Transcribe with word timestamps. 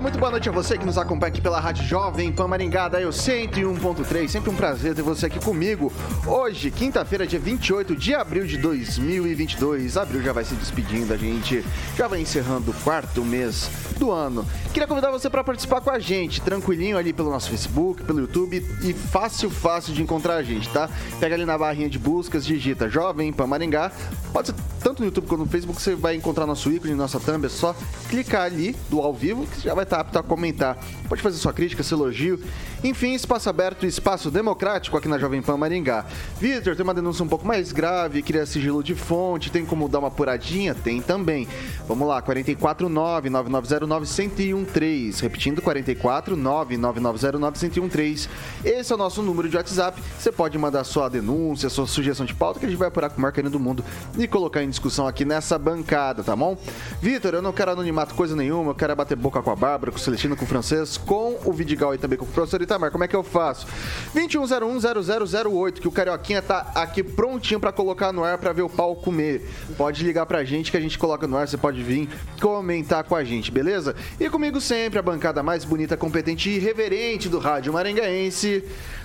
muito 0.00 0.18
boa 0.18 0.30
noite 0.30 0.48
a 0.48 0.52
você 0.52 0.78
que 0.78 0.86
nos 0.86 0.96
acompanha 0.96 1.30
aqui 1.30 1.42
pela 1.42 1.60
Rádio 1.60 1.84
Jovem 1.84 2.32
Pan 2.32 2.48
Maringá, 2.48 2.88
da 2.88 2.98
eu 2.98 3.10
101.3. 3.10 4.28
Sempre 4.28 4.48
um 4.48 4.56
prazer 4.56 4.94
ter 4.94 5.02
você 5.02 5.26
aqui 5.26 5.38
comigo. 5.38 5.92
Hoje, 6.26 6.70
quinta-feira, 6.70 7.26
dia 7.26 7.38
28 7.38 7.94
de 7.94 8.14
abril 8.14 8.46
de 8.46 8.56
2022. 8.56 9.98
Abril 9.98 10.22
já 10.22 10.32
vai 10.32 10.42
se 10.42 10.54
despedindo, 10.54 11.12
a 11.12 11.18
gente 11.18 11.62
já 11.98 12.08
vai 12.08 12.18
encerrando 12.18 12.70
o 12.70 12.74
quarto 12.82 13.22
mês 13.22 13.70
do 13.98 14.10
ano. 14.10 14.46
Queria 14.72 14.88
convidar 14.88 15.10
você 15.10 15.28
para 15.28 15.44
participar 15.44 15.82
com 15.82 15.90
a 15.90 15.98
gente, 15.98 16.40
tranquilinho 16.40 16.96
ali 16.96 17.12
pelo 17.12 17.28
nosso 17.28 17.50
Facebook, 17.50 18.02
pelo 18.02 18.20
YouTube 18.20 18.64
e 18.82 18.94
fácil, 18.94 19.50
fácil 19.50 19.92
de 19.92 20.02
encontrar 20.02 20.36
a 20.36 20.42
gente, 20.42 20.66
tá? 20.70 20.88
Pega 21.18 21.34
ali 21.34 21.44
na 21.44 21.58
barrinha 21.58 21.90
de 21.90 21.98
buscas, 21.98 22.46
digita 22.46 22.88
Jovem 22.88 23.30
Pan 23.34 23.46
Maringá. 23.46 23.92
Pode 24.32 24.48
ser 24.48 24.54
tanto 24.82 25.00
no 25.00 25.06
YouTube 25.06 25.26
quanto 25.26 25.40
no 25.40 25.46
Facebook, 25.46 25.80
você 25.80 25.94
vai 25.94 26.16
encontrar 26.16 26.46
nosso 26.46 26.72
ícone, 26.72 26.94
nossa 26.94 27.20
thumb, 27.20 27.44
é 27.44 27.48
só 27.48 27.76
clicar 28.08 28.42
ali 28.42 28.74
do 28.88 29.00
ao 29.00 29.12
vivo 29.12 29.46
que 29.46 29.60
já 29.60 29.74
vai 29.74 29.84
estar 29.84 30.00
apto 30.00 30.18
a 30.18 30.22
comentar. 30.22 30.78
Pode 31.08 31.22
fazer 31.22 31.36
sua 31.36 31.52
crítica, 31.52 31.82
seu 31.82 31.98
elogio. 31.98 32.40
Enfim, 32.82 33.12
espaço 33.12 33.50
aberto 33.50 33.84
e 33.84 33.88
espaço 33.88 34.30
democrático 34.30 34.96
aqui 34.96 35.06
na 35.06 35.18
Jovem 35.18 35.42
Pan 35.42 35.58
Maringá. 35.58 36.06
Vitor, 36.40 36.74
tem 36.74 36.82
uma 36.82 36.94
denúncia 36.94 37.22
um 37.22 37.28
pouco 37.28 37.46
mais 37.46 37.72
grave, 37.72 38.22
queria 38.22 38.46
sigilo 38.46 38.82
de 38.82 38.94
fonte, 38.94 39.50
tem 39.50 39.66
como 39.66 39.86
dar 39.86 39.98
uma 39.98 40.08
apuradinha? 40.08 40.74
Tem 40.74 41.02
também. 41.02 41.46
Vamos 41.86 42.08
lá, 42.08 42.22
449-9909-1013. 42.22 45.20
Repetindo, 45.20 45.60
449-9909-1013. 45.60 48.28
Esse 48.64 48.92
é 48.92 48.94
o 48.94 48.98
nosso 48.98 49.22
número 49.22 49.46
de 49.48 49.58
WhatsApp. 49.58 50.02
Você 50.18 50.32
pode 50.32 50.56
mandar 50.56 50.84
sua 50.84 51.10
denúncia, 51.10 51.68
sua 51.68 51.86
sugestão 51.86 52.24
de 52.24 52.32
pauta, 52.32 52.58
que 52.58 52.66
a 52.66 52.68
gente 52.68 52.78
vai 52.78 52.88
apurar 52.88 53.10
com 53.10 53.18
o 53.18 53.20
Marcarinho 53.20 53.52
do 53.52 53.60
Mundo 53.60 53.84
e 54.16 54.26
colocar 54.26 54.62
em 54.62 54.69
discussão 54.70 55.06
aqui 55.06 55.24
nessa 55.24 55.58
bancada, 55.58 56.22
tá 56.22 56.34
bom? 56.34 56.56
Vitor, 57.02 57.34
eu 57.34 57.42
não 57.42 57.52
quero 57.52 57.72
anonimato 57.72 58.14
coisa 58.14 58.34
nenhuma, 58.34 58.70
eu 58.70 58.74
quero 58.74 58.96
bater 58.96 59.16
boca 59.16 59.42
com 59.42 59.50
a 59.50 59.56
Bárbara, 59.56 59.90
com 59.90 59.98
o 59.98 60.00
Celestino, 60.00 60.36
com 60.36 60.44
o 60.44 60.48
Francês, 60.48 60.96
com 60.96 61.38
o 61.44 61.52
Vidigal 61.52 61.94
e 61.94 61.98
também 61.98 62.18
com 62.18 62.24
o 62.24 62.28
professor 62.28 62.62
Itamar. 62.62 62.90
Como 62.90 63.04
é 63.04 63.08
que 63.08 63.16
eu 63.16 63.22
faço? 63.22 63.66
21010008, 64.14 65.80
que 65.80 65.88
o 65.88 65.92
Carioquinha 65.92 66.40
tá 66.40 66.70
aqui 66.74 67.02
prontinho 67.02 67.60
para 67.60 67.72
colocar 67.72 68.12
no 68.12 68.24
ar 68.24 68.38
para 68.38 68.52
ver 68.52 68.62
o 68.62 68.68
pau 68.68 68.96
comer. 68.96 69.48
Pode 69.76 70.02
ligar 70.04 70.24
pra 70.26 70.44
gente 70.44 70.70
que 70.70 70.76
a 70.76 70.80
gente 70.80 70.98
coloca 70.98 71.26
no 71.26 71.36
ar, 71.36 71.48
você 71.48 71.56
pode 71.56 71.82
vir 71.82 72.08
comentar 72.40 73.04
com 73.04 73.14
a 73.14 73.24
gente, 73.24 73.50
beleza? 73.50 73.94
E 74.18 74.30
comigo 74.30 74.60
sempre 74.60 74.98
a 74.98 75.02
bancada 75.02 75.42
mais 75.42 75.64
bonita, 75.64 75.96
competente 75.96 76.50
e 76.50 76.58
reverente 76.58 77.28
do 77.28 77.38
rádio 77.38 77.72
maringaense. 77.72 78.64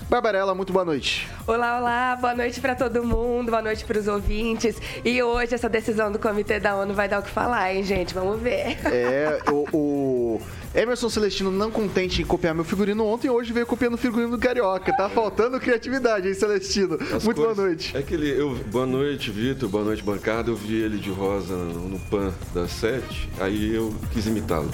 Barbarella, 0.09 0.53
muito 0.53 0.71
boa 0.71 0.85
noite. 0.85 1.27
Olá, 1.47 1.79
olá, 1.79 2.15
boa 2.15 2.35
noite 2.35 2.61
para 2.61 2.75
todo 2.75 3.03
mundo, 3.03 3.49
boa 3.49 3.61
noite 3.61 3.83
para 3.83 3.97
os 3.97 4.07
ouvintes. 4.07 4.77
E 5.03 5.21
hoje 5.21 5.55
essa 5.55 5.67
decisão 5.67 6.11
do 6.11 6.19
Comitê 6.19 6.59
da 6.59 6.75
ONU 6.75 6.93
vai 6.93 7.09
dar 7.09 7.19
o 7.19 7.23
que 7.23 7.29
falar, 7.29 7.73
hein, 7.73 7.83
gente? 7.83 8.13
Vamos 8.13 8.39
ver. 8.39 8.77
É, 8.85 9.39
o, 9.51 9.65
o 9.73 10.41
Emerson 10.75 11.09
Celestino 11.09 11.49
não 11.49 11.71
contente 11.71 12.21
em 12.21 12.25
copiar 12.25 12.53
meu 12.53 12.63
figurino 12.63 13.03
ontem, 13.03 13.29
hoje 13.29 13.51
veio 13.51 13.65
copiando 13.65 13.95
o 13.95 13.97
figurino 13.97 14.29
do 14.29 14.37
Carioca. 14.37 14.95
Tá 14.95 15.09
faltando 15.09 15.59
criatividade, 15.59 16.27
hein, 16.27 16.35
Celestino? 16.35 16.99
As 17.13 17.23
muito 17.23 17.41
boa 17.41 17.55
noite. 17.55 17.97
É 17.97 18.03
que 18.03 18.13
ele, 18.13 18.29
eu, 18.29 18.53
boa 18.71 18.85
noite, 18.85 19.31
Vitor, 19.31 19.67
boa 19.67 19.83
noite, 19.83 20.03
bancada. 20.03 20.51
Eu 20.51 20.55
vi 20.55 20.75
ele 20.75 20.99
de 20.99 21.09
rosa 21.09 21.55
no, 21.55 21.89
no 21.89 21.99
PAN 22.11 22.31
das 22.53 22.69
sete, 22.69 23.27
aí 23.39 23.73
eu 23.73 23.91
quis 24.11 24.27
imitá-lo. 24.27 24.69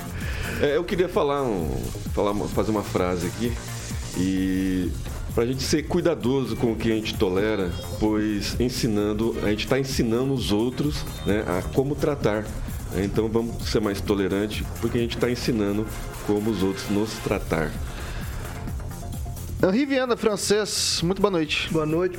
É, 0.61 0.75
eu 0.75 0.83
queria 0.83 1.07
falar, 1.07 1.41
um, 1.41 1.69
falar, 2.13 2.33
fazer 2.49 2.71
uma 2.71 2.83
frase 2.83 3.27
aqui. 3.27 3.53
E 4.17 4.91
para 5.33 5.43
a 5.43 5.47
gente 5.47 5.63
ser 5.63 5.83
cuidadoso 5.83 6.55
com 6.55 6.73
o 6.73 6.75
que 6.75 6.91
a 6.91 6.95
gente 6.95 7.15
tolera, 7.15 7.71
pois 7.99 8.59
ensinando, 8.59 9.35
a 9.43 9.49
gente 9.49 9.63
está 9.65 9.79
ensinando 9.79 10.33
os 10.33 10.51
outros 10.51 11.05
né, 11.25 11.43
a 11.47 11.61
como 11.61 11.95
tratar. 11.95 12.45
Então 12.95 13.29
vamos 13.29 13.69
ser 13.69 13.79
mais 13.79 14.01
tolerante, 14.01 14.65
porque 14.81 14.97
a 14.97 15.01
gente 15.01 15.15
está 15.15 15.29
ensinando 15.29 15.87
como 16.27 16.49
os 16.49 16.61
outros 16.61 16.89
nos 16.89 17.13
tratar. 17.19 17.71
Henri 19.63 19.85
Viana, 19.85 20.17
francês, 20.17 21.01
muito 21.03 21.21
boa 21.21 21.31
noite. 21.31 21.71
Boa 21.71 21.85
noite, 21.85 22.17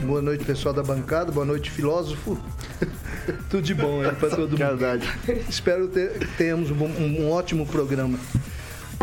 boa 0.00 0.22
noite 0.22 0.44
pessoal 0.44 0.72
da 0.72 0.82
bancada, 0.82 1.32
boa 1.32 1.44
noite 1.44 1.70
filósofo. 1.70 2.38
Tudo 3.50 3.62
de 3.62 3.74
bom 3.74 4.00
aí 4.00 4.14
para 4.14 4.30
todo 4.30 4.50
mundo. 4.50 4.56
Verdade. 4.56 5.08
Espero 5.48 5.88
ter, 5.88 6.26
tenhamos 6.36 6.70
um, 6.70 6.84
um 6.84 7.30
ótimo 7.30 7.66
programa. 7.66 8.18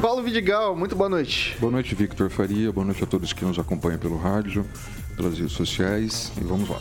Paulo 0.02 0.24
Vidigal, 0.24 0.76
muito 0.76 0.96
boa 0.96 1.08
noite. 1.08 1.56
Boa 1.60 1.72
noite, 1.72 1.94
Victor 1.94 2.28
Faria. 2.32 2.72
Boa 2.72 2.84
noite 2.84 3.04
a 3.04 3.06
todos 3.06 3.34
que 3.34 3.46
nos 3.46 3.60
acompanham 3.60 4.00
pelo 4.00 4.18
rádio, 4.18 4.66
pelas 5.16 5.38
redes 5.38 5.54
sociais. 5.54 6.32
E 6.42 6.44
vamos 6.44 6.68
lá. 6.68 6.80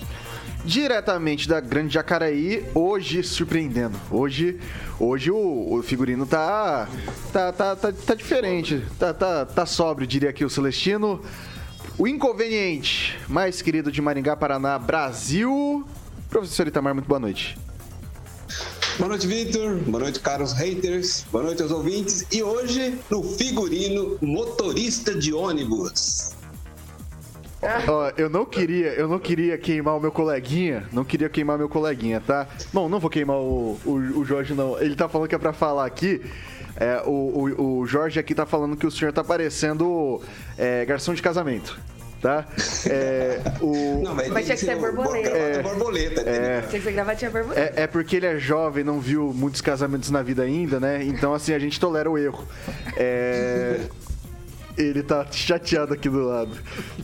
Diretamente 0.65 1.47
da 1.47 1.61
Grande 1.61 1.93
Jacaraí, 1.93 2.65
hoje 2.75 3.23
surpreendendo. 3.23 3.99
Hoje, 4.11 4.59
hoje 4.99 5.31
o, 5.31 5.75
o 5.75 5.83
figurino 5.83 6.25
tá, 6.25 6.89
tá, 7.31 7.53
tá, 7.53 7.77
tá, 7.77 7.93
tá 7.93 8.15
diferente. 8.15 8.83
Tá, 8.99 9.13
tá, 9.13 9.45
tá 9.45 9.67
sóbrio, 9.67 10.07
diria 10.07 10.31
aqui 10.31 10.43
o 10.43 10.49
Celestino. 10.49 11.21
O 11.99 12.09
inconveniente 12.09 13.19
mais 13.29 13.61
querido 13.61 13.93
de 13.93 14.01
Maringá, 14.01 14.35
Paraná, 14.35 14.79
Brasil. 14.79 15.87
Professor 16.31 16.67
Itamar, 16.67 16.95
muito 16.95 17.07
boa 17.07 17.21
noite. 17.21 17.59
Boa 18.99 19.09
noite, 19.09 19.27
Victor. 19.27 19.77
Boa 19.77 20.01
noite, 20.05 20.21
caros 20.21 20.53
haters. 20.53 21.25
Boa 21.31 21.45
noite 21.45 21.63
aos 21.63 21.71
ouvintes. 21.71 22.27
E 22.31 22.43
hoje, 22.43 22.99
no 23.11 23.23
figurino 23.23 24.19
motorista 24.21 25.15
de 25.15 25.33
ônibus. 25.33 26.33
Ó, 27.89 28.11
eu 28.17 28.29
não 28.29 28.45
queria, 28.45 28.89
eu 28.95 29.07
não 29.07 29.19
queria 29.19 29.57
queimar 29.59 29.97
o 29.97 30.01
meu 30.01 30.11
coleguinha, 30.11 30.89
não 30.93 31.05
queria 31.05 31.29
queimar 31.29 31.59
meu 31.59 31.69
coleguinha, 31.69 32.21
tá? 32.21 32.49
Bom, 32.73 32.89
não 32.89 32.99
vou 32.99 33.11
queimar 33.11 33.37
o, 33.37 33.79
o, 33.85 33.93
o 34.19 34.25
Jorge, 34.25 34.55
não. 34.55 34.81
Ele 34.81 34.95
tá 34.95 35.09
falando 35.09 35.29
que 35.29 35.35
é 35.35 35.39
pra 35.39 35.53
falar 35.53 35.87
aqui. 35.87 36.23
É, 36.77 37.03
o, 37.05 37.11
o, 37.11 37.81
o, 37.81 37.87
Jorge 37.87 38.19
aqui 38.19 38.35
tá 38.35 38.47
falando 38.47 38.77
que 38.77 38.87
o 38.87 38.91
senhor 38.91 39.13
tá 39.13 39.23
parecendo 39.23 40.23
é, 40.57 40.85
garçom 40.87 41.13
de 41.13 41.21
casamento 41.21 41.79
tá? 42.21 42.47
É, 42.87 43.41
o... 43.61 44.03
Não, 44.03 44.15
mas, 44.15 44.29
mas 44.29 44.45
tinha 44.45 44.57
que 44.57 44.65
ser 44.65 44.77
borboleta. 44.77 45.29
É, 45.29 45.63
borboleta 45.63 46.21
é, 46.21 46.61
tinha 46.63 46.81
que 46.81 46.85
ser 46.85 46.93
gravatinha 46.93 47.31
borboleta. 47.31 47.81
É, 47.81 47.85
é 47.85 47.87
porque 47.87 48.17
ele 48.17 48.27
é 48.27 48.39
jovem, 48.39 48.85
não 48.85 49.01
viu 49.01 49.33
muitos 49.35 49.61
casamentos 49.61 50.11
na 50.11 50.23
vida 50.23 50.43
ainda, 50.43 50.79
né? 50.79 51.03
Então, 51.03 51.33
assim, 51.35 51.53
a 51.53 51.59
gente 51.59 51.81
tolera 51.81 52.11
o 52.11 52.19
erro. 52.19 52.47
É... 52.97 53.81
Ele 54.77 55.03
tá 55.03 55.27
chateado 55.31 55.93
aqui 55.93 56.09
do 56.09 56.25
lado. 56.25 56.57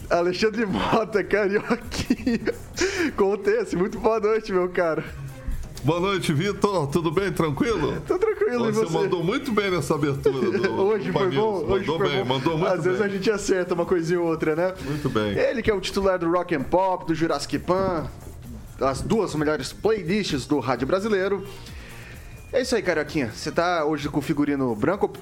Alexandre 0.08 0.64
Mota, 0.64 1.22
carioquinha. 1.22 2.54
Acontece. 3.08 3.76
Muito 3.76 3.98
boa 3.98 4.20
noite, 4.20 4.52
meu 4.52 4.68
cara. 4.68 5.04
Boa 5.86 6.00
noite, 6.00 6.32
Vitor. 6.32 6.88
Tudo 6.88 7.12
bem? 7.12 7.30
Tranquilo? 7.30 8.02
Tô 8.04 8.18
tranquilo, 8.18 8.64
você, 8.64 8.84
você? 8.86 8.92
mandou 8.92 9.22
muito 9.22 9.52
bem 9.52 9.70
nessa 9.70 9.94
abertura. 9.94 10.50
Do, 10.50 10.72
Hoje 10.82 11.12
foi 11.12 11.30
bom? 11.30 11.64
Hoje 11.64 11.86
mandou 11.86 11.98
foi 11.98 12.08
bem, 12.08 12.18
bom. 12.18 12.24
mandou 12.34 12.58
muito 12.58 12.72
Às 12.72 12.80
bem. 12.80 12.88
vezes 12.90 13.00
a 13.00 13.08
gente 13.08 13.30
acerta 13.30 13.72
uma 13.72 13.86
coisinha 13.86 14.20
ou 14.20 14.26
outra, 14.26 14.56
né? 14.56 14.74
Muito 14.84 15.08
bem. 15.08 15.38
Ele 15.38 15.62
que 15.62 15.70
é 15.70 15.74
o 15.74 15.80
titular 15.80 16.18
do 16.18 16.28
Rock 16.28 16.56
and 16.56 16.64
Pop, 16.64 17.06
do 17.06 17.14
Jurassic 17.14 17.56
Pan, 17.60 18.08
as 18.80 19.00
duas 19.00 19.32
melhores 19.36 19.72
playlists 19.72 20.44
do 20.44 20.58
rádio 20.58 20.88
brasileiro. 20.88 21.46
É 22.56 22.62
isso 22.62 22.74
aí, 22.74 22.80
Carioquinha. 22.80 23.30
Você 23.34 23.52
tá 23.52 23.84
hoje 23.84 24.08
com 24.08 24.18
o 24.18 24.22
figurino 24.22 24.74
branco? 24.74 25.12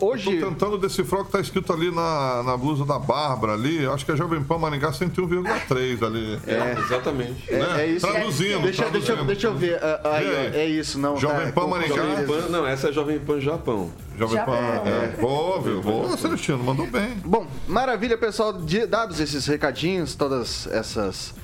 Hoje. 0.00 0.36
Eu 0.36 0.40
tô 0.40 0.48
tentando 0.50 0.78
decifrar 0.78 1.22
o 1.22 1.24
que 1.24 1.32
tá 1.32 1.40
escrito 1.40 1.72
ali 1.72 1.90
na, 1.90 2.44
na 2.44 2.56
blusa 2.56 2.84
da 2.84 2.96
Bárbara 2.96 3.54
ali. 3.54 3.84
Acho 3.84 4.06
que 4.06 4.12
é 4.12 4.16
Jovem 4.16 4.40
Pan 4.40 4.56
Maringá 4.56 4.92
101,3 4.92 6.06
ali. 6.06 6.38
É, 6.46 6.78
exatamente. 6.78 7.52
É, 7.52 7.58
né? 7.58 7.82
é 7.82 7.86
isso. 7.88 8.06
Traduzindo. 8.06 8.62
Deixa, 8.62 8.84
traduzindo. 8.84 9.24
Deixa, 9.24 9.24
deixa 9.24 9.46
eu 9.48 9.54
ver. 9.56 9.78
Uh, 9.78 10.08
aí, 10.08 10.26
é. 10.28 10.58
é 10.58 10.66
isso, 10.66 10.96
não. 10.96 11.16
Jovem 11.16 11.46
tá, 11.46 11.52
Pan 11.60 11.66
Maringá. 11.66 11.96
Jovem 11.96 12.24
Pan, 12.24 12.48
não, 12.50 12.64
essa 12.64 12.90
é 12.90 12.92
Jovem 12.92 13.18
Pan 13.18 13.40
Japão. 13.40 13.90
Jovem 14.16 14.44
Pan. 14.44 14.54
É. 14.54 15.16
Vou, 15.20 15.60
viu? 15.60 15.82
Vou, 15.82 16.16
Celestino, 16.16 16.62
mandou 16.62 16.86
bem. 16.86 17.16
Bom, 17.24 17.48
maravilha, 17.66 18.16
pessoal. 18.16 18.52
Dados 18.88 19.18
esses 19.18 19.44
recadinhos, 19.44 20.14
todas 20.14 20.68
essas 20.68 21.34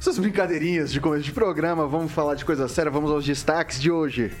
essas 0.00 0.18
brincadeirinhas 0.18 0.90
de 0.90 1.00
começo 1.00 1.24
de 1.24 1.32
programa, 1.32 1.86
vamos 1.86 2.12
falar 2.12 2.34
de 2.34 2.44
coisa 2.44 2.66
séria, 2.68 2.90
vamos 2.90 3.10
aos 3.10 3.24
destaques 3.24 3.78
de 3.78 3.90
hoje. 3.90 4.32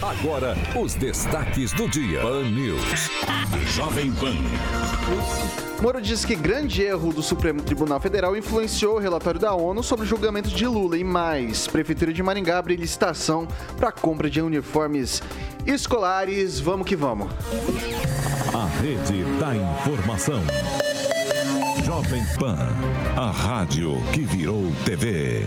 Agora, 0.00 0.56
os 0.76 0.94
destaques 0.94 1.72
do 1.72 1.88
dia. 1.88 2.20
Pan 2.20 2.42
News. 2.42 3.10
Jovem 3.74 4.12
Pan. 4.12 4.34
Moro 5.82 6.00
diz 6.00 6.24
que 6.24 6.34
grande 6.34 6.82
erro 6.82 7.12
do 7.12 7.22
Supremo 7.22 7.60
Tribunal 7.60 7.98
Federal 8.00 8.36
influenciou 8.36 8.96
o 8.96 8.98
relatório 8.98 9.40
da 9.40 9.54
ONU 9.54 9.82
sobre 9.82 10.04
o 10.04 10.08
julgamento 10.08 10.48
de 10.48 10.66
Lula 10.66 10.96
e 10.96 11.04
mais. 11.04 11.66
Prefeitura 11.66 12.12
de 12.12 12.22
Maringá 12.22 12.58
abre 12.58 12.76
licitação 12.76 13.48
para 13.76 13.90
compra 13.90 14.30
de 14.30 14.40
uniformes 14.40 15.22
escolares. 15.66 16.60
Vamos 16.60 16.86
que 16.86 16.94
vamos. 16.94 17.28
A 18.54 18.66
rede 18.80 19.24
da 19.38 19.56
informação. 19.56 20.40
Jovem 21.84 22.24
Pan, 22.38 22.68
a 23.16 23.30
rádio 23.30 24.00
que 24.12 24.20
virou 24.20 24.72
TV. 24.84 25.46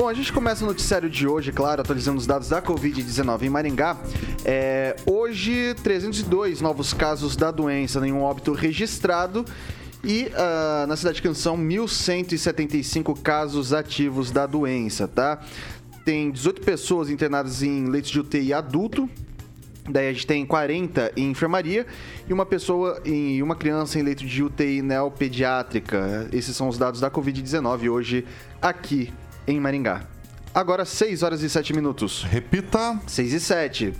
Bom, 0.00 0.08
a 0.08 0.14
gente 0.14 0.32
começa 0.32 0.64
o 0.64 0.66
noticiário 0.66 1.10
de 1.10 1.28
hoje, 1.28 1.52
claro, 1.52 1.82
atualizando 1.82 2.16
os 2.16 2.26
dados 2.26 2.48
da 2.48 2.62
Covid-19 2.62 3.42
em 3.42 3.50
Maringá. 3.50 3.98
É, 4.46 4.96
hoje, 5.04 5.74
302 5.82 6.62
novos 6.62 6.94
casos 6.94 7.36
da 7.36 7.50
doença, 7.50 8.00
nenhum 8.00 8.22
óbito 8.22 8.54
registrado. 8.54 9.44
E 10.02 10.32
uh, 10.32 10.86
na 10.86 10.96
cidade 10.96 11.16
de 11.16 11.22
Canção, 11.22 11.54
1.175 11.58 13.20
casos 13.20 13.74
ativos 13.74 14.30
da 14.30 14.46
doença, 14.46 15.06
tá? 15.06 15.38
Tem 16.02 16.30
18 16.30 16.62
pessoas 16.62 17.10
internadas 17.10 17.62
em 17.62 17.84
leitos 17.84 18.10
de 18.10 18.20
UTI 18.20 18.54
adulto, 18.54 19.06
Daí 19.86 20.08
a 20.08 20.12
gente 20.12 20.26
tem 20.26 20.46
40 20.46 21.12
em 21.16 21.30
enfermaria 21.30 21.86
e 22.28 22.32
uma 22.32 22.46
pessoa 22.46 23.02
e 23.04 23.42
uma 23.42 23.56
criança 23.56 23.98
em 23.98 24.02
leito 24.02 24.24
de 24.24 24.42
UTI 24.42 24.80
neopediátrica. 24.80 26.28
Esses 26.32 26.56
são 26.56 26.68
os 26.68 26.78
dados 26.78 27.00
da 27.00 27.10
Covid-19 27.10 27.90
hoje 27.90 28.24
aqui 28.62 29.12
em 29.50 29.60
Maringá. 29.60 30.06
Agora 30.54 30.84
6 30.84 31.22
horas 31.22 31.42
e 31.42 31.50
7 31.50 31.72
minutos. 31.72 32.24
Repita. 32.24 33.00
6 33.06 33.32
e 33.32 33.40
7. 33.40 33.94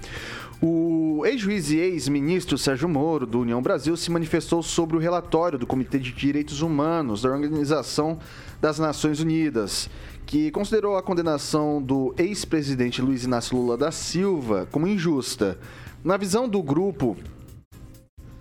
O 0.62 1.22
ex-juiz 1.24 1.70
e 1.70 1.78
ex-ministro 1.78 2.58
Sérgio 2.58 2.88
Moro, 2.88 3.24
do 3.24 3.40
União 3.40 3.62
Brasil, 3.62 3.96
se 3.96 4.10
manifestou 4.10 4.62
sobre 4.62 4.94
o 4.96 5.00
relatório 5.00 5.58
do 5.58 5.66
Comitê 5.66 5.98
de 5.98 6.12
Direitos 6.12 6.60
Humanos 6.60 7.22
da 7.22 7.30
Organização 7.30 8.18
das 8.60 8.78
Nações 8.78 9.20
Unidas, 9.20 9.88
que 10.26 10.50
considerou 10.50 10.96
a 10.96 11.02
condenação 11.02 11.80
do 11.80 12.14
ex-presidente 12.18 13.00
Luiz 13.00 13.24
Inácio 13.24 13.56
Lula 13.56 13.76
da 13.78 13.90
Silva 13.90 14.68
como 14.70 14.86
injusta. 14.86 15.58
Na 16.04 16.16
visão 16.16 16.46
do 16.46 16.62
grupo. 16.62 17.16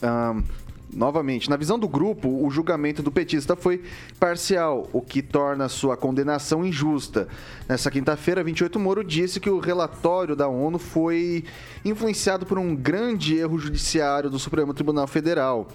Um, 0.02 0.44
novamente, 0.94 1.50
na 1.50 1.56
visão 1.56 1.78
do 1.78 1.88
grupo, 1.88 2.28
o 2.46 2.50
julgamento 2.50 3.02
do 3.02 3.12
petista 3.12 3.56
foi 3.56 3.82
parcial, 4.20 4.90
o 4.92 5.02
que 5.02 5.22
torna 5.22 5.70
sua 5.70 5.96
condenação 5.96 6.66
injusta. 6.66 7.28
Nessa 7.68 7.92
quinta-feira, 7.92 8.44
28 8.44 8.80
Moro 8.80 9.04
disse 9.04 9.40
que 9.40 9.50
o 9.50 9.60
relatório 9.60 10.36
da 10.36 10.48
ONU 10.48 10.80
foi 10.80 11.44
influenciado 11.86 12.46
por 12.46 12.58
um 12.58 12.76
grande 12.76 13.38
erro 13.38 13.58
judiciário 13.58 14.30
do 14.30 14.40
Supremo 14.40 14.74
Tribunal 14.74 15.08
Federal 15.08 15.68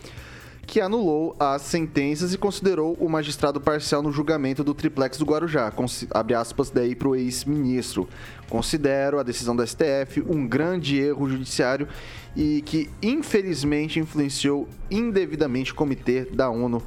que 0.67 0.81
anulou 0.81 1.37
as 1.39 1.63
sentenças 1.63 2.33
e 2.33 2.39
considerou 2.39 2.95
o 2.95 3.09
magistrado 3.09 3.61
parcial 3.61 4.03
no 4.03 4.11
julgamento 4.11 4.65
do 4.65 4.75
triplex 4.75 5.19
do 5.19 5.25
Guarujá. 5.25 5.73
Abre 6.11 6.35
aspas 6.35 6.71
daí 6.71 6.95
para 6.95 7.09
o 7.09 7.15
ex-ministro. 7.15 8.09
Considero 8.49 9.19
a 9.19 9.23
decisão 9.23 9.55
da 9.55 9.67
STF 9.67 10.25
um 10.27 10.47
grande 10.47 10.99
erro 10.99 11.29
judiciário 11.29 11.89
e 12.37 12.63
que 12.63 12.91
infelizmente 13.03 13.99
influenciou 13.99 14.69
indevidamente 14.91 15.73
o 15.73 15.75
comitê 15.75 16.25
da 16.25 16.51
ONU, 16.51 16.83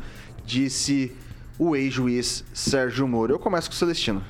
disse 0.46 1.12
o 1.58 1.76
ex-juiz 1.76 2.44
Sérgio 2.54 3.08
Moro. 3.08 3.34
Eu 3.34 3.40
começo 3.40 3.70
com 3.70 3.74
o 3.74 3.78
Celestino. 3.78 4.24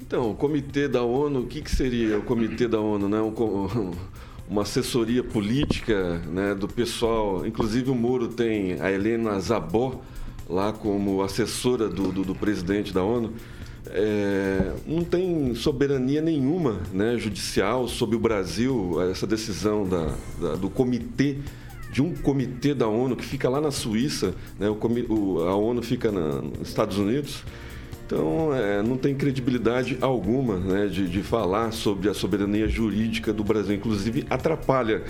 Então, 0.00 0.30
o 0.30 0.34
comitê 0.34 0.86
da 0.86 1.02
ONU, 1.02 1.40
o 1.40 1.46
que, 1.46 1.62
que 1.62 1.70
seria 1.70 2.18
o 2.18 2.22
comitê 2.22 2.68
da 2.68 2.80
ONU? 2.80 3.08
Né? 3.08 3.20
Um, 3.20 3.28
um, 3.28 3.92
uma 4.48 4.62
assessoria 4.62 5.22
política 5.22 6.18
né, 6.30 6.54
do 6.54 6.68
pessoal. 6.68 7.46
Inclusive 7.46 7.90
o 7.90 7.94
Moro 7.94 8.28
tem 8.28 8.80
a 8.80 8.90
Helena 8.92 9.38
Zabó 9.40 10.00
lá 10.48 10.72
como 10.72 11.22
assessora 11.22 11.88
do, 11.88 12.12
do, 12.12 12.22
do 12.22 12.34
presidente 12.34 12.92
da 12.92 13.02
ONU. 13.02 13.32
É, 13.90 14.72
não 14.86 15.04
tem 15.04 15.54
soberania 15.54 16.20
nenhuma 16.22 16.80
né, 16.92 17.16
judicial 17.18 17.86
sobre 17.86 18.16
o 18.16 18.18
Brasil, 18.18 19.00
essa 19.10 19.26
decisão 19.26 19.86
da, 19.86 20.14
da, 20.40 20.56
do 20.56 20.70
comitê, 20.70 21.36
de 21.92 22.02
um 22.02 22.14
comitê 22.14 22.74
da 22.74 22.88
ONU 22.88 23.14
que 23.14 23.24
fica 23.24 23.48
lá 23.48 23.60
na 23.60 23.70
Suíça, 23.70 24.34
né, 24.58 24.68
o, 24.68 24.78
o, 25.12 25.40
a 25.42 25.54
ONU 25.54 25.82
fica 25.82 26.10
na, 26.10 26.42
nos 26.42 26.68
Estados 26.68 26.98
Unidos. 26.98 27.44
Então, 28.06 28.54
é, 28.54 28.82
não 28.82 28.98
tem 28.98 29.14
credibilidade 29.14 29.96
alguma 30.00 30.58
né, 30.58 30.86
de, 30.86 31.08
de 31.08 31.22
falar 31.22 31.72
sobre 31.72 32.08
a 32.08 32.14
soberania 32.14 32.68
jurídica 32.68 33.32
do 33.32 33.42
Brasil. 33.42 33.74
Inclusive, 33.74 34.26
atrapalha 34.28 35.02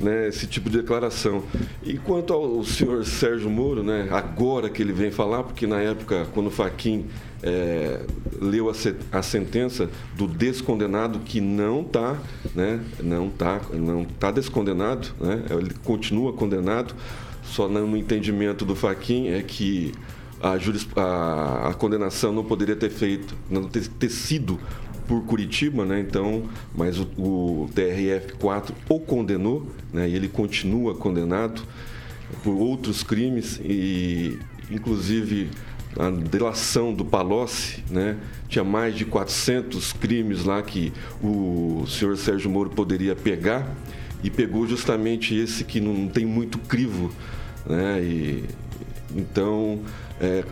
né, 0.00 0.28
esse 0.28 0.46
tipo 0.46 0.70
de 0.70 0.78
declaração. 0.78 1.44
E 1.82 1.98
quanto 1.98 2.32
ao 2.32 2.64
senhor 2.64 3.04
Sérgio 3.04 3.50
Moro, 3.50 3.82
né, 3.82 4.08
agora 4.10 4.68
que 4.70 4.82
ele 4.82 4.92
vem 4.92 5.10
falar, 5.10 5.42
porque 5.42 5.66
na 5.66 5.80
época, 5.80 6.26
quando 6.32 6.46
o 6.46 6.50
Faquin 6.50 7.06
é, 7.42 8.00
leu 8.40 8.68
a, 8.68 8.74
se, 8.74 8.94
a, 9.12 9.22
sentença 9.22 9.88
do 10.16 10.26
descondenado 10.26 11.20
que 11.20 11.40
não 11.40 11.82
está, 11.82 12.18
né, 12.54 12.80
não 13.02 13.28
está, 13.28 13.60
não 13.72 14.04
tá 14.04 14.30
descondenado, 14.30 15.08
né, 15.20 15.44
ele 15.50 15.74
continua 15.84 16.32
condenado, 16.32 16.94
só 17.42 17.68
no 17.68 17.96
entendimento 17.96 18.64
do 18.64 18.76
Faquin 18.76 19.28
é 19.28 19.42
que 19.42 19.92
a, 20.40 20.56
juris, 20.56 20.86
a, 20.96 21.68
a 21.70 21.74
condenação 21.74 22.32
não 22.32 22.44
poderia 22.44 22.76
ter 22.76 22.90
feito, 22.90 23.34
não 23.50 23.64
ter, 23.64 23.86
ter 23.86 24.08
sido 24.08 24.58
por 25.10 25.24
Curitiba, 25.24 25.84
né? 25.84 25.98
Então, 25.98 26.44
mas 26.72 27.00
o, 27.00 27.02
o 27.18 27.70
TRF4 27.74 28.70
o 28.88 29.00
condenou, 29.00 29.66
né? 29.92 30.08
E 30.08 30.14
ele 30.14 30.28
continua 30.28 30.94
condenado 30.94 31.62
por 32.44 32.54
outros 32.54 33.02
crimes 33.02 33.60
e, 33.64 34.38
inclusive, 34.70 35.50
a 35.98 36.10
delação 36.10 36.94
do 36.94 37.04
Palocci, 37.04 37.82
né? 37.90 38.18
Tinha 38.48 38.62
mais 38.62 38.94
de 38.94 39.04
400 39.04 39.92
crimes 39.94 40.44
lá 40.44 40.62
que 40.62 40.92
o 41.20 41.84
senhor 41.88 42.16
Sérgio 42.16 42.48
Moro 42.48 42.70
poderia 42.70 43.16
pegar 43.16 43.68
e 44.22 44.30
pegou 44.30 44.64
justamente 44.64 45.34
esse 45.34 45.64
que 45.64 45.80
não 45.80 46.06
tem 46.06 46.24
muito 46.24 46.56
crivo, 46.56 47.10
né? 47.66 48.00
E, 48.00 48.44
então, 49.12 49.80
é, 50.20 50.44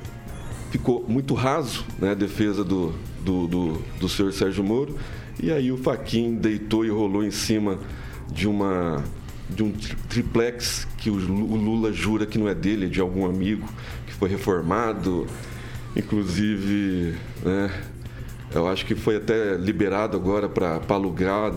ficou 0.72 1.04
muito 1.06 1.32
raso 1.32 1.86
né, 2.00 2.10
a 2.10 2.14
defesa 2.14 2.64
do, 2.64 2.92
do, 3.24 3.46
do, 3.46 3.82
do 4.00 4.08
senhor 4.08 4.32
Sérgio 4.32 4.64
Moro. 4.64 4.96
E 5.40 5.52
aí 5.52 5.70
o 5.70 5.76
Faquin 5.76 6.34
deitou 6.34 6.84
e 6.84 6.90
rolou 6.90 7.24
em 7.24 7.30
cima 7.30 7.78
de 8.30 8.48
uma 8.48 9.04
de 9.48 9.62
um 9.62 9.72
triplex 10.08 10.86
que 10.98 11.08
o 11.08 11.14
Lula 11.14 11.90
jura 11.90 12.26
que 12.26 12.36
não 12.36 12.48
é 12.48 12.54
dele, 12.54 12.86
é 12.86 12.88
de 12.88 13.00
algum 13.00 13.24
amigo 13.24 13.66
que 14.06 14.12
foi 14.12 14.28
reformado. 14.28 15.26
Inclusive, 15.96 17.14
né, 17.42 17.72
eu 18.54 18.66
acho 18.68 18.84
que 18.86 18.94
foi 18.94 19.16
até 19.16 19.56
liberado 19.56 20.16
agora 20.16 20.48
para 20.48 20.80
alugar, 20.88 21.52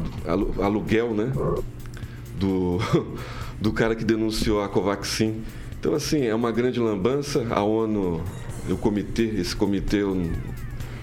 aluguel, 0.61 1.13
né? 1.13 1.31
Do, 2.37 2.79
do 3.59 3.71
cara 3.71 3.95
que 3.95 4.03
denunciou 4.03 4.61
a 4.63 4.69
Covaxin. 4.69 5.41
Então, 5.79 5.93
assim, 5.93 6.25
é 6.25 6.35
uma 6.35 6.51
grande 6.51 6.79
lambança. 6.79 7.45
A 7.49 7.61
ONU, 7.61 8.21
o 8.69 8.77
comitê, 8.77 9.23
esse 9.23 9.55
comitê 9.55 10.03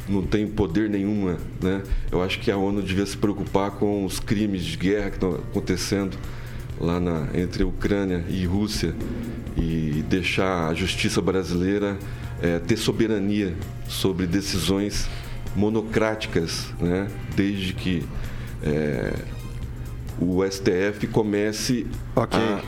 não 0.08 0.22
tem 0.22 0.46
poder 0.46 0.88
nenhuma, 0.88 1.38
né? 1.60 1.82
Eu 2.10 2.22
acho 2.22 2.40
que 2.40 2.50
a 2.50 2.56
ONU 2.56 2.82
devia 2.82 3.06
se 3.06 3.16
preocupar 3.16 3.72
com 3.72 4.04
os 4.04 4.18
crimes 4.18 4.64
de 4.64 4.76
guerra 4.76 5.10
que 5.10 5.16
estão 5.16 5.34
acontecendo 5.34 6.16
lá 6.80 6.98
na, 7.00 7.28
entre 7.34 7.64
Ucrânia 7.64 8.24
e 8.28 8.44
Rússia 8.44 8.94
e 9.56 10.04
deixar 10.08 10.68
a 10.68 10.74
justiça 10.74 11.20
brasileira 11.20 11.98
é, 12.40 12.58
ter 12.58 12.76
soberania 12.76 13.54
sobre 13.88 14.26
decisões 14.26 15.08
monocráticas, 15.56 16.66
né? 16.80 17.08
Desde 17.34 17.72
que 17.72 18.04
é, 18.62 19.14
o 20.20 20.44
STF 20.44 21.06
comece 21.08 21.86
okay. 22.14 22.40
a 22.40 22.62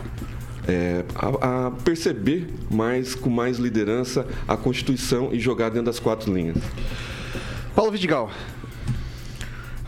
é, 0.68 1.04
a, 1.14 1.66
a, 1.66 1.70
perceber 1.70 2.48
mais, 2.70 3.14
com 3.14 3.30
mais 3.30 3.58
liderança, 3.58 4.26
a 4.46 4.56
Constituição 4.56 5.30
e 5.32 5.40
jogar 5.40 5.68
dentro 5.70 5.86
das 5.86 5.98
quatro 5.98 6.32
linhas. 6.32 6.58
Paulo 7.80 7.92
Vidigal. 7.92 8.30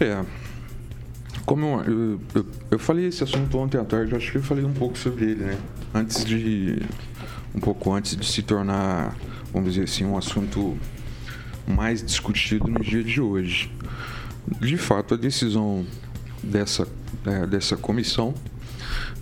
É. 0.01 0.25
como 1.45 1.83
eu, 1.83 1.93
eu, 1.93 2.21
eu, 2.37 2.47
eu, 2.71 2.79
falei 2.79 3.05
esse 3.05 3.23
assunto 3.23 3.59
ontem 3.59 3.77
à 3.77 3.85
tarde, 3.85 4.17
acho 4.17 4.33
que 4.33 4.39
eu 4.39 4.43
falei 4.43 4.65
um 4.65 4.73
pouco 4.73 4.97
sobre 4.97 5.27
ele, 5.27 5.45
né? 5.45 5.59
Antes 5.93 6.25
de. 6.25 6.81
Um 7.55 7.61
pouco 7.61 7.93
antes 7.93 8.17
de 8.17 8.25
se 8.25 8.41
tornar, 8.41 9.15
vamos 9.53 9.75
dizer 9.75 9.85
assim, 9.85 10.07
um 10.07 10.17
assunto 10.17 10.75
mais 11.67 12.03
discutido 12.03 12.67
no 12.67 12.81
dia 12.81 13.05
de 13.05 13.21
hoje. 13.21 13.71
De 14.59 14.79
fato, 14.79 15.13
a 15.13 15.17
decisão 15.19 15.85
dessa, 16.43 16.89
é, 17.27 17.47
dessa 17.47 17.77
comissão 17.77 18.33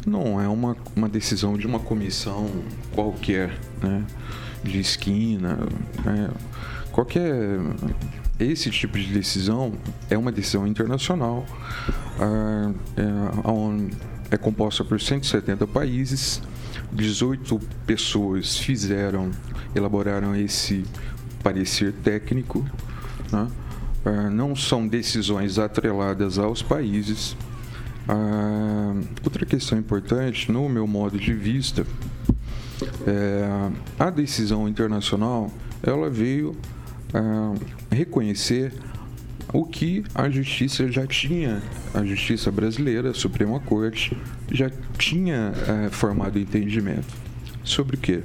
não 0.06 0.40
é 0.40 0.46
uma, 0.46 0.76
uma 0.94 1.08
decisão 1.08 1.58
de 1.58 1.66
uma 1.66 1.80
comissão 1.80 2.48
qualquer, 2.94 3.50
né? 3.82 4.06
De 4.62 4.78
esquina, 4.78 5.58
né? 6.04 6.30
qualquer 6.92 7.58
esse 8.44 8.70
tipo 8.70 8.98
de 8.98 9.12
decisão 9.12 9.72
é 10.08 10.16
uma 10.16 10.32
decisão 10.32 10.66
internacional. 10.66 11.44
A, 12.18 12.72
é, 14.30 14.34
é 14.34 14.36
composta 14.36 14.84
por 14.84 15.00
170 15.00 15.66
países, 15.66 16.40
18 16.92 17.58
pessoas 17.86 18.56
fizeram, 18.56 19.30
elaboraram 19.74 20.34
esse 20.36 20.84
parecer 21.42 21.92
técnico. 22.04 22.64
Né? 23.32 23.48
É, 24.04 24.30
não 24.30 24.56
são 24.56 24.86
decisões 24.86 25.58
atreladas 25.58 26.38
aos 26.38 26.62
países. 26.62 27.36
outra 29.22 29.44
questão 29.44 29.78
importante, 29.78 30.50
no 30.50 30.68
meu 30.68 30.86
modo 30.86 31.18
de 31.18 31.34
vista, 31.34 31.86
é, 33.06 33.70
a 33.98 34.10
decisão 34.10 34.68
internacional 34.68 35.52
ela 35.82 36.08
veio 36.08 36.56
reconhecer 37.90 38.72
o 39.52 39.64
que 39.64 40.04
a 40.14 40.28
justiça 40.30 40.90
já 40.90 41.06
tinha, 41.06 41.60
a 41.92 42.04
justiça 42.04 42.50
brasileira, 42.50 43.10
a 43.10 43.14
Suprema 43.14 43.58
Corte, 43.60 44.16
já 44.50 44.70
tinha 44.96 45.52
é, 45.86 45.90
formado 45.90 46.38
entendimento. 46.38 47.12
Sobre 47.64 47.96
o 47.96 47.98
quê? 47.98 48.22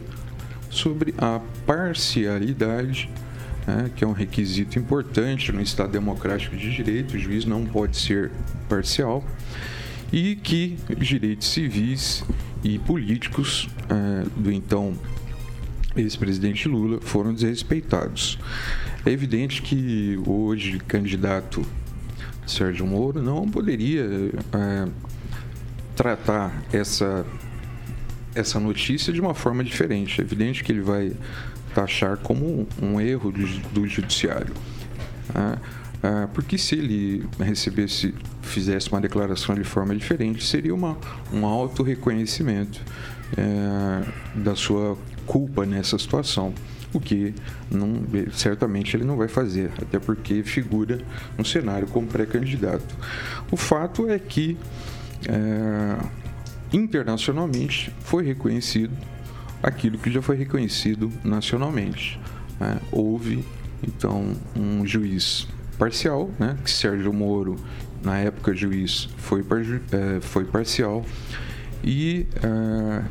Sobre 0.70 1.13
a 1.18 1.42
parcialidade, 1.65 3.10
né, 3.65 3.89
que 3.96 4.04
é 4.04 4.08
um 4.08 4.12
requisito 4.12 4.77
importante 4.77 5.51
no 5.51 5.62
Estado 5.62 5.92
Democrático 5.92 6.56
de 6.56 6.72
Direito, 6.72 7.15
o 7.15 7.20
juiz 7.20 7.46
não 7.46 7.65
pode 7.65 7.98
ser 7.98 8.32
parcial, 8.70 9.24
e 10.12 10.36
que 10.36 10.77
direitos 10.98 11.48
civis 11.48 12.24
e 12.63 12.77
políticos 12.80 13.68
é, 13.89 14.25
do 14.38 14.51
então 14.51 14.94
ex-presidente 15.96 16.68
Lula 16.68 17.00
foram 17.02 17.34
desrespeitados. 17.34 18.40
É 19.06 19.12
evidente 19.12 19.62
que 19.62 20.20
hoje 20.25 20.80
candidato 20.80 21.66
Sérgio 22.46 22.86
Moro 22.86 23.22
não 23.22 23.48
poderia 23.48 24.04
é, 24.54 24.88
tratar 25.96 26.64
essa 26.72 27.25
essa 28.36 28.60
notícia 28.60 29.14
de 29.14 29.22
uma 29.22 29.34
forma 29.34 29.64
diferente. 29.64 30.20
É 30.20 30.24
evidente 30.24 30.62
que 30.62 30.72
ele 30.72 30.82
vai 30.82 31.14
taxar 31.74 32.18
como 32.18 32.68
um 32.82 33.00
erro 33.00 33.32
do, 33.32 33.48
do 33.72 33.88
judiciário. 33.88 34.54
É, 35.34 35.86
é, 36.08 36.28
porque 36.28 36.58
se 36.58 36.75
ele 36.75 37.25
recebesse, 37.40 38.14
fizesse 38.42 38.92
uma 38.92 39.00
declaração 39.00 39.56
de 39.56 39.64
forma 39.64 39.96
diferente, 39.96 40.44
seria 40.46 40.75
uma, 40.75 40.98
um 41.34 41.46
auto-reconhecimento 41.46 42.82
é, 43.38 44.06
da 44.36 44.56
sua 44.56 44.98
culpa 45.25 45.65
nessa 45.65 45.98
situação, 45.98 46.53
o 46.94 47.00
que 47.00 47.34
não, 47.70 48.03
certamente 48.32 48.96
ele 48.96 49.03
não 49.03 49.17
vai 49.17 49.27
fazer, 49.27 49.72
até 49.82 50.00
porque 50.00 50.44
figura 50.44 51.00
no 51.38 51.44
cenário 51.44 51.88
como 51.88 52.08
pré-candidato. 52.08 52.96
O 53.51 53.58
fato 53.58 54.10
é 54.10 54.17
que 54.17 54.58
é, 55.27 56.05
internacionalmente 56.72 57.91
foi 58.01 58.24
reconhecido 58.24 58.96
aquilo 59.62 59.98
que 59.98 60.12
já 60.12 60.22
foi 60.22 60.36
reconhecido 60.36 61.12
nacionalmente. 61.24 62.20
Né? 62.60 62.79
Houve 62.91 63.44
então 63.86 64.34
um 64.55 64.86
juiz 64.86 65.48
parcial, 65.77 66.29
né? 66.39 66.58
que 66.63 66.72
Sérgio 66.72 67.12
Moro, 67.12 67.55
na 68.03 68.17
época 68.20 68.53
juiz, 68.53 69.10
foi, 69.17 69.41
é, 69.41 70.22
foi 70.22 70.46
parcial 70.46 71.03
e 71.84 72.25
é, 72.41 73.03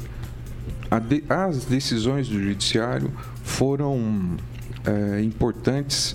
de, 0.99 1.25
as 1.29 1.65
decisões 1.65 2.29
do 2.29 2.43
judiciário 2.43 3.13
foram 3.43 4.37
é, 4.85 5.23
importantes 5.23 6.15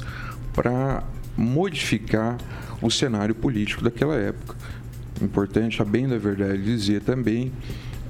para 0.53 1.03
modificar 1.35 2.37
o 2.81 2.89
cenário 2.89 3.35
político 3.35 3.83
daquela 3.83 4.15
época. 4.15 4.55
Importante, 5.21 5.81
a 5.81 5.85
bem 5.85 6.07
da 6.07 6.17
verdade, 6.17 6.63
dizer 6.63 7.01
também 7.01 7.51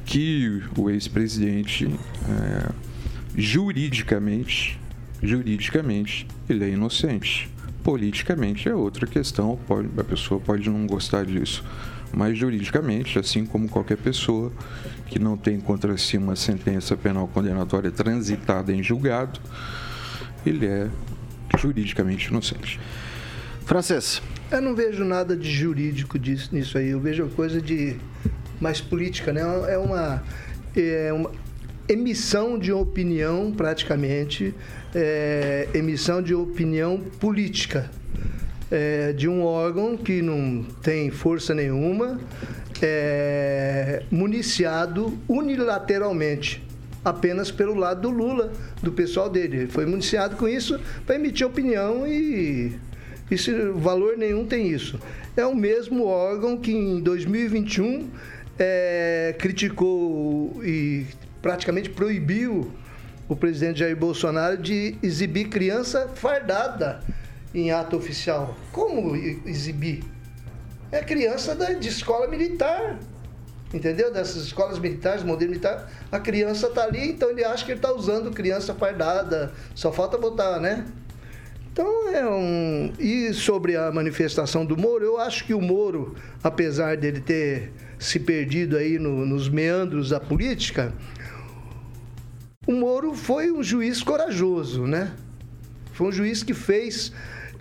que 0.06 0.62
o 0.78 0.90
ex-presidente, 0.90 1.88
é, 1.88 2.72
juridicamente, 3.36 4.80
juridicamente, 5.22 6.28
ele 6.48 6.66
é 6.66 6.70
inocente. 6.70 7.50
Politicamente 7.84 8.68
é 8.68 8.76
outra 8.76 9.08
questão, 9.08 9.58
pode, 9.68 9.90
a 9.98 10.04
pessoa 10.04 10.40
pode 10.40 10.70
não 10.70 10.86
gostar 10.86 11.26
disso 11.26 11.64
mas 12.14 12.38
juridicamente, 12.38 13.20
assim 13.20 13.46
como 13.46 13.70
qualquer 13.70 13.98
pessoa 13.98 14.52
que 15.08 15.20
não 15.20 15.38
tem 15.38 15.60
contra 15.60 15.98
si 15.98 16.18
uma 16.18 16.36
sentença 16.36 16.96
penal 16.98 17.28
condenatória 17.28 17.92
transitada 17.92 18.74
em 18.74 18.82
julgado, 18.82 19.40
ele 20.46 20.66
é 20.66 20.90
juridicamente 21.58 22.28
inocente. 22.28 22.80
Francês. 23.66 24.22
Eu 24.52 24.62
não 24.62 24.76
vejo 24.76 25.04
nada 25.04 25.38
de 25.38 25.50
jurídico 25.52 26.18
disso, 26.18 26.50
nisso 26.52 26.78
aí. 26.78 26.90
Eu 26.90 27.00
vejo 27.00 27.28
coisa 27.30 27.62
de 27.62 27.98
mais 28.60 28.82
política, 28.82 29.32
né? 29.32 29.42
É 29.68 29.78
uma, 29.78 30.24
é 30.76 31.14
uma 31.14 31.32
emissão 31.88 32.58
de 32.58 32.72
opinião, 32.72 33.52
praticamente, 33.56 34.54
é, 34.94 35.68
emissão 35.74 36.22
de 36.22 36.34
opinião 36.34 37.00
política 37.20 37.92
é, 38.72 39.14
de 39.14 39.28
um 39.28 39.44
órgão 39.44 39.98
que 39.98 40.22
não 40.22 40.64
tem 40.82 41.10
força 41.10 41.54
nenhuma, 41.54 42.20
é, 42.82 44.04
municiado 44.12 45.18
unilateralmente, 45.28 46.64
apenas 47.04 47.52
pelo 47.52 47.74
lado 47.74 48.02
do 48.02 48.10
Lula, 48.10 48.52
do 48.82 48.92
pessoal 48.92 49.30
dele. 49.30 49.58
Ele 49.58 49.68
foi 49.68 49.86
municiado 49.86 50.36
com 50.36 50.48
isso 50.48 50.80
para 51.06 51.16
emitir 51.16 51.46
opinião 51.46 52.08
e 52.08 52.74
esse 53.30 53.52
valor 53.76 54.18
nenhum 54.18 54.46
tem 54.46 54.70
isso. 54.70 55.00
É 55.36 55.46
o 55.46 55.56
mesmo 55.56 56.06
órgão 56.06 56.58
que 56.58 56.72
em 56.72 57.00
2021 57.00 58.10
é, 58.58 59.36
criticou 59.40 60.62
e 60.64 61.06
praticamente 61.42 61.90
proibiu 61.90 62.72
o 63.28 63.36
presidente 63.36 63.80
Jair 63.80 63.96
Bolsonaro 63.96 64.58
de 64.58 64.96
exibir 65.02 65.48
criança 65.50 66.10
fardada 66.16 67.00
em 67.54 67.72
ato 67.72 67.98
oficial. 67.98 68.56
Como 68.72 69.16
exibir? 69.16 70.04
É 70.92 71.04
criança 71.04 71.56
de 71.76 71.88
escola 71.88 72.28
militar. 72.28 72.98
Entendeu? 73.74 74.12
Dessas 74.12 74.46
escolas 74.46 74.80
militares, 74.80 75.24
modelo 75.24 75.52
militar, 75.52 75.92
a 76.12 76.20
criança 76.20 76.68
está 76.68 76.86
ali, 76.86 77.12
então 77.12 77.30
ele 77.30 77.44
acha 77.44 77.64
que 77.64 77.72
ele 77.72 77.78
está 77.78 77.94
usando 77.94 78.32
criança 78.32 78.74
fardada. 78.74 79.54
Só 79.76 79.92
falta 79.92 80.18
botar, 80.18 80.60
né? 80.60 80.86
Então 81.72 82.10
é 82.10 82.28
um. 82.28 82.92
E 82.98 83.32
sobre 83.32 83.78
a 83.78 83.92
manifestação 83.92 84.66
do 84.66 84.76
Moro, 84.76 85.06
eu 85.06 85.20
acho 85.20 85.46
que 85.46 85.54
o 85.54 85.62
Moro, 85.62 86.16
apesar 86.44 86.98
dele 86.98 87.22
ter 87.22 87.72
se 88.00 88.20
perdido 88.20 88.76
aí 88.76 88.98
no, 88.98 89.24
nos 89.24 89.48
meandros 89.48 90.10
da 90.10 90.20
política, 90.20 90.92
o 92.66 92.74
Moro 92.74 93.14
foi 93.14 93.52
um 93.52 93.62
juiz 93.62 94.02
corajoso, 94.02 94.88
né? 94.88 95.14
Foi 95.94 96.08
um 96.08 96.12
juiz 96.12 96.42
que 96.42 96.56
fez 96.56 97.12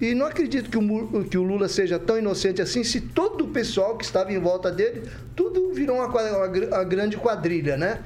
e 0.00 0.14
não 0.14 0.26
acredito 0.26 0.70
que 0.70 0.78
o, 0.78 1.24
que 1.24 1.36
o 1.36 1.42
Lula 1.42 1.68
seja 1.68 1.98
tão 1.98 2.16
inocente 2.18 2.62
assim, 2.62 2.84
se 2.84 3.00
todo 3.00 3.44
o 3.44 3.48
pessoal 3.48 3.96
que 3.96 4.04
estava 4.04 4.32
em 4.32 4.38
volta 4.38 4.70
dele, 4.70 5.02
tudo 5.34 5.72
virou 5.72 5.96
uma, 5.96 6.06
uma, 6.06 6.46
uma 6.46 6.84
grande 6.84 7.16
quadrilha, 7.16 7.76
né? 7.76 8.00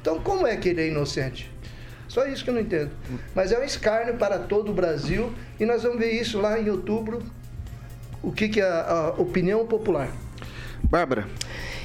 Então, 0.00 0.20
como 0.20 0.46
é 0.46 0.56
que 0.56 0.68
ele 0.68 0.82
é 0.82 0.88
inocente? 0.88 1.50
Só 2.08 2.26
isso 2.26 2.44
que 2.44 2.50
eu 2.50 2.54
não 2.54 2.60
entendo. 2.60 2.90
Mas 3.34 3.52
é 3.52 3.58
um 3.58 3.62
escárnio 3.62 4.16
para 4.16 4.38
todo 4.38 4.70
o 4.70 4.74
Brasil 4.74 5.32
e 5.58 5.64
nós 5.64 5.82
vamos 5.82 5.98
ver 5.98 6.10
isso 6.12 6.38
lá 6.38 6.60
em 6.60 6.68
outubro, 6.68 7.22
o 8.22 8.30
que, 8.30 8.48
que 8.48 8.60
é 8.60 8.64
a, 8.64 8.90
a 8.90 9.08
opinião 9.12 9.66
popular. 9.66 10.10
Bárbara. 10.82 11.26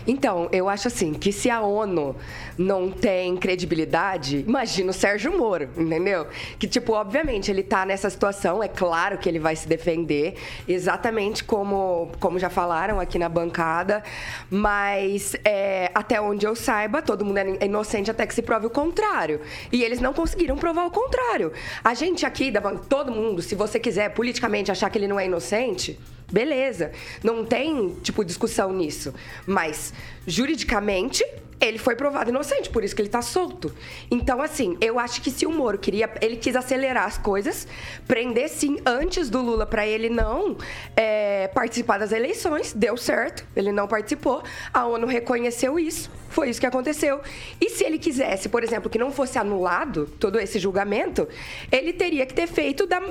Então, 0.05 0.49
eu 0.51 0.67
acho 0.67 0.87
assim, 0.87 1.13
que 1.13 1.31
se 1.31 1.49
a 1.49 1.61
ONU 1.61 2.15
não 2.57 2.89
tem 2.89 3.35
credibilidade, 3.37 4.43
imagina 4.47 4.89
o 4.89 4.93
Sérgio 4.93 5.37
Moro, 5.37 5.69
entendeu? 5.77 6.27
Que, 6.57 6.67
tipo, 6.67 6.93
obviamente, 6.93 7.51
ele 7.51 7.63
tá 7.63 7.85
nessa 7.85 8.09
situação, 8.09 8.63
é 8.63 8.67
claro 8.67 9.17
que 9.17 9.29
ele 9.29 9.39
vai 9.39 9.55
se 9.55 9.67
defender, 9.67 10.35
exatamente 10.67 11.43
como, 11.43 12.11
como 12.19 12.39
já 12.39 12.49
falaram 12.49 12.99
aqui 12.99 13.19
na 13.19 13.29
bancada, 13.29 14.03
mas 14.49 15.35
é, 15.45 15.91
até 15.93 16.19
onde 16.19 16.45
eu 16.45 16.55
saiba, 16.55 17.01
todo 17.01 17.23
mundo 17.23 17.37
é 17.37 17.65
inocente 17.65 18.09
até 18.09 18.25
que 18.25 18.33
se 18.33 18.41
prove 18.41 18.65
o 18.65 18.69
contrário. 18.69 19.41
E 19.71 19.83
eles 19.83 19.99
não 19.99 20.13
conseguiram 20.13 20.57
provar 20.57 20.85
o 20.85 20.91
contrário. 20.91 21.51
A 21.83 21.93
gente 21.93 22.25
aqui, 22.25 22.51
todo 22.89 23.11
mundo, 23.11 23.41
se 23.41 23.55
você 23.55 23.79
quiser 23.79 24.09
politicamente 24.13 24.71
achar 24.71 24.89
que 24.89 24.97
ele 24.97 25.07
não 25.07 25.19
é 25.19 25.25
inocente, 25.25 25.99
Beleza. 26.31 26.91
Não 27.23 27.45
tem, 27.45 27.95
tipo, 28.01 28.23
discussão 28.23 28.73
nisso. 28.73 29.13
Mas, 29.45 29.93
juridicamente, 30.25 31.23
ele 31.59 31.77
foi 31.77 31.95
provado 31.95 32.29
inocente, 32.29 32.69
por 32.69 32.83
isso 32.83 32.95
que 32.95 33.01
ele 33.01 33.09
tá 33.09 33.21
solto. 33.21 33.73
Então, 34.11 34.41
assim, 34.41 34.77
eu 34.79 34.99
acho 34.99 35.21
que 35.21 35.31
se 35.31 35.45
o 35.45 35.51
Moro 35.51 35.77
queria. 35.77 36.09
Ele 36.21 36.37
quis 36.37 36.55
acelerar 36.55 37.05
as 37.05 37.17
coisas, 37.17 37.67
prender 38.07 38.49
sim 38.49 38.77
antes 38.85 39.29
do 39.29 39.41
Lula 39.41 39.65
para 39.65 39.85
ele 39.85 40.09
não 40.09 40.55
é, 40.95 41.47
participar 41.47 41.97
das 41.97 42.11
eleições, 42.11 42.73
deu 42.73 42.95
certo, 42.95 43.45
ele 43.55 43.71
não 43.71 43.87
participou. 43.87 44.43
A 44.73 44.85
ONU 44.85 45.07
reconheceu 45.07 45.79
isso, 45.79 46.11
foi 46.29 46.49
isso 46.49 46.59
que 46.59 46.67
aconteceu. 46.67 47.21
E 47.59 47.69
se 47.69 47.83
ele 47.83 47.97
quisesse, 47.97 48.49
por 48.49 48.63
exemplo, 48.63 48.89
que 48.89 48.99
não 48.99 49.11
fosse 49.11 49.39
anulado 49.39 50.05
todo 50.19 50.39
esse 50.39 50.59
julgamento, 50.59 51.27
ele 51.71 51.91
teria 51.91 52.25
que 52.25 52.33
ter 52.33 52.47
feito 52.47 52.85
da 52.85 53.01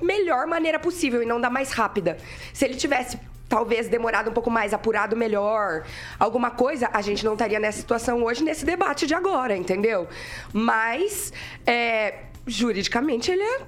melhor 0.00 0.46
maneira 0.46 0.78
possível 0.78 1.22
e 1.22 1.26
não 1.26 1.40
da 1.40 1.48
mais 1.48 1.72
rápida. 1.72 2.16
Se 2.52 2.64
ele 2.64 2.74
tivesse 2.74 3.18
talvez 3.52 3.86
demorado 3.86 4.30
um 4.30 4.32
pouco 4.32 4.50
mais, 4.50 4.72
apurado 4.72 5.14
melhor, 5.14 5.84
alguma 6.18 6.50
coisa, 6.50 6.88
a 6.90 7.02
gente 7.02 7.22
não 7.22 7.34
estaria 7.34 7.60
nessa 7.60 7.80
situação 7.80 8.24
hoje, 8.24 8.42
nesse 8.42 8.64
debate 8.64 9.06
de 9.06 9.14
agora, 9.14 9.54
entendeu? 9.54 10.08
Mas, 10.54 11.34
é, 11.66 12.14
juridicamente, 12.46 13.30
ele 13.30 13.42
é 13.42 13.60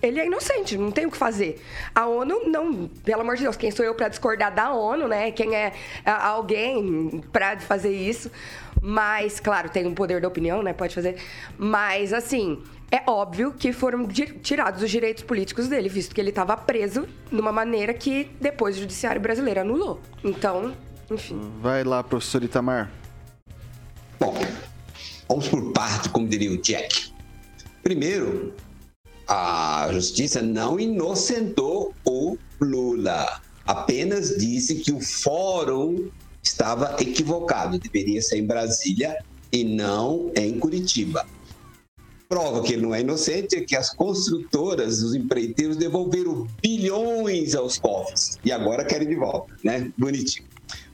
ele 0.00 0.20
é 0.20 0.26
inocente, 0.26 0.78
não 0.78 0.92
tem 0.92 1.04
o 1.06 1.10
que 1.10 1.16
fazer. 1.16 1.60
A 1.92 2.06
ONU 2.06 2.48
não, 2.48 2.86
pelo 3.04 3.20
amor 3.20 3.36
de 3.36 3.42
Deus, 3.42 3.56
quem 3.56 3.70
sou 3.70 3.84
eu 3.84 3.94
para 3.94 4.08
discordar 4.08 4.54
da 4.54 4.72
ONU, 4.72 5.08
né? 5.08 5.32
Quem 5.32 5.56
é 5.56 5.72
alguém 6.06 7.20
para 7.32 7.58
fazer 7.58 7.90
isso? 7.90 8.30
Mas, 8.80 9.40
claro, 9.40 9.68
tem 9.68 9.86
um 9.86 9.94
poder 9.94 10.20
da 10.20 10.28
opinião, 10.28 10.62
né? 10.62 10.72
Pode 10.72 10.94
fazer. 10.94 11.16
Mas, 11.58 12.12
assim, 12.12 12.62
é 12.90 13.02
óbvio 13.06 13.52
que 13.52 13.72
foram 13.72 14.06
tirados 14.42 14.82
os 14.82 14.90
direitos 14.90 15.22
políticos 15.22 15.68
dele, 15.68 15.88
visto 15.88 16.14
que 16.14 16.20
ele 16.20 16.30
estava 16.30 16.56
preso 16.56 17.06
de 17.30 17.38
uma 17.38 17.52
maneira 17.52 17.92
que 17.92 18.30
depois 18.40 18.76
o 18.76 18.80
judiciário 18.80 19.20
brasileiro 19.20 19.60
anulou. 19.60 20.00
Então, 20.24 20.74
enfim. 21.10 21.38
Vai 21.60 21.84
lá, 21.84 22.02
professor 22.02 22.42
Itamar. 22.42 22.90
Bom, 24.18 24.34
vamos 25.28 25.48
por 25.48 25.72
parte, 25.72 26.08
como 26.08 26.26
diria 26.26 26.50
o 26.50 26.56
Jack. 26.62 27.12
Primeiro, 27.82 28.54
a 29.26 29.88
justiça 29.92 30.40
não 30.40 30.80
inocentou 30.80 31.94
o 32.06 32.38
Lula. 32.58 33.40
Apenas 33.66 34.34
disse 34.38 34.76
que 34.76 34.92
o 34.92 35.00
fórum 35.00 36.08
estava 36.42 36.96
equivocado, 36.98 37.78
deveria 37.78 38.22
ser 38.22 38.38
em 38.38 38.46
Brasília 38.46 39.22
e 39.52 39.62
não 39.62 40.32
em 40.34 40.58
Curitiba 40.58 41.26
prova 42.28 42.62
que 42.62 42.74
ele 42.74 42.82
não 42.82 42.94
é 42.94 43.00
inocente 43.00 43.56
é 43.56 43.60
que 43.62 43.74
as 43.74 43.90
construtoras, 43.90 45.02
os 45.02 45.14
empreiteiros 45.14 45.76
devolveram 45.76 46.46
bilhões 46.60 47.54
aos 47.54 47.78
cofres 47.78 48.38
e 48.44 48.52
agora 48.52 48.84
querem 48.84 49.08
de 49.08 49.14
volta, 49.14 49.54
né? 49.64 49.90
Bonitinho. 49.96 50.46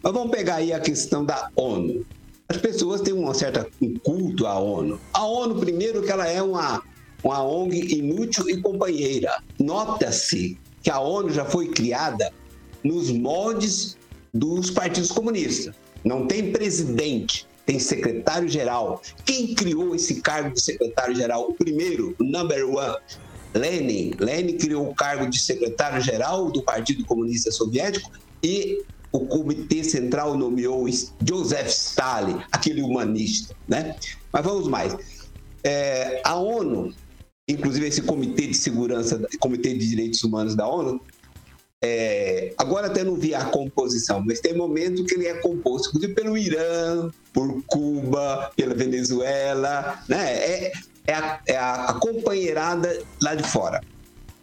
Mas 0.03 0.13
vamos 0.13 0.31
pegar 0.31 0.57
aí 0.57 0.73
a 0.73 0.79
questão 0.79 1.25
da 1.25 1.51
ONU. 1.57 2.07
As 2.49 2.59
pessoas 2.59 3.01
têm 3.01 3.15
uma 3.15 3.35
certa 3.35 3.67
um 3.81 3.95
culto 3.99 4.47
à 4.47 4.59
ONU. 4.59 5.01
A 5.13 5.25
ONU, 5.25 5.57
primeiro, 5.57 6.03
que 6.03 6.13
ela 6.13 6.29
é 6.29 6.41
uma, 6.41 6.83
uma 7.23 7.43
ONG 7.43 7.99
inútil 7.99 8.49
e 8.49 8.61
companheira. 8.61 9.43
Nota-se 9.59 10.59
que 10.83 10.91
a 10.91 11.01
ONU 11.01 11.31
já 11.31 11.45
foi 11.45 11.69
criada 11.69 12.31
nos 12.85 13.11
moldes 13.11 13.97
dos 14.33 14.71
partidos 14.71 15.11
comunistas. 15.11 15.75
Não 16.05 16.27
tem 16.27 16.53
presidente, 16.53 17.47
tem 17.67 17.79
secretário-geral. 17.79 19.03
Quem 19.25 19.55
criou 19.55 19.95
esse 19.95 20.21
cargo 20.21 20.51
de 20.51 20.61
secretário-geral? 20.61 21.49
O 21.49 21.55
primeiro, 21.55 22.15
o 22.19 22.25
number 22.25 22.69
one, 22.69 22.97
Lenin. 23.55 24.13
Lenin 24.19 24.59
criou 24.59 24.89
o 24.89 24.95
cargo 24.95 25.29
de 25.29 25.39
secretário-geral 25.39 26.51
do 26.51 26.63
Partido 26.63 27.05
Comunista 27.05 27.51
Soviético 27.51 28.11
e 28.43 28.83
o 29.13 29.21
Comitê 29.27 29.85
Central 29.85 30.37
nomeou 30.37 30.87
Joseph 31.27 31.69
Stalin, 31.69 32.41
aquele 32.51 32.83
humanista, 32.83 33.55
né? 33.69 33.95
Mas 34.33 34.45
vamos 34.45 34.67
mais. 34.67 34.97
É, 35.63 36.21
a 36.25 36.37
ONU, 36.37 36.93
inclusive 37.49 37.87
esse 37.87 38.03
Comitê 38.03 38.49
de 38.49 38.55
Segurança, 38.55 39.25
Comitê 39.39 39.73
de 39.73 39.89
Direitos 39.89 40.23
Humanos 40.25 40.57
da 40.57 40.67
ONU, 40.67 41.01
é, 41.87 42.55
agora 42.57 42.87
até 42.87 43.05
não 43.05 43.15
vi 43.15 43.35
a 43.35 43.45
composição, 43.45 44.25
mas 44.25 44.41
tem 44.41 44.57
momento 44.57 45.05
que 45.05 45.15
ele 45.15 45.27
é 45.27 45.35
composto, 45.35 45.89
inclusive 45.89 46.15
pelo 46.15 46.39
Irã, 46.39 47.11
por 47.31 47.63
Cuba, 47.67 48.51
pela 48.57 48.75
Venezuela, 48.75 50.03
né? 50.09 50.33
É, 50.33 50.73
é, 51.07 51.13
a, 51.13 51.41
é 51.47 51.57
a 51.59 51.99
companheirada 52.01 53.03
lá 53.21 53.35
de 53.35 53.43
fora. 53.43 53.83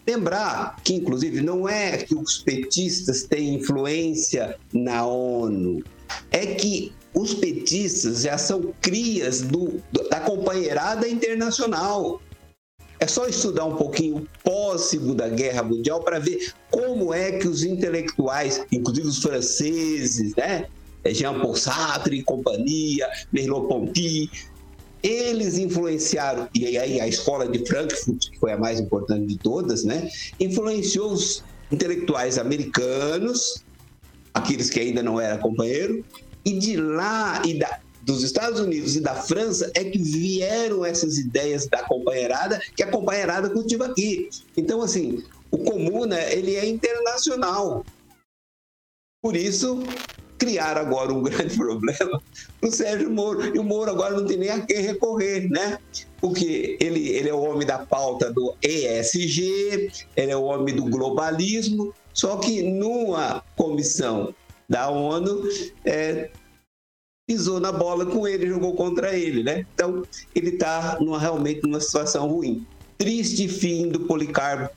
Lembrar 0.06 0.76
que, 0.84 0.94
inclusive, 0.94 1.42
não 1.42 1.68
é 1.68 1.98
que 1.98 2.14
os 2.14 2.38
petistas 2.38 3.24
têm 3.24 3.56
influência 3.56 4.56
na 4.72 5.04
ONU, 5.04 5.84
é 6.30 6.46
que 6.46 6.94
os 7.12 7.34
petistas 7.34 8.22
já 8.22 8.38
são 8.38 8.72
crias 8.82 9.42
do, 9.42 9.82
da 10.12 10.20
companheirada 10.20 11.08
internacional. 11.08 12.22
É 13.02 13.08
só 13.08 13.26
estudar 13.26 13.66
um 13.66 13.76
pouquinho 13.76 14.28
pós-Segunda 14.44 15.28
Guerra 15.28 15.64
Mundial 15.64 16.02
para 16.02 16.20
ver 16.20 16.54
como 16.70 17.12
é 17.12 17.32
que 17.32 17.48
os 17.48 17.64
intelectuais, 17.64 18.64
inclusive 18.72 19.08
os 19.08 19.18
franceses, 19.18 20.36
né? 20.36 20.68
Jean-Paul 21.04 21.56
Sartre 21.56 22.20
e 22.20 22.24
companhia, 22.24 23.10
Merleau-Ponty, 23.34 24.30
eles 25.02 25.58
influenciaram, 25.58 26.48
e 26.54 26.78
aí 26.78 27.02
a 27.02 27.08
escola 27.08 27.48
de 27.48 27.66
Frankfurt, 27.66 28.30
que 28.30 28.40
foi 28.40 28.52
a 28.52 28.58
mais 28.58 28.80
importante 28.80 29.26
de 29.26 29.40
todas, 29.40 29.84
né? 29.84 30.08
Influenciou 30.40 31.12
os 31.12 31.44
intelectuais 31.72 32.38
americanos, 32.38 33.64
aqueles 34.32 34.70
que 34.70 34.80
ainda 34.80 35.02
não 35.02 35.20
eram 35.20 35.42
companheiro, 35.42 36.06
e 36.46 36.54
de 36.54 36.78
lá 36.78 37.42
e 37.44 37.58
da, 37.58 37.80
dos 38.02 38.24
Estados 38.24 38.60
Unidos 38.60 38.96
e 38.96 39.02
da 39.02 39.16
França 39.16 39.72
é 39.76 39.84
que 39.84 39.98
vieram 39.98 40.86
essas 40.86 41.18
ideias 41.18 41.68
da 41.68 41.84
companheirada, 41.84 42.62
que 42.76 42.84
a 42.84 42.90
companheirada 42.90 43.50
cultiva 43.50 43.86
aqui. 43.86 44.30
Então, 44.58 44.82
assim, 44.82 45.24
o 45.50 45.58
comuna, 45.60 46.20
ele 46.20 46.56
é 46.56 46.66
internacional. 46.66 47.86
Por 49.22 49.36
isso, 49.36 49.84
criaram 50.42 50.82
agora 50.82 51.14
um 51.14 51.22
grande 51.24 51.56
problema 51.56 52.22
no 52.62 52.72
Sérgio 52.72 53.12
Moro. 53.12 53.56
E 53.56 53.60
o 53.60 53.64
Moro 53.64 53.92
agora 53.92 54.16
não 54.16 54.26
tem 54.26 54.38
nem 54.38 54.50
a 54.50 54.60
quem 54.62 54.82
recorrer, 54.82 55.48
né? 55.50 55.78
Porque 56.20 56.78
ele, 56.80 57.10
ele 57.10 57.30
é 57.30 57.34
o 57.34 57.42
homem 57.42 57.68
da 57.68 57.80
pauta 57.80 58.32
do 58.32 58.56
ESG, 58.64 59.92
ele 60.16 60.32
é 60.32 60.36
o 60.36 60.44
homem 60.44 60.76
do 60.76 60.86
globalismo, 60.86 61.94
só 62.14 62.38
que 62.38 62.64
numa 62.64 63.44
comissão 63.56 64.34
da 64.68 64.90
ONU, 64.90 65.44
é, 65.86 66.32
pisou 67.32 67.62
na 67.62 67.72
bola 67.72 68.06
com 68.06 68.28
ele, 68.28 68.46
jogou 68.46 68.76
contra 68.76 69.18
ele, 69.18 69.42
né? 69.42 69.66
Então, 69.74 70.04
ele 70.36 70.50
está 70.50 70.98
realmente 71.18 71.62
numa 71.64 71.80
situação 71.80 72.28
ruim. 72.28 72.66
Triste 72.98 73.48
fim 73.48 73.88
do 73.88 74.02
Policarpo, 74.02 74.76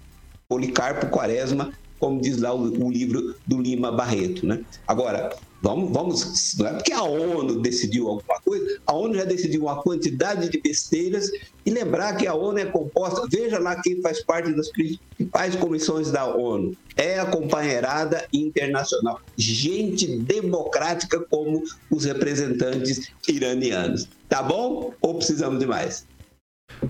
Policarpo 0.48 1.08
Quaresma, 1.08 1.72
como 1.98 2.20
diz 2.20 2.38
lá 2.38 2.54
o, 2.54 2.60
o 2.60 2.92
livro 2.92 3.34
do 3.44 3.60
Lima 3.60 3.90
Barreto, 3.90 4.46
né? 4.46 4.60
Agora, 4.86 5.34
Vamos, 5.64 5.92
vamos, 5.92 6.54
não 6.58 6.66
é 6.66 6.72
porque 6.74 6.92
a 6.92 7.02
ONU 7.02 7.62
decidiu 7.62 8.06
alguma 8.06 8.38
coisa, 8.42 8.78
a 8.86 8.92
ONU 8.92 9.14
já 9.14 9.24
decidiu 9.24 9.62
uma 9.62 9.80
quantidade 9.80 10.50
de 10.50 10.60
besteiras 10.60 11.30
e 11.64 11.70
lembrar 11.70 12.18
que 12.18 12.26
a 12.26 12.34
ONU 12.34 12.58
é 12.58 12.66
composta, 12.66 13.26
veja 13.30 13.58
lá 13.58 13.80
quem 13.80 14.02
faz 14.02 14.22
parte 14.22 14.52
das 14.52 14.68
principais 14.68 15.56
comissões 15.56 16.10
da 16.10 16.26
ONU, 16.26 16.76
é 16.98 17.18
a 17.18 17.24
companheirada 17.24 18.26
internacional, 18.30 19.22
gente 19.38 20.18
democrática 20.18 21.18
como 21.30 21.62
os 21.90 22.04
representantes 22.04 23.10
iranianos. 23.26 24.06
Tá 24.28 24.42
bom? 24.42 24.92
Ou 25.00 25.14
precisamos 25.14 25.58
de 25.58 25.64
mais? 25.64 26.04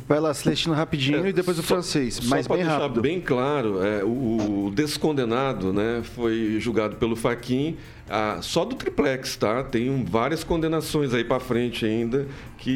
Vai 0.06 0.20
lá, 0.20 0.34
Celestino, 0.34 0.74
rapidinho 0.74 1.24
é, 1.24 1.30
e 1.30 1.32
depois 1.32 1.58
o 1.58 1.62
só, 1.62 1.68
francês, 1.68 2.20
mas 2.24 2.46
bem 2.46 2.58
deixar 2.58 2.78
rápido. 2.78 3.00
bem 3.00 3.20
claro, 3.20 3.82
é, 3.82 4.04
o, 4.04 4.66
o, 4.66 4.70
descondenado 4.70 5.72
né, 5.72 6.02
foi 6.14 6.58
julgado 6.60 6.96
pelo 6.96 7.16
Faquin 7.16 7.76
ah, 8.08 8.38
só 8.42 8.64
do 8.64 8.74
triplex, 8.74 9.36
tá? 9.36 9.64
Tem 9.64 10.04
várias 10.04 10.44
condenações 10.44 11.14
aí 11.14 11.24
para 11.24 11.40
frente 11.40 11.86
ainda 11.86 12.26
que 12.58 12.70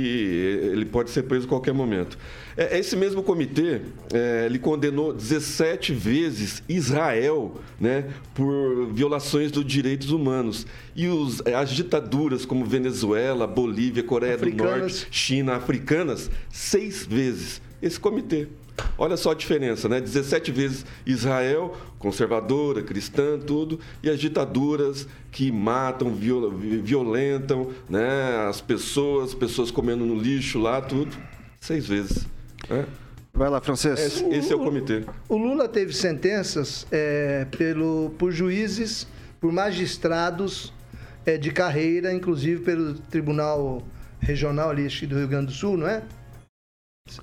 ele 0.72 0.86
pode 0.86 1.10
ser 1.10 1.24
preso 1.24 1.44
a 1.46 1.48
qualquer 1.48 1.74
momento. 1.74 2.18
É, 2.58 2.76
esse 2.76 2.96
mesmo 2.96 3.22
comitê, 3.22 3.82
é, 4.12 4.46
ele 4.46 4.58
condenou 4.58 5.12
17 5.12 5.94
vezes 5.94 6.60
Israel 6.68 7.54
né, 7.78 8.10
por 8.34 8.88
violações 8.92 9.52
dos 9.52 9.64
direitos 9.64 10.10
humanos. 10.10 10.66
E 10.96 11.06
os, 11.06 11.40
as 11.46 11.70
ditaduras 11.70 12.44
como 12.44 12.64
Venezuela, 12.64 13.46
Bolívia, 13.46 14.02
Coreia 14.02 14.34
africanas. 14.34 14.72
do 14.72 14.80
Norte, 14.80 15.08
China, 15.12 15.54
africanas, 15.54 16.28
seis 16.50 17.06
vezes. 17.06 17.62
Esse 17.80 18.00
comitê. 18.00 18.48
Olha 18.96 19.16
só 19.16 19.30
a 19.30 19.34
diferença, 19.34 19.88
né? 19.88 20.00
17 20.00 20.50
vezes 20.50 20.84
Israel, 21.06 21.76
conservadora, 21.96 22.82
cristã, 22.82 23.38
tudo, 23.38 23.78
e 24.02 24.10
as 24.10 24.18
ditaduras 24.18 25.06
que 25.30 25.52
matam, 25.52 26.12
violentam 26.12 27.70
né? 27.88 28.46
as 28.48 28.60
pessoas, 28.60 29.32
pessoas 29.32 29.70
comendo 29.70 30.04
no 30.04 30.16
lixo 30.20 30.58
lá, 30.58 30.80
tudo, 30.80 31.16
seis 31.60 31.86
vezes. 31.86 32.26
Né? 32.68 32.86
Vai 33.32 33.48
lá, 33.48 33.60
francês. 33.60 33.98
Esse, 34.00 34.24
esse 34.30 34.52
é 34.52 34.56
o 34.56 34.58
comitê. 34.58 35.04
O 35.28 35.36
Lula 35.36 35.68
teve 35.68 35.92
sentenças 35.92 36.86
é, 36.90 37.46
pelo, 37.56 38.10
por 38.18 38.32
juízes, 38.32 39.06
por 39.40 39.52
magistrados 39.52 40.72
é, 41.24 41.36
de 41.38 41.52
carreira, 41.52 42.12
inclusive 42.12 42.62
pelo 42.64 42.94
Tribunal 42.94 43.82
Regional 44.18 44.70
ali 44.70 44.88
do 45.06 45.16
Rio 45.16 45.28
Grande 45.28 45.46
do 45.46 45.52
Sul, 45.52 45.76
não 45.76 45.86
é? 45.86 46.02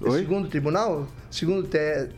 Oi? 0.02 0.20
Segundo 0.20 0.48
tribunal? 0.48 1.08
Segundo 1.30 1.68
te... 1.68 2.10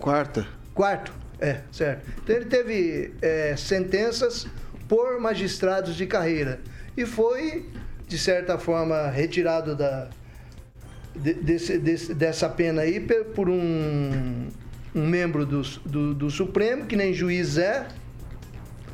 Quarta. 0.00 0.46
Quarto, 0.74 1.12
é, 1.38 1.60
certo. 1.70 2.10
Então 2.22 2.34
ele 2.34 2.46
teve 2.46 3.14
é, 3.22 3.54
sentenças 3.56 4.46
por 4.88 5.20
magistrados 5.20 5.94
de 5.94 6.06
carreira 6.06 6.60
e 6.96 7.06
foi, 7.06 7.70
de 8.08 8.18
certa 8.18 8.58
forma, 8.58 9.08
retirado 9.08 9.76
da, 9.76 10.10
desse- 11.14 11.78
desse- 11.78 12.14
dessa 12.14 12.48
pena 12.48 12.82
aí 12.82 13.00
por 13.34 13.48
um, 13.48 14.46
um 14.94 15.06
membro 15.06 15.44
do, 15.46 15.62
do, 15.84 16.14
do 16.14 16.30
Supremo, 16.30 16.86
que 16.86 16.96
nem 16.96 17.12
juiz 17.12 17.56
é, 17.58 17.86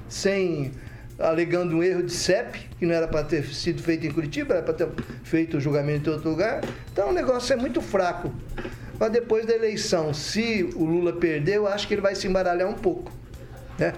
sem 0.09 0.73
alegando 1.19 1.77
um 1.77 1.83
erro 1.83 2.03
de 2.03 2.13
CEP, 2.13 2.59
que 2.79 2.87
não 2.87 2.95
era 2.95 3.07
para 3.07 3.23
ter 3.25 3.45
sido 3.45 3.83
feito 3.83 4.07
em 4.07 4.11
Curitiba, 4.11 4.55
era 4.55 4.63
para 4.63 4.73
ter 4.75 4.89
feito 5.23 5.59
o 5.59 5.61
julgamento 5.61 6.09
em 6.09 6.13
outro 6.15 6.31
lugar. 6.31 6.63
Então 6.93 7.11
o 7.11 7.13
negócio 7.13 7.53
é 7.53 7.57
muito 7.57 7.81
fraco. 7.83 8.33
Mas 8.99 9.13
depois 9.13 9.47
da 9.47 9.55
eleição, 9.55 10.13
se 10.15 10.69
o 10.75 10.85
Lula 10.85 11.13
perder, 11.13 11.57
eu 11.57 11.67
acho 11.67 11.87
que 11.87 11.95
ele 11.95 12.01
vai 12.01 12.15
se 12.15 12.27
embaralhar 12.27 12.69
um 12.69 12.75
pouco. 12.75 13.13
Né? 13.79 13.95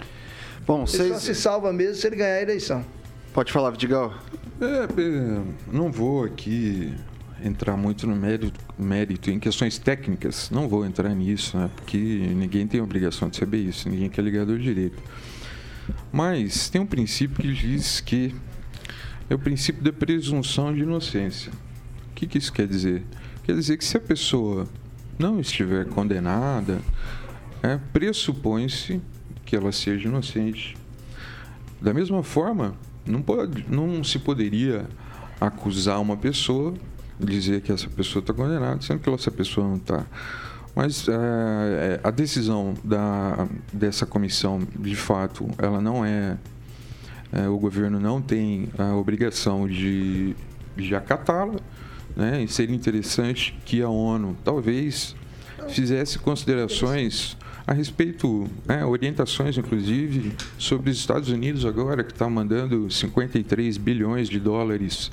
Bom, 0.67 0.81
Ele 0.81 0.87
só 0.89 1.03
vocês. 1.05 1.23
se 1.23 1.35
salva 1.35 1.73
mesmo 1.73 1.95
se 1.97 2.07
ele 2.07 2.17
ganhar 2.17 2.35
a 2.37 2.43
eleição. 2.43 2.85
Pode 3.33 3.53
falar, 3.53 3.71
Vidigal. 3.71 4.15
É, 4.61 4.85
é, 4.85 5.41
não 5.73 5.91
vou 5.91 6.25
aqui 6.25 6.93
entrar 7.45 7.77
muito 7.77 8.07
no 8.07 8.15
mérito, 8.15 8.59
mérito 8.79 9.31
em 9.31 9.39
questões 9.39 9.79
técnicas, 9.79 10.51
não 10.51 10.69
vou 10.69 10.85
entrar 10.85 11.15
nisso, 11.15 11.57
né? 11.57 11.71
Porque 11.75 11.99
ninguém 11.99 12.67
tem 12.67 12.81
obrigação 12.81 13.29
de 13.29 13.37
saber 13.37 13.59
isso, 13.59 13.89
ninguém 13.89 14.09
que 14.09 14.21
é 14.21 14.23
ligado 14.23 14.53
ao 14.53 14.59
direito. 14.59 15.03
Mas 16.13 16.69
tem 16.69 16.81
um 16.81 16.87
princípio 16.87 17.37
que 17.37 17.53
diz 17.53 18.01
que 18.01 18.35
é 19.29 19.35
o 19.35 19.39
princípio 19.39 19.83
da 19.83 19.93
presunção 19.93 20.75
de 20.75 20.81
inocência. 20.81 21.51
O 22.11 22.15
que, 22.15 22.27
que 22.27 22.39
isso 22.39 22.53
quer 22.53 22.67
dizer? 22.67 23.03
Quer 23.45 23.55
dizer 23.55 23.77
que 23.77 23.85
se 23.85 23.97
a 23.97 24.01
pessoa 24.01 24.69
não 25.19 25.41
estiver 25.41 25.87
condenada, 25.87 26.81
é, 27.63 27.79
pressupõe-se 27.93 29.01
que 29.45 29.57
ela 29.57 29.73
seja 29.73 30.09
inocente. 30.09 30.77
Da 31.81 31.93
mesma 31.93 32.23
forma, 32.23 32.75
não, 33.05 33.21
pode, 33.21 33.65
não 33.69 34.05
se 34.05 34.19
poderia 34.19 34.87
acusar 35.41 36.01
uma 36.01 36.17
pessoa, 36.17 36.75
dizer 37.25 37.61
que 37.61 37.73
essa 37.73 37.89
pessoa 37.89 38.21
está 38.21 38.33
condenada, 38.33 38.81
sendo 38.83 39.01
que 39.01 39.11
essa 39.11 39.31
pessoa 39.31 39.67
não 39.67 39.77
está. 39.77 40.05
Mas 40.75 41.07
é, 41.09 41.13
é, 41.13 42.01
a 42.03 42.11
decisão 42.11 42.75
da, 42.83 43.47
dessa 43.73 44.07
comissão, 44.07 44.61
de 44.79 44.97
fato, 44.97 45.49
ela 45.59 45.81
não 45.81 46.05
é, 46.05 46.39
é, 47.33 47.49
O 47.49 47.59
governo 47.59 48.01
não 48.01 48.23
tem 48.23 48.69
a 48.79 48.95
obrigação 48.95 49.69
de, 49.69 50.35
de 50.77 50.95
acatá-la. 50.95 51.57
Né? 52.17 52.43
E 52.43 52.49
seria 52.49 52.75
interessante 52.75 53.59
que 53.65 53.83
a 53.83 53.89
ONU 53.89 54.37
talvez 54.45 55.15
fizesse 55.69 56.19
considerações 56.19 57.37
a 57.67 57.73
respeito, 57.73 58.49
né, 58.67 58.85
orientações 58.85 59.57
inclusive 59.57 60.33
sobre 60.59 60.91
os 60.91 60.99
Estados 60.99 61.29
Unidos 61.29 61.65
agora 61.65 62.03
que 62.03 62.13
está 62.13 62.29
mandando 62.29 62.91
53 62.91 63.77
bilhões 63.77 64.29
de 64.29 64.41
dólares 64.41 65.11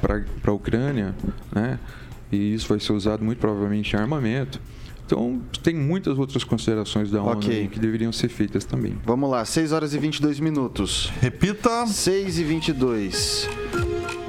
para 0.00 0.24
a 0.50 0.52
Ucrânia, 0.52 1.14
né, 1.54 1.78
e 2.30 2.54
isso 2.54 2.68
vai 2.68 2.80
ser 2.80 2.92
usado 2.92 3.24
muito 3.24 3.38
provavelmente 3.38 3.94
em 3.94 3.98
armamento. 3.98 4.60
Então 5.04 5.42
tem 5.62 5.74
muitas 5.74 6.18
outras 6.18 6.42
considerações 6.44 7.10
da 7.10 7.22
ONU 7.22 7.32
Ok. 7.32 7.54
aí 7.54 7.68
que 7.68 7.78
deveriam 7.78 8.12
ser 8.12 8.28
feitas 8.28 8.64
também. 8.64 8.96
Vamos 9.04 9.30
lá, 9.30 9.44
6 9.44 9.72
horas 9.72 9.92
e 9.92 9.98
22 9.98 10.40
minutos. 10.40 11.12
Repita. 11.20 11.86
6 11.86 12.38
e 12.38 12.44
22. 12.44 13.48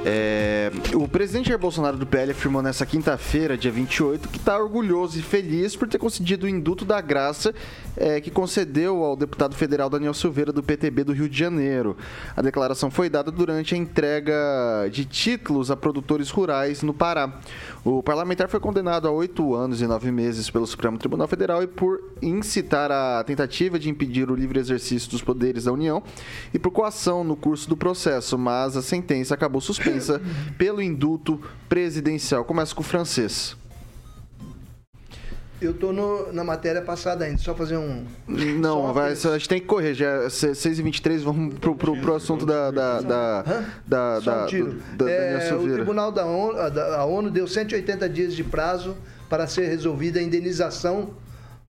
É, 0.06 0.70
o 0.94 1.08
presidente 1.08 1.48
Jair 1.48 1.58
Bolsonaro 1.58 1.96
do 1.96 2.06
PL 2.06 2.32
afirmou 2.32 2.60
nessa 2.60 2.84
quinta-feira, 2.84 3.56
dia 3.56 3.72
28, 3.72 4.28
que 4.28 4.36
está 4.36 4.58
orgulhoso 4.58 5.18
e 5.18 5.22
feliz 5.22 5.74
por 5.74 5.88
ter 5.88 5.96
concedido 5.96 6.44
o 6.44 6.48
induto 6.48 6.84
da 6.84 7.00
graça 7.00 7.54
é, 7.96 8.20
que 8.20 8.30
concedeu 8.30 9.02
ao 9.02 9.16
deputado 9.16 9.54
federal 9.54 9.88
Daniel 9.88 10.12
Silveira 10.12 10.52
do 10.52 10.62
PTB 10.62 11.04
do 11.04 11.12
Rio 11.14 11.26
de 11.26 11.38
Janeiro. 11.38 11.96
A 12.36 12.42
declaração 12.42 12.90
foi 12.90 13.08
dada 13.08 13.30
durante 13.30 13.74
a 13.74 13.78
entrega 13.78 14.88
de 14.92 15.06
títulos 15.06 15.70
a 15.70 15.76
produtores 15.76 16.28
rurais 16.28 16.82
no 16.82 16.92
Pará. 16.92 17.40
O 17.84 18.02
parlamentar 18.02 18.48
foi 18.48 18.58
condenado 18.58 19.06
a 19.06 19.10
oito 19.10 19.54
anos 19.54 19.82
e 19.82 19.86
nove 19.86 20.10
meses 20.10 20.48
pelo 20.48 20.66
Supremo 20.66 20.96
Tribunal 20.96 21.28
Federal 21.28 21.62
e 21.62 21.66
por 21.66 22.02
incitar 22.22 22.90
a 22.90 23.22
tentativa 23.24 23.78
de 23.78 23.90
impedir 23.90 24.30
o 24.30 24.34
livre 24.34 24.58
exercício 24.58 25.10
dos 25.10 25.20
poderes 25.20 25.64
da 25.64 25.72
União 25.72 26.02
e 26.54 26.58
por 26.58 26.70
coação 26.70 27.22
no 27.22 27.36
curso 27.36 27.68
do 27.68 27.76
processo, 27.76 28.38
mas 28.38 28.74
a 28.74 28.80
sentença 28.80 29.34
acabou 29.34 29.60
suspensa 29.60 30.18
pelo 30.56 30.80
induto 30.80 31.38
presidencial. 31.68 32.42
Começa 32.46 32.74
com 32.74 32.80
o 32.80 32.84
francês. 32.84 33.54
Eu 35.64 35.74
tô 35.74 35.92
no- 35.92 36.32
na 36.32 36.44
matéria 36.44 36.82
passada 36.82 37.24
ainda, 37.24 37.38
só 37.38 37.54
fazer 37.54 37.76
um. 37.76 38.04
Não, 38.28 38.92
vai, 38.92 39.12
a 39.12 39.14
gente 39.14 39.48
tem 39.48 39.60
que 39.60 39.66
correr. 39.66 39.94
Já 39.94 40.24
é 40.24 40.28
6 40.28 40.78
e 40.78 40.82
23 40.82 41.22
vamos 41.22 41.54
pro, 41.58 41.74
pro, 41.74 41.96
pro 42.00 42.14
assunto 42.14 42.44
da, 42.44 42.70
da, 42.70 43.00
da, 43.00 43.42
da, 43.86 44.20
da, 44.20 44.46
um 44.46 44.46
do- 44.96 45.04
da 45.04 45.10
É, 45.10 45.54
o. 45.54 45.72
Tribunal 45.72 46.12
da 46.12 46.26
ONU, 46.26 46.58
a 46.58 46.68
da- 46.68 47.04
ONU 47.04 47.30
deu 47.30 47.46
180 47.48 48.08
dias 48.08 48.34
de 48.34 48.44
prazo 48.44 48.96
para 49.28 49.46
ser 49.46 49.66
resolvida 49.68 50.18
a 50.18 50.22
indenização 50.22 51.10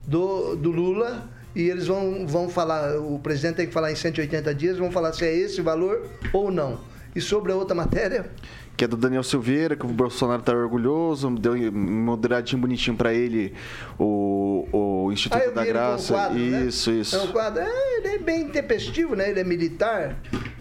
do, 0.05 0.55
do 0.55 0.71
Lula 0.71 1.29
e 1.55 1.69
eles 1.69 1.88
vão, 1.88 2.27
vão 2.27 2.49
falar, 2.49 2.97
o 2.99 3.17
presidente 3.19 3.55
tem 3.55 3.67
que 3.67 3.73
falar 3.73 3.91
em 3.91 3.95
180 3.95 4.53
dias, 4.53 4.77
vão 4.77 4.91
falar 4.91 5.13
se 5.13 5.25
é 5.25 5.34
esse 5.34 5.62
o 5.62 5.63
valor 5.63 6.05
ou 6.34 6.51
não. 6.51 6.79
E 7.15 7.21
sobre 7.21 7.51
a 7.53 7.55
outra 7.55 7.73
matéria, 7.73 8.29
que 8.75 8.83
é 8.83 8.88
do 8.88 8.97
Daniel 8.97 9.23
Silveira, 9.23 9.75
que 9.75 9.85
o 9.85 9.89
Bolsonaro 9.89 10.41
tá 10.41 10.53
orgulhoso, 10.53 11.29
deu 11.31 11.53
um 11.53 11.71
moderadinho 11.71 12.61
bonitinho 12.61 12.97
pra 12.97 13.13
ele 13.13 13.53
o, 13.97 14.67
o 14.71 15.11
Instituto 15.11 15.49
Ah, 15.49 15.51
da 15.51 15.65
Graça. 15.65 16.13
quadro, 16.13 16.38
né? 16.39 16.65
isso, 16.65 16.91
isso. 16.91 17.15
É 17.15 17.21
um 17.21 17.27
quadro. 17.27 17.61
É, 17.61 17.97
ele 17.97 18.07
é 18.07 18.17
bem 18.17 18.41
intempestivo, 18.41 19.15
né? 19.15 19.29
Ele 19.29 19.39
é 19.39 19.43
militar. 19.43 20.17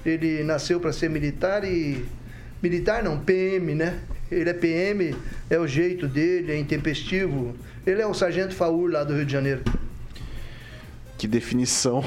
Ele 0.07 0.45
nasceu 0.45 0.79
para 0.79 0.93
ser 0.93 1.11
militar 1.11 1.65
e. 1.65 2.05
Militar 2.63 3.03
não, 3.03 3.19
PM, 3.19 3.75
né? 3.75 3.99
Ele 4.31 4.49
é 4.49 4.55
PM, 4.55 5.15
é 5.51 5.59
o 5.59 5.67
jeito 5.67 6.09
dele, 6.09 6.53
é 6.53 6.59
intempestivo. 6.59 7.55
Ele 7.87 8.01
é 8.01 8.07
o 8.07 8.15
Sargento 8.15 8.55
Faur 8.55 8.91
lá 8.91 9.05
do 9.05 9.13
Rio 9.15 9.27
de 9.27 9.33
Janeiro. 9.33 9.61
Que 11.19 11.29
definição 11.29 12.03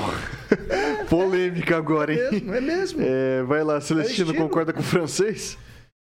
polêmica 1.10 1.78
agora, 1.78 2.14
hein? 2.14 2.20
É 2.20 2.32
mesmo, 2.32 2.54
é 2.56 2.62
mesmo. 2.62 3.00
É, 3.04 3.44
vai 3.44 3.64
lá, 3.64 3.80
Celestino, 3.80 4.32
estilo. 4.32 4.48
concorda 4.48 4.74
com 4.74 4.80
o 4.80 4.84
francês? 4.84 5.58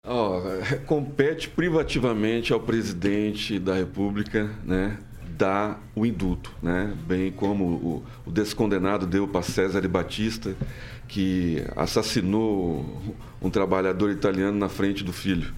Ó, 0.04 0.42
compete 0.86 1.48
privativamente 1.48 2.52
ao 2.52 2.60
presidente 2.60 3.58
da 3.58 3.74
República, 3.74 4.50
né, 4.62 4.98
dar 5.36 5.82
o 5.94 6.04
induto, 6.04 6.52
né, 6.62 6.94
bem 7.06 7.32
como 7.32 7.64
o, 7.64 8.04
o 8.26 8.30
descondenado 8.30 9.06
deu 9.06 9.26
para 9.26 9.42
César 9.42 9.86
Batista, 9.88 10.54
que 11.08 11.64
assassinou 11.74 13.14
um 13.40 13.48
trabalhador 13.48 14.10
italiano 14.10 14.58
na 14.58 14.68
frente 14.68 15.02
do 15.02 15.12
filho. 15.12 15.52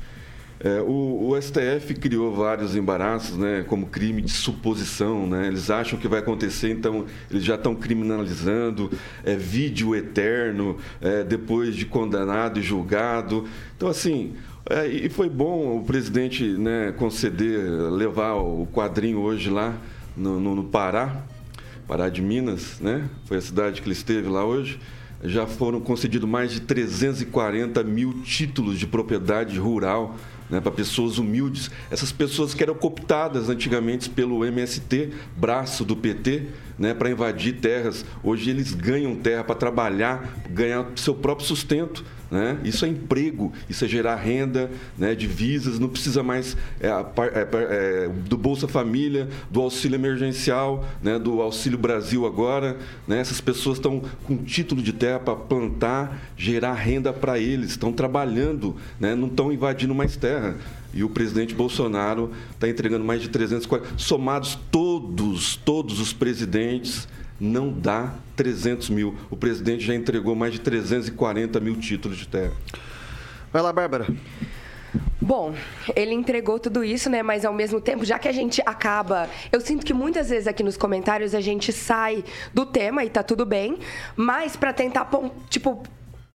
É, 0.59 0.81
o, 0.81 1.29
o 1.29 1.41
STF 1.41 1.95
criou 1.95 2.35
vários 2.35 2.75
embaraços, 2.75 3.37
né, 3.37 3.65
como 3.69 3.87
crime 3.87 4.23
de 4.23 4.31
suposição, 4.31 5.27
né? 5.27 5.49
Eles 5.49 5.71
acham 5.71 5.99
que 5.99 6.09
vai 6.09 6.21
acontecer, 6.21 6.71
então 6.71 7.05
eles 7.31 7.45
já 7.45 7.57
estão 7.57 7.75
criminalizando, 7.75 8.91
é, 9.23 9.37
vídeo 9.37 9.95
eterno, 9.95 10.79
é, 11.01 11.23
depois 11.23 11.77
de 11.77 11.85
condenado 11.85 12.59
e 12.59 12.63
julgado. 12.63 13.47
Então, 13.77 13.89
assim, 13.89 14.35
é, 14.69 14.87
e 14.87 15.09
foi 15.11 15.29
bom 15.29 15.77
o 15.79 15.85
presidente 15.85 16.45
né, 16.45 16.93
conceder, 16.97 17.61
levar 17.91 18.35
o 18.35 18.67
quadrinho 18.73 19.19
hoje 19.19 19.51
lá 19.51 19.77
no, 20.17 20.41
no, 20.41 20.55
no 20.55 20.65
Pará, 20.65 21.23
Pará 21.87 22.09
de 22.09 22.23
Minas, 22.23 22.81
né? 22.81 23.09
Foi 23.27 23.37
a 23.37 23.41
cidade 23.41 23.81
que 23.81 23.87
ele 23.87 23.95
esteve 23.95 24.29
lá 24.29 24.45
hoje. 24.45 24.81
Já 25.23 25.47
foram 25.47 25.81
concedidos 25.81 26.29
mais 26.29 26.51
de 26.51 26.61
340 26.61 27.83
mil 27.85 28.23
títulos 28.23 28.79
de 28.79 28.87
propriedade 28.87 29.59
rural 29.59 30.17
né, 30.51 30.61
para 30.61 30.71
pessoas 30.71 31.19
humildes. 31.19 31.71
Essas 31.91 32.13
pessoas 32.13 32.55
que 32.55 32.63
eram 32.63 32.75
cooptadas 32.75 33.49
antigamente 33.49 34.09
pelo 34.11 34.45
MST, 34.45 35.11
braço 35.37 35.85
do 35.85 35.97
PT, 35.97 36.49
né, 36.79 36.95
para 36.95 37.11
invadir 37.11 37.55
terras. 37.61 38.05
Hoje 38.23 38.51
eles 38.51 38.73
ganham 38.73 39.17
terra 39.17 39.45
para 39.45 39.55
trabalhar, 39.55 40.37
ganhar 40.51 40.87
seu 40.97 41.15
próprio 41.15 41.47
sustento. 41.47 42.05
Né? 42.31 42.59
Isso 42.65 42.85
é 42.85 42.89
emprego, 42.89 43.53
isso 43.69 43.85
é 43.85 43.89
gerar 43.89 44.17
renda, 44.17 44.71
né, 44.99 45.15
divisas, 45.15 45.79
não 45.79 45.89
precisa 45.89 46.23
mais 46.23 46.57
é, 46.81 46.89
é, 46.89 47.49
é, 47.53 48.09
do 48.09 48.37
Bolsa 48.37 48.69
Família, 48.69 49.29
do 49.51 49.61
auxílio 49.61 49.97
emergencial, 49.97 50.85
né, 51.03 51.19
do 51.19 51.41
Auxílio 51.41 51.79
Brasil 51.79 52.27
agora. 52.27 52.77
Né? 53.07 53.21
Essas 53.21 53.41
pessoas 53.41 53.79
estão 53.79 54.03
com 54.25 54.37
título 54.39 54.83
de 54.83 54.93
terra 54.93 55.19
para 55.19 55.37
plantar, 55.37 56.21
gerar 56.37 56.75
renda 56.75 57.13
para 57.13 57.39
eles, 57.39 57.71
estão 57.71 57.93
trabalhando, 57.93 58.77
né? 59.01 59.15
não 59.15 59.29
estão 59.29 59.53
invadindo 59.53 59.95
mais 59.95 60.17
terra. 60.17 60.27
terra 60.27 60.57
e 60.93 61.05
o 61.05 61.11
presidente 61.11 61.55
Bolsonaro 61.55 62.33
está 62.53 62.69
entregando 62.69 63.05
mais 63.05 63.21
de 63.21 63.29
340. 63.29 63.99
Somados 63.99 64.59
todos, 64.71 65.55
todos 65.57 66.01
os 66.01 66.13
presidentes, 66.15 67.07
não 67.41 67.71
dá 67.71 68.13
300 68.35 68.91
mil. 68.91 69.17
O 69.31 69.37
presidente 69.37 69.85
já 69.85 69.95
entregou 69.95 70.35
mais 70.35 70.53
de 70.53 70.61
340 70.61 71.61
mil 71.61 71.77
títulos 71.77 72.17
de 72.17 72.29
terra. 72.29 72.53
Vai 73.53 73.63
lá, 73.63 73.73
Bárbara. 73.73 74.07
Bom, 75.21 75.55
ele 75.97 76.15
entregou 76.15 76.59
tudo 76.59 76.85
isso, 76.85 77.11
né? 77.11 77.23
Mas 77.23 77.45
ao 77.45 77.53
mesmo 77.53 77.81
tempo, 77.81 78.05
já 78.05 78.19
que 78.19 78.29
a 78.29 78.33
gente 78.33 78.63
acaba. 78.65 79.29
Eu 79.51 79.61
sinto 79.61 79.85
que 79.85 79.93
muitas 79.93 80.31
vezes 80.31 80.47
aqui 80.47 80.63
nos 80.63 80.77
comentários 80.77 81.35
a 81.35 81.41
gente 81.41 81.73
sai 81.73 82.25
do 82.55 82.65
tema 82.65 83.05
e 83.05 83.11
tá 83.11 83.23
tudo 83.23 83.45
bem, 83.45 83.79
mas 84.15 84.57
para 84.57 84.73
tentar, 84.73 85.11
tipo, 85.51 85.83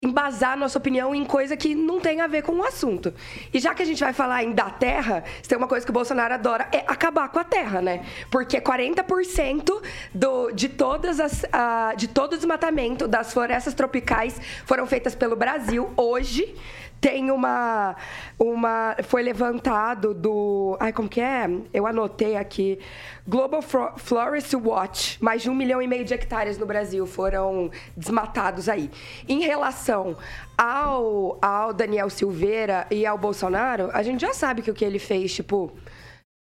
embasar 0.02 0.56
nossa 0.56 0.78
opinião 0.78 1.14
em 1.14 1.26
coisa 1.26 1.54
que 1.58 1.74
não 1.74 2.00
tem 2.00 2.22
a 2.22 2.26
ver 2.26 2.42
com 2.42 2.52
o 2.52 2.64
assunto. 2.64 3.12
E 3.52 3.60
já 3.60 3.74
que 3.74 3.82
a 3.82 3.84
gente 3.84 4.02
vai 4.02 4.14
falar 4.14 4.42
em 4.42 4.52
da 4.52 4.70
terra, 4.70 5.22
tem 5.46 5.58
uma 5.58 5.68
coisa 5.68 5.84
que 5.84 5.90
o 5.90 5.92
Bolsonaro 5.92 6.32
adora 6.32 6.66
é 6.72 6.78
acabar 6.86 7.28
com 7.28 7.38
a 7.38 7.44
terra, 7.44 7.82
né? 7.82 8.06
Porque 8.30 8.58
40% 8.58 9.82
do, 10.14 10.52
de 10.52 10.70
todas 10.70 11.20
as 11.20 11.42
uh, 11.42 11.94
de 11.98 12.08
todo 12.08 12.32
o 12.32 12.36
desmatamento 12.36 13.06
das 13.06 13.34
florestas 13.34 13.74
tropicais 13.74 14.40
foram 14.64 14.86
feitas 14.86 15.14
pelo 15.14 15.36
Brasil 15.36 15.92
hoje 15.98 16.54
tem 17.00 17.30
uma 17.30 17.96
uma 18.38 18.96
foi 19.04 19.22
levantado 19.22 20.12
do 20.12 20.76
ai 20.78 20.92
como 20.92 21.08
que 21.08 21.20
é? 21.20 21.48
Eu 21.72 21.86
anotei 21.86 22.36
aqui. 22.36 22.78
Global 23.26 23.62
Forest 23.62 24.54
Watch 24.56 25.22
mais 25.22 25.42
de 25.42 25.48
um 25.48 25.54
milhão 25.54 25.80
e 25.80 25.86
meio 25.86 26.04
de 26.04 26.12
hectares 26.12 26.58
no 26.58 26.66
Brasil 26.66 27.06
foram 27.06 27.70
desmatados 27.96 28.68
aí. 28.68 28.90
Em 29.28 29.40
relação 29.40 30.16
ao 30.58 31.38
ao 31.40 31.72
Daniel 31.72 32.10
Silveira 32.10 32.86
e 32.90 33.06
ao 33.06 33.16
Bolsonaro 33.16 33.90
a 33.92 34.02
gente 34.02 34.20
já 34.20 34.34
sabe 34.34 34.62
que 34.62 34.70
o 34.70 34.74
que 34.74 34.84
ele 34.84 34.98
fez 34.98 35.34
tipo 35.34 35.72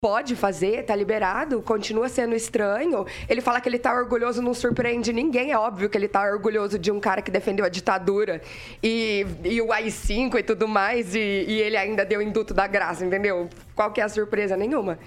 pode 0.01 0.37
fazer, 0.37 0.85
tá 0.85 0.95
liberado, 0.95 1.63
continua 1.63 2.09
sendo 2.09 2.35
estranho. 2.35 3.07
Ele 3.29 3.41
fala 3.41 3.61
que 3.61 3.69
ele 3.69 3.79
tá 3.79 3.95
orgulhoso, 3.95 4.43
não 4.43 4.55
surpreende 4.55 5.13
ninguém. 5.13 5.53
É 5.53 5.59
óbvio 5.59 5.89
que 5.89 5.97
ele 5.97 6.09
tá 6.09 6.23
orgulhoso 6.23 6.79
de 6.79 6.91
um 6.91 7.01
cara 7.01 7.23
que 7.23 7.31
defendeu 7.31 7.65
a 7.65 7.69
ditadura 7.69 8.41
e, 8.83 9.27
e 9.43 9.61
o 9.61 9.73
AI-5 9.73 10.39
e 10.39 10.43
tudo 10.43 10.69
mais, 10.69 11.15
e, 11.15 11.19
e 11.19 11.61
ele 11.61 11.77
ainda 11.77 12.05
deu 12.05 12.21
induto 12.21 12.53
da 12.53 12.67
graça, 12.67 13.05
entendeu? 13.05 13.49
Qual 13.75 13.91
que 13.91 14.01
é 14.01 14.05
a 14.05 14.09
surpresa? 14.09 14.57
Nenhuma. 14.57 14.99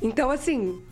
Então, 0.00 0.30
assim, 0.30 0.82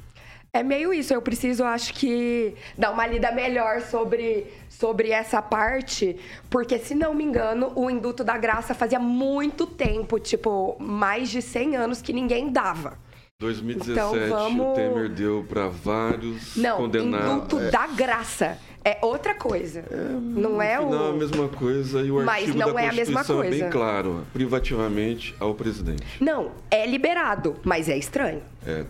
é 0.53 0.62
meio 0.62 0.93
isso. 0.93 1.14
Eu 1.14 1.23
preciso, 1.23 1.64
acho 1.64 1.95
que, 1.95 2.55
dar 2.77 2.90
uma 2.90 3.07
lida 3.07 3.33
melhor 3.33 3.81
sobre, 3.83 4.47
sobre 4.69 5.11
essa 5.11 5.40
parte, 5.40 6.19
porque, 6.51 6.79
se 6.79 6.95
não 6.95 7.14
me 7.14 7.25
engano, 7.25 7.73
o 7.77 7.88
induto 7.88 8.25
da 8.25 8.37
graça 8.37 8.75
fazia 8.75 8.99
muito 8.99 9.67
tempo 9.67 10.19
tipo, 10.19 10.77
mais 10.79 11.31
de 11.31 11.40
100 11.40 11.77
anos 11.77 12.03
que 12.03 12.12
ninguém 12.12 12.51
dava. 12.51 13.04
2017, 13.45 13.93
então, 13.93 14.29
vamos... 14.31 14.67
o 14.67 14.73
Temer 14.73 15.09
deu 15.11 15.45
para 15.47 15.69
vários 15.69 16.57
não, 16.57 16.79
condenados. 16.79 17.27
Indulto 17.27 17.59
é... 17.59 17.71
da 17.71 17.87
graça. 17.87 18.59
É 18.83 18.99
outra 19.03 19.35
coisa. 19.35 19.81
É, 19.81 19.97
não 20.21 20.61
é 20.61 20.79
o. 20.79 20.91
Não 20.91 21.07
é 21.07 21.11
a 21.11 21.13
mesma 21.13 21.49
coisa 21.49 22.03
e 22.03 22.11
o 22.11 22.23
Mas 22.23 22.41
artigo 22.41 22.59
não 22.59 22.75
da 22.75 22.83
é 22.83 22.89
a 22.89 22.93
mesma 22.93 23.25
coisa. 23.25 23.57
é 23.57 23.61
bem 23.61 23.71
claro, 23.71 24.27
privativamente 24.33 25.35
ao 25.41 25.55
presidente. 25.55 26.05
Não, 26.21 26.53
é 26.71 26.87
liberado, 26.87 27.57
mas 27.65 27.89
é 27.89 27.97
estranho. 27.97 28.43
É. 28.67 28.85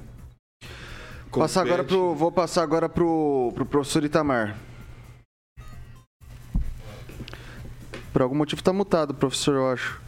Compete... 1.31 1.39
Passar 1.39 1.63
agora 1.63 1.85
pro, 1.85 2.15
vou 2.15 2.33
passar 2.33 2.63
agora 2.63 2.89
pro, 2.89 3.53
pro 3.55 3.67
professor 3.67 4.05
Itamar. 4.05 4.57
Por 8.13 8.23
algum 8.23 8.37
motivo 8.37 8.61
está 8.61 8.73
mutado, 8.73 9.15
professor, 9.15 9.55
eu 9.55 9.71
acho. 9.71 10.01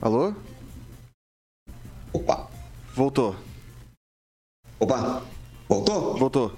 Alô? 0.00 0.34
Opa. 2.12 2.47
Voltou. 2.98 3.36
Opa. 4.80 5.22
Voltou? 5.68 6.16
Voltou. 6.16 6.52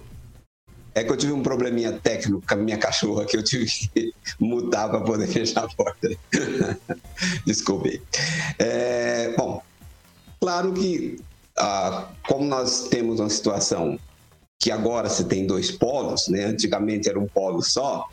É 0.95 1.05
que 1.05 1.13
eu 1.13 1.17
tive 1.19 1.35
um 1.35 1.43
probleminha 1.43 1.93
técnico 1.93 2.43
com 2.49 2.55
a 2.55 2.57
minha 2.57 2.79
cachorra 2.79 3.27
que 3.27 3.37
eu 3.37 3.45
tive 3.45 3.67
que 3.67 4.15
mudar 4.41 4.89
para 4.89 5.03
poder 5.03 5.27
fechar 5.29 5.65
a 5.65 5.69
porta. 5.69 6.09
Desculpe. 7.45 8.03
É, 8.59 9.35
bom, 9.37 9.63
claro 10.41 10.73
que 10.73 11.21
ah, 11.59 12.09
como 12.27 12.47
nós 12.47 12.89
temos 12.89 13.21
uma 13.21 13.29
situação 13.29 14.01
que 14.59 14.71
agora 14.71 15.11
se 15.11 15.27
tem 15.27 15.47
dois 15.47 15.71
polos, 15.71 16.27
né? 16.29 16.47
antigamente 16.47 17.07
era 17.07 17.21
um 17.21 17.27
polo 17.27 17.61
só, 17.61 18.09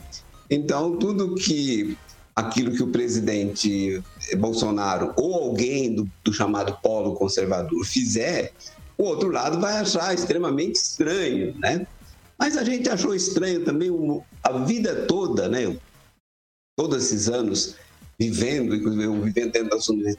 então 0.50 0.98
tudo 0.98 1.34
que 1.36 1.98
aquilo 2.38 2.72
que 2.72 2.84
o 2.84 2.92
presidente 2.92 4.00
Bolsonaro 4.38 5.12
ou 5.18 5.34
alguém 5.34 5.96
do, 5.96 6.08
do 6.24 6.32
chamado 6.32 6.78
polo 6.84 7.16
conservador 7.16 7.84
fizer, 7.84 8.54
o 8.96 9.06
outro 9.06 9.32
lado 9.32 9.60
vai 9.60 9.78
achar 9.78 10.14
extremamente 10.14 10.76
estranho, 10.76 11.58
né? 11.58 11.88
Mas 12.38 12.56
a 12.56 12.64
gente 12.64 12.88
achou 12.90 13.16
estranho 13.16 13.66
também 13.66 13.90
a 14.44 14.52
vida 14.60 15.08
toda, 15.08 15.50
né? 15.50 15.76
Todos 16.78 17.06
esses 17.06 17.28
anos 17.28 17.76
vivendo, 18.20 18.76
eu 18.76 19.20
vivendo 19.20 19.52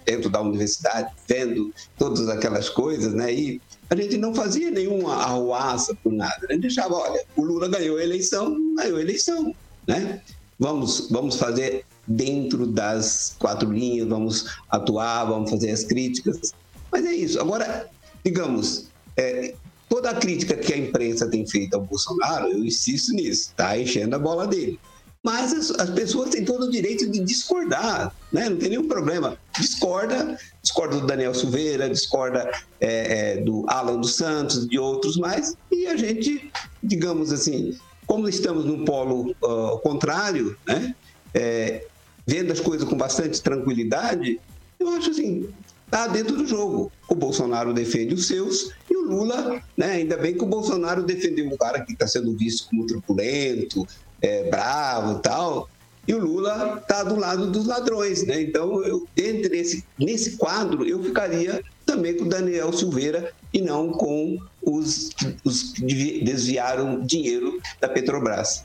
dentro 0.05 0.29
da, 0.29 0.41
universidade, 0.41 1.13
vendo 1.29 1.73
todas 1.97 2.29
aquelas 2.29 2.69
coisas, 2.69 3.15
né? 3.15 3.33
E 3.33 3.61
a 3.89 3.95
gente 3.95 4.17
não 4.17 4.35
fazia 4.35 4.73
nenhuma 4.73 5.15
arruaça 5.15 5.95
por 6.03 6.13
nada. 6.13 6.49
A 6.49 6.53
gente 6.53 6.63
deixava, 6.63 6.97
olha, 6.97 7.25
o 7.37 7.45
Lula 7.45 7.69
ganhou 7.69 7.97
a 7.97 8.03
eleição, 8.03 8.57
ganhou 8.75 8.99
a 8.99 9.01
eleição, 9.01 9.55
né? 9.87 10.21
Vamos, 10.59 11.09
vamos 11.11 11.37
fazer 11.37 11.85
dentro 12.09 12.67
das 12.67 13.37
quatro 13.39 13.71
linhas, 13.71 14.09
vamos 14.09 14.59
atuar, 14.71 15.27
vamos 15.27 15.51
fazer 15.51 15.71
as 15.71 15.85
críticas. 15.85 16.53
Mas 16.91 17.05
é 17.05 17.13
isso. 17.13 17.39
Agora, 17.39 17.89
digamos, 18.25 18.89
é, 19.17 19.55
toda 19.89 20.11
a 20.11 20.15
crítica 20.15 20.57
que 20.57 20.73
a 20.73 20.79
imprensa 20.79 21.29
tem 21.29 21.47
feito 21.47 21.75
ao 21.75 21.83
Bolsonaro, 21.83 22.49
eu 22.49 22.65
insisto 22.65 23.13
nisso, 23.13 23.51
está 23.51 23.79
enchendo 23.79 24.17
a 24.17 24.19
bola 24.19 24.47
dele. 24.47 24.79
Mas 25.23 25.53
as, 25.53 25.71
as, 25.73 25.91
pessoas 25.91 26.31
têm 26.31 26.45
todo 26.45 26.67
o 26.67 26.71
direito 26.71 27.11
de 27.11 27.21
discordar, 27.21 28.15
né? 28.33 28.49
não 28.49 28.57
tem 28.57 28.71
nenhum 28.71 28.87
problema. 28.87 29.37
Discorda, 29.59 30.39
discorda 30.63 31.01
do 31.01 31.07
Daniel 31.07 31.35
Silveira, 31.35 31.91
discorda 31.91 32.51
é, 32.81 33.33
é, 33.35 33.37
do 33.43 33.65
Alan 33.69 33.99
dos 34.01 34.15
Santos, 34.15 34.67
de 34.67 34.79
outros 34.79 35.17
mais, 35.17 35.57
e 35.73 35.87
a 35.87 35.97
gente, 35.97 36.51
digamos 36.83 37.33
assim, 37.33 37.77
como 38.07 38.29
estamos 38.29 38.65
num 38.65 38.85
polo 38.85 39.35
uh, 39.43 39.79
contrário, 39.81 40.57
né? 40.67 40.95
É, 41.35 41.85
vendo 42.29 42.53
as 42.53 42.61
coisas 42.61 42.87
com 42.87 42.95
bastante 42.95 43.41
tranquilidade, 43.41 44.39
eu 44.79 44.91
acho 44.91 45.11
assim, 45.11 45.49
está 45.87 46.07
dentro 46.07 46.37
do 46.37 46.47
jogo. 46.47 46.93
O 47.09 47.15
Bolsonaro 47.15 47.73
defende 47.73 48.13
os 48.13 48.27
seus 48.27 48.71
e 48.91 48.95
o 48.95 49.01
Lula, 49.01 49.63
né, 49.75 49.93
ainda 49.93 50.19
bem 50.19 50.35
que 50.35 50.45
o 50.45 50.47
Bolsonaro 50.47 51.03
defendeu 51.03 51.47
um 51.47 51.57
cara 51.57 51.81
que 51.81 51.95
está 51.95 52.07
sendo 52.07 52.37
visto 52.37 52.69
como 52.69 52.87
truculento, 52.87 53.89
é, 54.21 54.51
bravo 54.51 55.19
e 55.19 55.23
tal, 55.23 55.71
e 56.07 56.13
o 56.13 56.19
Lula 56.19 56.79
está 56.83 57.03
do 57.03 57.17
lado 57.17 57.51
dos 57.51 57.67
ladrões. 57.67 58.27
Né? 58.27 58.43
Então, 58.43 58.85
eu, 58.85 59.09
entre 59.17 59.59
esse, 59.59 59.83
nesse 59.99 60.37
quadro, 60.37 60.87
eu 60.87 61.03
ficaria 61.03 61.63
também 61.87 62.15
com 62.15 62.25
o 62.25 62.29
Daniel 62.29 62.71
Silveira 62.75 63.33
e 63.55 63.63
não 63.63 63.91
com 63.91 64.39
os, 64.63 65.09
os 65.43 65.73
que 65.73 66.23
desviaram 66.23 67.01
dinheiro 67.01 67.59
da 67.81 67.89
Petrobras. 67.89 68.65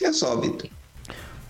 É 0.00 0.12
só, 0.12 0.36
Vitor. 0.36 0.70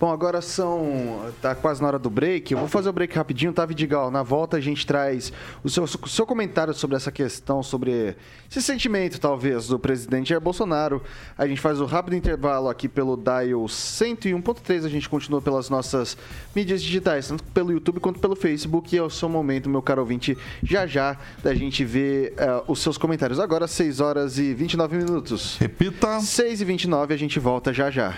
Bom, 0.01 0.11
agora 0.11 0.41
são. 0.41 1.31
Tá 1.43 1.53
quase 1.53 1.79
na 1.79 1.87
hora 1.87 1.99
do 1.99 2.09
break. 2.09 2.51
Eu 2.51 2.57
vou 2.57 2.67
fazer 2.67 2.89
o 2.89 2.91
break 2.91 3.15
rapidinho, 3.15 3.53
tá, 3.53 3.63
Vidigal? 3.67 4.09
Na 4.09 4.23
volta 4.23 4.57
a 4.57 4.59
gente 4.59 4.83
traz 4.83 5.31
o 5.63 5.69
seu, 5.69 5.83
o 5.83 6.07
seu 6.07 6.25
comentário 6.25 6.73
sobre 6.73 6.95
essa 6.95 7.11
questão, 7.11 7.61
sobre 7.61 8.15
esse 8.49 8.63
sentimento, 8.63 9.21
talvez, 9.21 9.67
do 9.67 9.77
presidente 9.77 10.29
Jair 10.29 10.41
Bolsonaro. 10.41 11.03
A 11.37 11.45
gente 11.45 11.61
faz 11.61 11.79
o 11.79 11.83
um 11.83 11.85
rápido 11.85 12.15
intervalo 12.15 12.67
aqui 12.67 12.89
pelo 12.89 13.15
Dial 13.15 13.61
101.3. 13.61 14.85
A 14.85 14.89
gente 14.89 15.07
continua 15.07 15.39
pelas 15.39 15.69
nossas 15.69 16.17
mídias 16.55 16.81
digitais, 16.81 17.27
tanto 17.27 17.43
pelo 17.43 17.71
YouTube 17.71 17.99
quanto 17.99 18.19
pelo 18.19 18.35
Facebook. 18.35 18.95
E 18.95 18.97
é 18.97 19.03
o 19.03 19.09
seu 19.11 19.29
momento, 19.29 19.69
meu 19.69 19.83
caro 19.83 20.01
ouvinte, 20.01 20.35
já 20.63 20.87
já, 20.87 21.15
da 21.43 21.53
gente 21.53 21.85
ver 21.85 22.33
uh, 22.39 22.71
os 22.71 22.79
seus 22.79 22.97
comentários. 22.97 23.39
Agora, 23.39 23.67
6 23.67 23.99
horas 23.99 24.39
e 24.39 24.51
29 24.51 24.97
minutos. 24.97 25.57
Repita. 25.59 26.19
6 26.19 26.61
e 26.61 26.65
29, 26.65 27.13
a 27.13 27.17
gente 27.17 27.39
volta 27.39 27.71
já 27.71 27.91
já. 27.91 28.17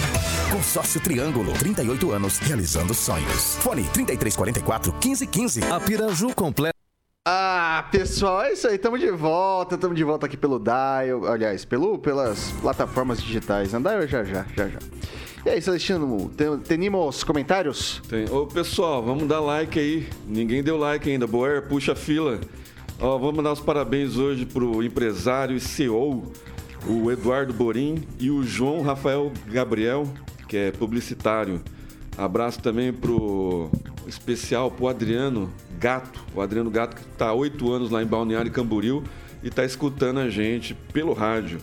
Consórcio 0.51 0.99
Triângulo, 0.99 1.53
38 1.53 2.11
anos, 2.11 2.37
realizando 2.39 2.93
sonhos. 2.93 3.55
Fone 3.61 3.83
3344 3.93 4.91
1515. 4.91 5.63
A 5.63 5.79
Piraju 5.79 6.35
completa. 6.35 6.75
Ah, 7.25 7.87
pessoal, 7.89 8.41
é 8.41 8.51
isso 8.51 8.67
aí. 8.67 8.77
Tamo 8.77 8.99
de 8.99 9.09
volta. 9.11 9.77
Tamo 9.77 9.95
de 9.95 10.03
volta 10.03 10.25
aqui 10.25 10.35
pelo 10.35 10.59
Dial. 10.59 11.25
Aliás, 11.25 11.63
pelo, 11.63 11.97
pelas 11.97 12.51
plataformas 12.59 13.21
digitais. 13.21 13.71
Dial 13.71 14.05
já, 14.05 14.25
já, 14.25 14.45
já, 14.53 14.67
já. 14.67 14.79
E 15.45 15.49
aí, 15.49 15.61
Celestino, 15.61 16.29
tem, 16.35 16.57
temos 16.59 17.23
comentários? 17.23 18.01
Tem. 18.09 18.29
Ô, 18.29 18.45
pessoal, 18.45 19.01
vamos 19.01 19.27
dar 19.29 19.39
like 19.39 19.79
aí. 19.79 20.09
Ninguém 20.27 20.61
deu 20.61 20.75
like 20.75 21.09
ainda. 21.09 21.25
Boer, 21.25 21.61
puxa 21.69 21.93
a 21.93 21.95
fila. 21.95 22.41
Ó, 22.99 23.17
vamos 23.17 23.41
dar 23.41 23.53
os 23.53 23.61
parabéns 23.61 24.17
hoje 24.17 24.45
pro 24.45 24.83
empresário 24.83 25.55
e 25.55 25.61
CEO, 25.61 26.31
o 26.85 27.09
Eduardo 27.09 27.53
Borim 27.53 28.03
e 28.19 28.29
o 28.29 28.43
João 28.43 28.81
Rafael 28.81 29.31
Gabriel, 29.47 30.07
que 30.51 30.57
é 30.57 30.69
publicitário. 30.69 31.61
Abraço 32.17 32.59
também 32.59 32.91
pro 32.91 33.71
especial 34.05 34.69
pro 34.69 34.89
Adriano 34.89 35.49
Gato, 35.79 36.21
o 36.35 36.41
Adriano 36.41 36.69
Gato 36.69 36.97
que 36.97 37.03
está 37.03 37.27
há 37.27 37.33
oito 37.33 37.71
anos 37.71 37.89
lá 37.89 38.03
em 38.03 38.05
Balneário 38.05 38.51
Camboriú 38.51 39.01
e 39.41 39.47
está 39.47 39.63
escutando 39.63 40.19
a 40.19 40.29
gente 40.29 40.73
pelo 40.91 41.13
rádio. 41.13 41.59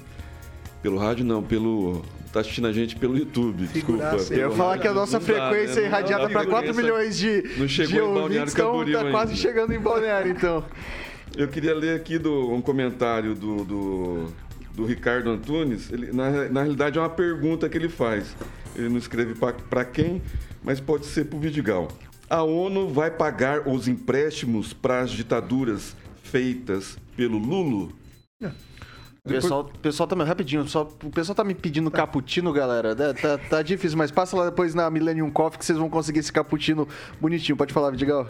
Pelo 0.83 0.97
rádio 0.97 1.23
não, 1.23 1.43
pelo 1.43 2.03
tá 2.33 2.41
assistindo 2.41 2.67
a 2.67 2.73
gente 2.73 2.97
pelo 2.97 3.17
YouTube, 3.19 3.67
desculpa. 3.67 4.17
Eu 4.31 4.39
ia 4.39 4.51
falar 4.53 4.79
que 4.79 4.89
a 4.89 4.95
nossa 4.95 5.21
frequência 5.21 5.81
é 5.81 5.85
irradiada 5.85 6.31
para 6.31 6.47
4 6.47 6.75
milhões 6.75 7.19
de, 7.19 7.43
não 7.59 7.69
chegou 7.69 7.93
de 7.93 8.01
ouvintes, 8.01 8.55
então 8.55 8.85
tá 8.87 9.11
quase 9.11 9.33
ainda. 9.33 9.43
chegando 9.43 9.75
em 9.75 9.79
Balneário, 9.79 10.33
então. 10.33 10.65
Eu 11.37 11.47
queria 11.47 11.75
ler 11.75 11.95
aqui 11.95 12.19
do, 12.19 12.51
um 12.53 12.63
comentário 12.63 13.35
do, 13.35 13.65
do, 13.65 14.27
do 14.75 14.87
Ricardo 14.87 15.29
Antunes. 15.29 15.93
Ele, 15.93 16.11
na, 16.11 16.49
na 16.49 16.63
realidade, 16.63 16.99
é 16.99 17.01
uma 17.03 17.11
pergunta 17.11 17.69
que 17.69 17.77
ele 17.77 17.91
faz. 17.91 18.35
Ele 18.79 18.89
não 18.89 18.99
escreve 18.99 19.35
para 19.69 19.85
quem, 19.85 20.23
mas 20.63 20.81
pode 20.81 21.07
ser 21.07 21.25
para 21.25 21.37
o 21.37 21.41
Vidigal. 21.41 21.89
A 22.31 22.43
ONU 22.43 22.89
vai 22.89 23.11
pagar 23.11 23.67
os 23.69 23.89
empréstimos 23.89 24.73
para 24.73 25.01
as 25.01 25.11
ditaduras 25.11 25.97
feitas 26.23 26.97
pelo 27.17 27.39
Lulo? 27.39 27.93
O 28.41 29.29
pessoal, 29.29 29.65
pessoal 29.65 30.07
tá, 30.07 30.25
rapidinho, 30.25 30.63
o 30.63 30.65
pessoal, 30.65 30.89
o 31.05 31.11
pessoal 31.11 31.37
tá 31.37 31.45
me 31.45 31.55
pedindo 31.55 31.91
cappuccino, 31.91 32.53
galera. 32.53 32.97
É, 32.99 33.13
Tá, 33.13 33.37
tá 33.37 33.63
difícil, 33.63 33.99
mas 33.99 34.11
passa 34.11 34.37
lá 34.37 34.47
depois 34.47 34.75
na 34.75 34.89
Millennium 34.89 35.31
Coffee 35.31 35.59
que 35.59 35.65
vocês 35.67 35.77
vão 35.77 35.91
conseguir 35.91 36.21
esse 36.21 36.33
cappuccino 36.33 36.89
bonitinho. 37.21 37.57
Pode 37.57 37.73
falar, 37.75 37.91
Vidigal. 37.91 38.27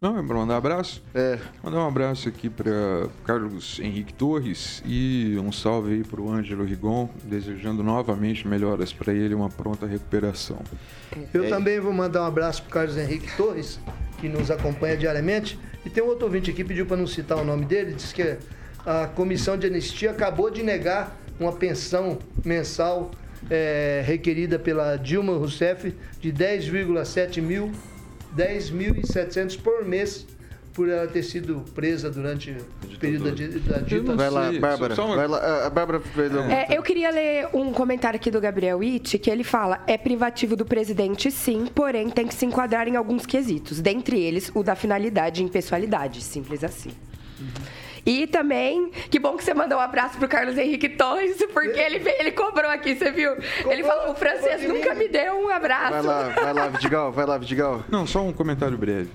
Não, 0.00 0.18
é 0.18 0.22
pra 0.22 0.36
mandar 0.36 0.56
abraço? 0.56 1.02
É. 1.14 1.38
Mandar 1.62 1.78
um 1.78 1.88
abraço 1.88 2.28
aqui 2.28 2.50
para 2.50 3.08
Carlos 3.24 3.80
Henrique 3.80 4.12
Torres 4.12 4.82
e 4.84 5.36
um 5.38 5.50
salve 5.50 5.94
aí 5.94 6.04
pro 6.04 6.30
Ângelo 6.30 6.64
Rigon, 6.64 7.08
desejando 7.24 7.82
novamente 7.82 8.46
melhoras 8.46 8.92
para 8.92 9.12
ele 9.14 9.32
e 9.32 9.34
uma 9.34 9.48
pronta 9.48 9.86
recuperação. 9.86 10.58
Eu 11.32 11.48
também 11.48 11.80
vou 11.80 11.92
mandar 11.92 12.22
um 12.22 12.26
abraço 12.26 12.62
pro 12.62 12.72
Carlos 12.72 12.98
Henrique 12.98 13.34
Torres, 13.36 13.80
que 14.20 14.28
nos 14.28 14.50
acompanha 14.50 14.96
diariamente. 14.96 15.58
E 15.86 15.90
tem 15.90 16.02
um 16.02 16.06
outro 16.06 16.26
ouvinte 16.26 16.50
aqui, 16.50 16.64
pediu 16.64 16.84
para 16.84 16.96
não 16.96 17.06
citar 17.06 17.38
o 17.38 17.44
nome 17.44 17.64
dele, 17.64 17.94
disse 17.94 18.14
que 18.14 18.36
a 18.84 19.06
comissão 19.06 19.56
de 19.56 19.66
anistia 19.66 20.10
acabou 20.10 20.50
de 20.50 20.62
negar 20.62 21.16
uma 21.40 21.52
pensão 21.52 22.18
mensal 22.44 23.10
eh, 23.50 24.02
requerida 24.06 24.58
pela 24.58 24.96
Dilma 24.96 25.32
Rousseff 25.36 25.94
de 26.20 26.32
10,7 26.32 27.40
mil, 27.40 27.72
10.700 28.36 29.58
por 29.60 29.84
mês 29.84 30.26
por 30.72 30.88
ela 30.88 31.06
ter 31.06 31.22
sido 31.22 31.64
presa 31.72 32.10
durante 32.10 32.50
o 32.50 32.98
período 32.98 33.26
da, 33.26 33.30
di- 33.30 33.46
da 33.60 33.78
ditadura. 33.78 34.16
Vai 34.16 34.28
lá, 34.30 34.52
Bárbara. 34.60 34.94
Vai 34.96 35.28
lá, 35.28 35.66
a 35.66 35.70
Bárbara 35.70 36.02
um- 36.16 36.50
É, 36.50 36.66
eu 36.76 36.82
queria 36.82 37.10
ler 37.12 37.48
um 37.54 37.72
comentário 37.72 38.16
aqui 38.16 38.28
do 38.28 38.40
Gabriel 38.40 38.78
Witt, 38.78 39.16
que 39.20 39.30
ele 39.30 39.44
fala: 39.44 39.84
é 39.86 39.96
privativo 39.96 40.56
do 40.56 40.64
presidente, 40.64 41.30
sim, 41.30 41.66
porém 41.72 42.10
tem 42.10 42.26
que 42.26 42.34
se 42.34 42.44
enquadrar 42.44 42.88
em 42.88 42.96
alguns 42.96 43.24
quesitos, 43.24 43.80
dentre 43.80 44.18
eles 44.20 44.50
o 44.52 44.64
da 44.64 44.74
finalidade 44.74 45.42
e 45.42 45.44
impessoalidade, 45.44 46.20
simples 46.24 46.64
assim. 46.64 46.90
E 48.06 48.26
também, 48.26 48.90
que 49.10 49.18
bom 49.18 49.36
que 49.36 49.44
você 49.44 49.54
mandou 49.54 49.78
um 49.78 49.80
abraço 49.80 50.18
pro 50.18 50.28
Carlos 50.28 50.58
Henrique 50.58 50.90
Torres, 50.90 51.36
porque 51.52 51.78
ele, 51.80 52.02
ele 52.18 52.32
cobrou 52.32 52.70
aqui, 52.70 52.94
você 52.94 53.10
viu? 53.10 53.32
ele 53.66 53.82
falou: 53.82 54.12
o 54.12 54.14
francês 54.14 54.68
nunca 54.68 54.94
me 54.94 55.08
deu 55.08 55.34
um 55.34 55.48
abraço. 55.48 55.92
Vai 55.92 56.02
lá, 56.02 56.28
vai 56.28 56.52
lá, 56.52 56.68
Vidigal, 56.68 57.12
vai 57.12 57.26
lá, 57.26 57.38
Vidigal. 57.38 57.84
Não, 57.88 58.06
só 58.06 58.22
um 58.22 58.32
comentário 58.32 58.76
breve. 58.76 59.10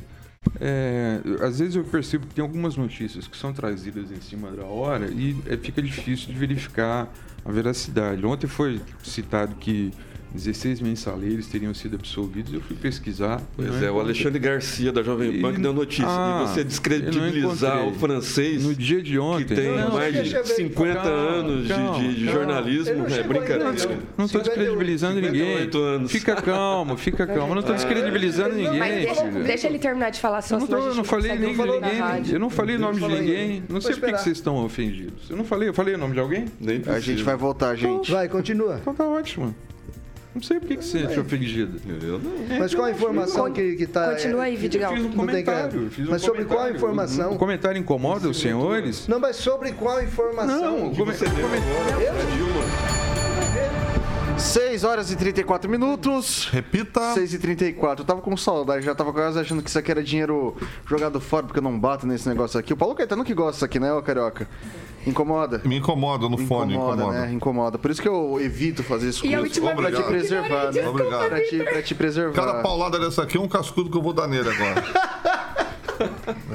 É, 0.59 1.19
às 1.41 1.59
vezes 1.59 1.75
eu 1.75 1.83
percebo 1.83 2.25
que 2.25 2.35
tem 2.35 2.41
algumas 2.41 2.75
notícias 2.75 3.27
que 3.27 3.37
são 3.37 3.53
trazidas 3.53 4.09
em 4.09 4.21
cima 4.21 4.51
da 4.51 4.63
hora 4.63 5.07
e 5.07 5.35
é, 5.45 5.57
fica 5.57 5.81
difícil 5.81 6.27
de 6.27 6.33
verificar 6.33 7.07
a 7.45 7.51
veracidade. 7.51 8.25
Ontem 8.25 8.47
foi 8.47 8.81
citado 9.03 9.55
que 9.55 9.93
16 10.33 10.81
mensaleiros 10.81 11.47
teriam 11.47 11.73
sido 11.73 11.95
absolvidos. 11.95 12.53
Eu 12.53 12.61
fui 12.61 12.75
pesquisar. 12.75 13.41
Pois 13.55 13.67
não 13.69 13.83
é, 13.83 13.91
o. 13.91 13.99
Alexandre 13.99 14.39
Garcia 14.39 14.91
da 14.91 15.01
Jovem 15.03 15.41
Pan 15.41 15.53
que 15.53 15.59
deu 15.59 15.73
notícia. 15.73 16.05
Ah, 16.07 16.43
e 16.45 16.47
você 16.49 16.63
descredibilizar 16.63 17.87
o 17.87 17.93
francês 17.95 18.63
No 18.63 18.73
dia 18.75 19.01
de 19.01 19.17
ontem. 19.19 19.45
que 19.45 19.55
tem 19.55 19.75
Não, 19.75 19.93
mais 19.93 20.13
de 20.13 20.29
ver. 20.29 20.45
50 20.45 20.93
Calma, 21.01 21.09
anos 21.11 21.63
de- 21.67 21.73
calma, 21.73 21.99
de, 21.99 22.13
de 22.15 22.25
calma. 22.25 22.31
jornalismo, 22.39 23.05
é 23.07 23.23
brincadeira. 23.23 23.69
ainda, 23.69 23.87
Não 24.17 24.25
estou 24.25 24.27
58, 24.27 24.43
descredibilizando 24.49 25.15
ninguém. 25.15 25.31
58 25.57 25.77
anos. 25.83 26.11
Fica 26.11 26.35
calmo, 26.41 26.97
fica 26.97 27.27
calmo. 27.27 27.49
Eu 27.51 27.55
não 27.55 27.59
estou 27.59 27.75
descredibilizando 27.75 28.55
ninguém. 28.55 28.79
Mas 28.79 28.95
deixa, 29.05 29.25
deixa 29.25 29.67
ele 29.67 29.79
terminar 29.79 30.09
de 30.11 30.19
falar 30.19 30.41
só, 30.41 30.55
Eu 30.55 30.59
não, 30.61 30.67
tô- 30.67 30.93
não 30.93 31.03
falei 31.03 31.35
nem 31.37 31.53
de 31.53 31.57
ninguém. 31.61 32.33
Eu 32.33 32.39
não 32.39 32.49
falei 32.49 32.75
o 32.75 32.79
nome 32.79 32.99
de 32.99 33.07
ninguém. 33.07 33.63
Não 33.69 33.81
sei 33.81 33.95
por 33.95 34.09
que 34.09 34.17
vocês 34.17 34.37
estão 34.37 34.55
ofendidos. 34.63 35.29
Eu 35.29 35.37
não 35.37 35.43
falei. 35.43 35.69
Eu 35.69 35.73
falei 35.73 35.95
o 35.95 35.97
nome 35.97 36.13
de 36.13 36.19
alguém? 36.19 36.45
Nem 36.59 36.81
A 36.87 36.99
gente 36.99 37.23
vai 37.23 37.35
voltar, 37.35 37.75
gente. 37.75 38.11
Vai, 38.11 38.27
continua. 38.29 38.77
Então 38.81 38.93
tá 38.93 39.05
ótimo. 39.07 39.55
Não 40.35 40.41
sei 40.43 40.59
por 40.59 40.67
que 40.67 40.77
que 40.77 40.85
você 40.85 41.07
se 41.09 41.19
ofendido. 41.19 41.79
Eu 42.05 42.19
não. 42.19 42.59
Mas 42.59 42.73
qual 42.73 42.85
a 42.85 42.91
informação 42.91 43.51
que, 43.51 43.75
que 43.75 43.87
tá... 43.87 44.11
Continua 44.11 44.43
aí, 44.43 44.55
Vidigal. 44.55 44.91
Eu 44.95 44.97
fiz 44.97 45.05
um 45.05 45.09
Não 45.17 45.25
tem 45.27 45.43
que- 45.43 45.43
comentário. 45.51 45.89
fiz 45.89 46.07
um 46.07 46.11
Mas 46.11 46.21
sobre 46.21 46.45
qual 46.45 46.69
informação? 46.69 47.33
O 47.33 47.37
comentário 47.37 47.79
incomoda 47.79 48.29
os 48.29 48.39
senhores? 48.39 49.07
Não, 49.07 49.19
mas 49.19 49.35
sobre 49.37 49.71
qual 49.73 50.01
informação? 50.03 50.79
Não, 50.79 50.93
come- 50.95 51.13
Você 51.13 51.25
deu 51.29 51.45
agora 51.47 52.13
pra 52.13 52.35
Dilma. 52.35 52.63
6 54.37 54.83
horas 54.85 55.11
e 55.11 55.15
34 55.17 55.69
minutos. 55.69 56.47
Repita. 56.51 57.13
6 57.13 57.33
e 57.33 57.39
34 57.39 58.03
Eu 58.03 58.07
tava 58.07 58.21
com 58.21 58.37
saudade, 58.37 58.85
já 58.85 58.95
tava 58.95 59.11
quase 59.11 59.37
achando 59.37 59.61
que 59.61 59.69
isso 59.69 59.77
aqui 59.77 59.91
era 59.91 60.01
dinheiro 60.01 60.55
jogado 60.87 61.19
fora, 61.19 61.45
porque 61.45 61.59
eu 61.59 61.63
não 61.63 61.77
bato 61.77 62.07
nesse 62.07 62.27
negócio 62.29 62.57
aqui. 62.57 62.71
O 62.71 62.77
Paulo 62.77 62.95
Caetano 62.95 63.25
que 63.25 63.33
gosta 63.33 63.65
aqui, 63.65 63.79
né, 63.79 63.91
ô 63.91 64.01
Carioca? 64.01 64.47
Incomoda? 65.07 65.61
Me 65.65 65.77
incomoda 65.77 66.27
no 66.29 66.37
fone, 66.37 66.73
Incomoda, 66.73 67.01
incomoda. 67.03 67.21
né? 67.25 67.33
Incomoda. 67.33 67.77
Por 67.77 67.89
isso 67.91 68.01
que 68.01 68.07
eu 68.07 68.37
evito 68.41 68.83
fazer 68.83 69.09
isso 69.09 69.25
E 69.25 69.31
com 69.35 69.37
última 69.41 69.75
pra 69.75 69.91
te 69.91 70.03
preservar, 70.03 70.71
né? 70.71 70.87
Obrigado. 70.87 71.29
Pra 71.29 71.41
te, 71.43 71.57
pra 71.63 71.81
te 71.81 71.95
preservar. 71.95 72.33
Cada 72.33 72.61
paulada 72.61 72.99
dessa 72.99 73.23
aqui 73.23 73.37
é 73.37 73.39
um 73.41 73.47
cascudo 73.47 73.89
que 73.89 73.97
eu 73.97 74.01
vou 74.01 74.13
dar 74.13 74.27
nele 74.27 74.49
agora. 74.49 74.83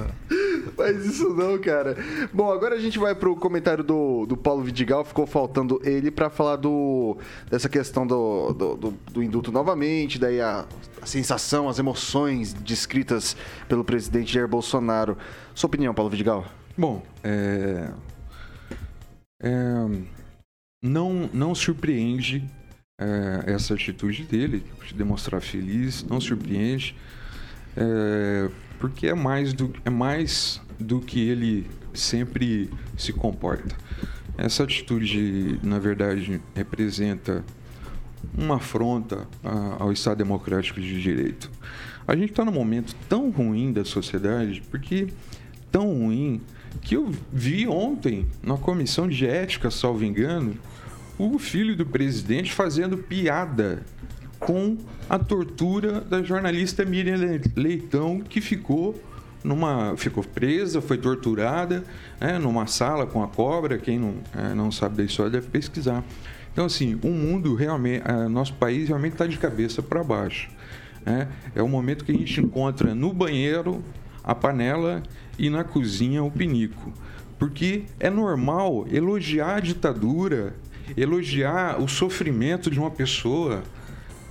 Faz 0.76 1.04
isso 1.04 1.28
não, 1.35 1.59
cara. 1.59 1.96
Bom, 2.33 2.50
agora 2.50 2.74
a 2.74 2.78
gente 2.78 2.98
vai 2.98 3.14
pro 3.14 3.37
comentário 3.37 3.85
do, 3.85 4.26
do 4.26 4.37
Paulo 4.37 4.62
Vidigal. 4.62 5.04
Ficou 5.04 5.26
faltando 5.26 5.80
ele 5.85 6.11
pra 6.11 6.30
falar 6.30 6.57
do 6.57 7.16
dessa 7.50 7.68
questão 7.68 8.07
do, 8.07 8.52
do, 8.52 8.76
do- 8.76 8.94
do 9.12 9.22
indulto 9.22 9.52
novamente, 9.52 10.18
daí 10.18 10.40
a, 10.40 10.64
a 11.00 11.07
sensação, 11.07 11.68
as 11.68 11.78
emoções 11.78 12.52
descritas 12.54 13.37
pelo 13.68 13.85
presidente 13.85 14.33
Jair 14.33 14.48
Bolsonaro. 14.48 15.16
Sua 15.54 15.68
opinião, 15.68 15.92
Paulo 15.94 16.11
Vidigal? 16.11 16.44
Bom, 16.76 17.02
é... 17.22 17.88
é, 19.42 19.51
não, 20.83 21.29
não 21.33 21.55
surpreende 21.55 22.44
é, 22.99 23.53
essa 23.53 23.75
atitude 23.75 24.25
dele, 24.25 24.64
de 24.87 24.94
demonstrar 24.94 25.40
feliz, 25.40 26.05
não 26.05 26.20
surpreende, 26.20 26.97
é, 27.77 28.51
porque 28.79 29.09
é 29.09 29.14
mais, 29.14 29.53
do, 29.53 29.73
é 29.85 29.90
mais 29.90 30.61
do 30.79 31.01
que 31.01 31.20
ele 31.20 31.66
sempre 31.92 32.70
se 32.97 33.12
comporta. 33.12 33.77
Essa 34.37 34.65
atitude, 34.65 35.58
na 35.63 35.79
verdade, 35.79 36.40
representa 36.54 37.44
uma 38.37 38.56
afronta 38.56 39.29
ao 39.79 39.92
Estado 39.92 40.19
Democrático 40.19 40.81
de 40.81 41.00
Direito. 41.00 41.50
A 42.06 42.17
gente 42.17 42.31
está 42.31 42.44
num 42.44 42.52
momento 42.52 42.96
tão 43.08 43.31
ruim 43.31 43.73
da 43.73 43.85
sociedade, 43.85 44.63
porque 44.71 45.08
tão 45.71 45.87
ruim 45.87 46.40
que 46.83 46.96
eu 46.96 47.10
vi 47.33 47.66
ontem 47.66 48.27
na 48.42 48.56
comissão 48.56 49.08
de 49.08 49.27
ética, 49.27 49.70
salvo 49.70 50.04
engano, 50.04 50.56
o 51.18 51.38
filho 51.38 51.77
do 51.77 51.87
presidente 51.87 52.52
fazendo 52.52 52.98
piada 52.98 53.83
com 54.38 54.77
a 55.08 55.18
tortura 55.18 56.00
da 56.00 56.22
jornalista 56.22 56.85
Miriam 56.85 57.16
Leitão, 57.56 58.20
que 58.20 58.40
ficou 58.40 59.00
numa 59.42 59.94
ficou 59.96 60.25
presa, 60.25 60.81
foi 60.81 60.96
torturada, 60.96 61.85
né, 62.20 62.38
numa 62.38 62.66
sala 62.66 63.06
com 63.06 63.22
a 63.22 63.29
cobra. 63.29 63.79
Quem 63.79 63.98
não, 63.98 64.14
é, 64.35 64.54
não 64.54 64.72
sabe 64.72 64.96
da 64.96 65.04
história 65.04 65.31
deve 65.31 65.48
pesquisar. 65.48 66.02
Então, 66.52 66.64
assim, 66.64 66.98
o 67.02 67.08
mundo 67.08 67.54
realmente, 67.54 68.02
é, 68.06 68.29
nosso 68.29 68.54
país 68.54 68.88
realmente 68.88 69.12
está 69.12 69.27
de 69.27 69.37
cabeça 69.37 69.83
para 69.83 70.02
baixo. 70.02 70.48
Né? 71.04 71.29
É 71.54 71.62
o 71.62 71.68
momento 71.68 72.04
que 72.04 72.12
a 72.12 72.14
gente 72.14 72.40
encontra 72.40 72.94
no 72.94 73.12
banheiro 73.12 73.83
a 74.22 74.35
panela 74.35 75.02
e 75.38 75.50
na 75.50 75.64
cozinha 75.64 76.22
o 76.22 76.30
pinico. 76.30 76.92
Porque 77.38 77.85
é 77.98 78.08
normal 78.08 78.87
elogiar 78.90 79.56
a 79.56 79.60
ditadura, 79.60 80.54
elogiar 80.96 81.80
o 81.80 81.88
sofrimento 81.88 82.70
de 82.70 82.78
uma 82.78 82.90
pessoa. 82.90 83.62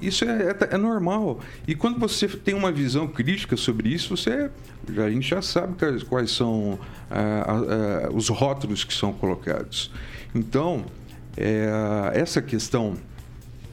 Isso 0.01 0.25
é, 0.25 0.49
é, 0.49 0.75
é, 0.75 0.77
normal. 0.77 1.39
E 1.67 1.75
quando 1.75 1.99
você 1.99 2.27
tem 2.27 2.53
uma 2.53 2.71
visão 2.71 3.07
crítica 3.07 3.55
sobre 3.55 3.89
isso, 3.89 4.15
você 4.15 4.49
a 4.97 5.09
gente 5.09 5.27
já 5.27 5.41
sabe 5.41 5.75
quais, 5.77 6.03
quais 6.03 6.31
são 6.31 6.77
ah, 7.09 7.45
ah, 7.47 8.09
os 8.13 8.29
rótulos 8.29 8.83
que 8.83 8.93
são 8.93 9.13
colocados. 9.13 9.91
Então, 10.35 10.85
é, 11.37 11.69
essa 12.13 12.41
questão 12.41 12.97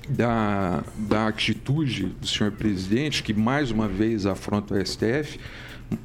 da, 0.08 0.82
da 0.96 1.28
atitude 1.28 2.06
do 2.06 2.26
senhor 2.26 2.52
presidente, 2.52 3.22
que 3.22 3.32
mais 3.32 3.70
uma 3.70 3.88
vez 3.88 4.26
afronta 4.26 4.74
o 4.74 4.86
STF, 4.86 5.38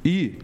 e 0.04 0.38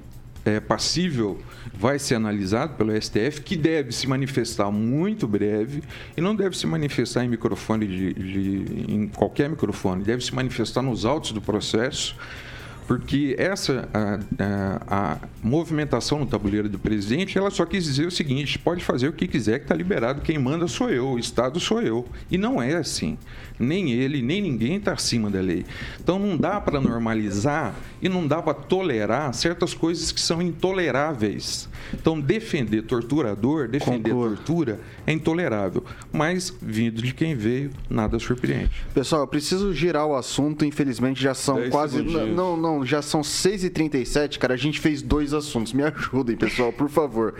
é 0.45 0.61
passível 0.61 1.40
vai 1.74 1.99
ser 1.99 2.16
analisado 2.16 2.74
pelo 2.74 2.93
STF, 3.01 3.43
que 3.43 3.57
deve 3.57 3.93
se 3.93 4.07
manifestar 4.07 4.70
muito 4.70 5.26
breve 5.26 5.82
e 6.16 6.20
não 6.20 6.34
deve 6.34 6.57
se 6.57 6.66
manifestar 6.66 7.24
em 7.24 7.28
microfone 7.28 7.86
de, 7.86 8.12
de 8.12 8.93
em 8.93 9.09
qualquer 9.09 9.49
microfone, 9.49 10.03
deve 10.03 10.24
se 10.24 10.34
manifestar 10.34 10.82
nos 10.82 11.05
autos 11.05 11.32
do 11.32 11.40
processo 11.40 12.16
porque 12.86 13.34
essa 13.38 13.88
a, 13.92 14.18
a, 14.38 15.12
a, 15.12 15.18
movimentação 15.42 16.18
no 16.18 16.26
tabuleiro 16.26 16.68
do 16.68 16.78
presidente, 16.78 17.38
ela 17.38 17.50
só 17.50 17.64
quis 17.64 17.84
dizer 17.84 18.06
o 18.06 18.10
seguinte: 18.10 18.58
pode 18.58 18.84
fazer 18.84 19.08
o 19.08 19.12
que 19.12 19.26
quiser, 19.26 19.58
que 19.58 19.64
está 19.64 19.74
liberado, 19.74 20.20
quem 20.20 20.38
manda 20.38 20.66
sou 20.68 20.90
eu, 20.90 21.10
o 21.10 21.18
Estado 21.18 21.58
sou 21.60 21.80
eu. 21.80 22.06
E 22.30 22.38
não 22.38 22.62
é 22.62 22.74
assim. 22.74 23.16
Nem 23.58 23.92
ele, 23.92 24.22
nem 24.22 24.42
ninguém 24.42 24.76
está 24.76 24.92
acima 24.92 25.30
da 25.30 25.40
lei. 25.40 25.64
Então 26.00 26.18
não 26.18 26.36
dá 26.36 26.60
para 26.60 26.80
normalizar 26.80 27.74
e 28.00 28.08
não 28.08 28.26
dá 28.26 28.42
para 28.42 28.54
tolerar 28.54 29.32
certas 29.32 29.72
coisas 29.74 30.10
que 30.10 30.20
são 30.20 30.42
intoleráveis. 30.42 31.68
Então 31.94 32.20
defender 32.20 32.82
torturador, 32.82 33.68
defender 33.68 34.10
Concordo. 34.10 34.36
tortura 34.36 34.80
é 35.06 35.12
intolerável. 35.12 35.84
Mas 36.12 36.52
vindo 36.60 37.02
de 37.02 37.14
quem 37.14 37.34
veio, 37.34 37.70
nada 37.88 38.18
surpreende. 38.18 38.70
Pessoal, 38.92 39.22
eu 39.22 39.26
preciso 39.26 39.72
girar 39.72 40.06
o 40.06 40.16
assunto, 40.16 40.64
infelizmente 40.64 41.22
já 41.22 41.34
são 41.34 41.70
quase. 41.70 42.02
Não, 42.02 42.56
não, 42.56 42.71
não, 42.72 42.86
já 42.86 43.02
são 43.02 43.20
6h37, 43.20 44.38
cara. 44.38 44.54
A 44.54 44.56
gente 44.56 44.80
fez 44.80 45.02
dois 45.02 45.34
assuntos. 45.34 45.72
Me 45.72 45.82
ajudem, 45.82 46.36
pessoal, 46.36 46.72
por 46.72 46.88
favor. 46.88 47.34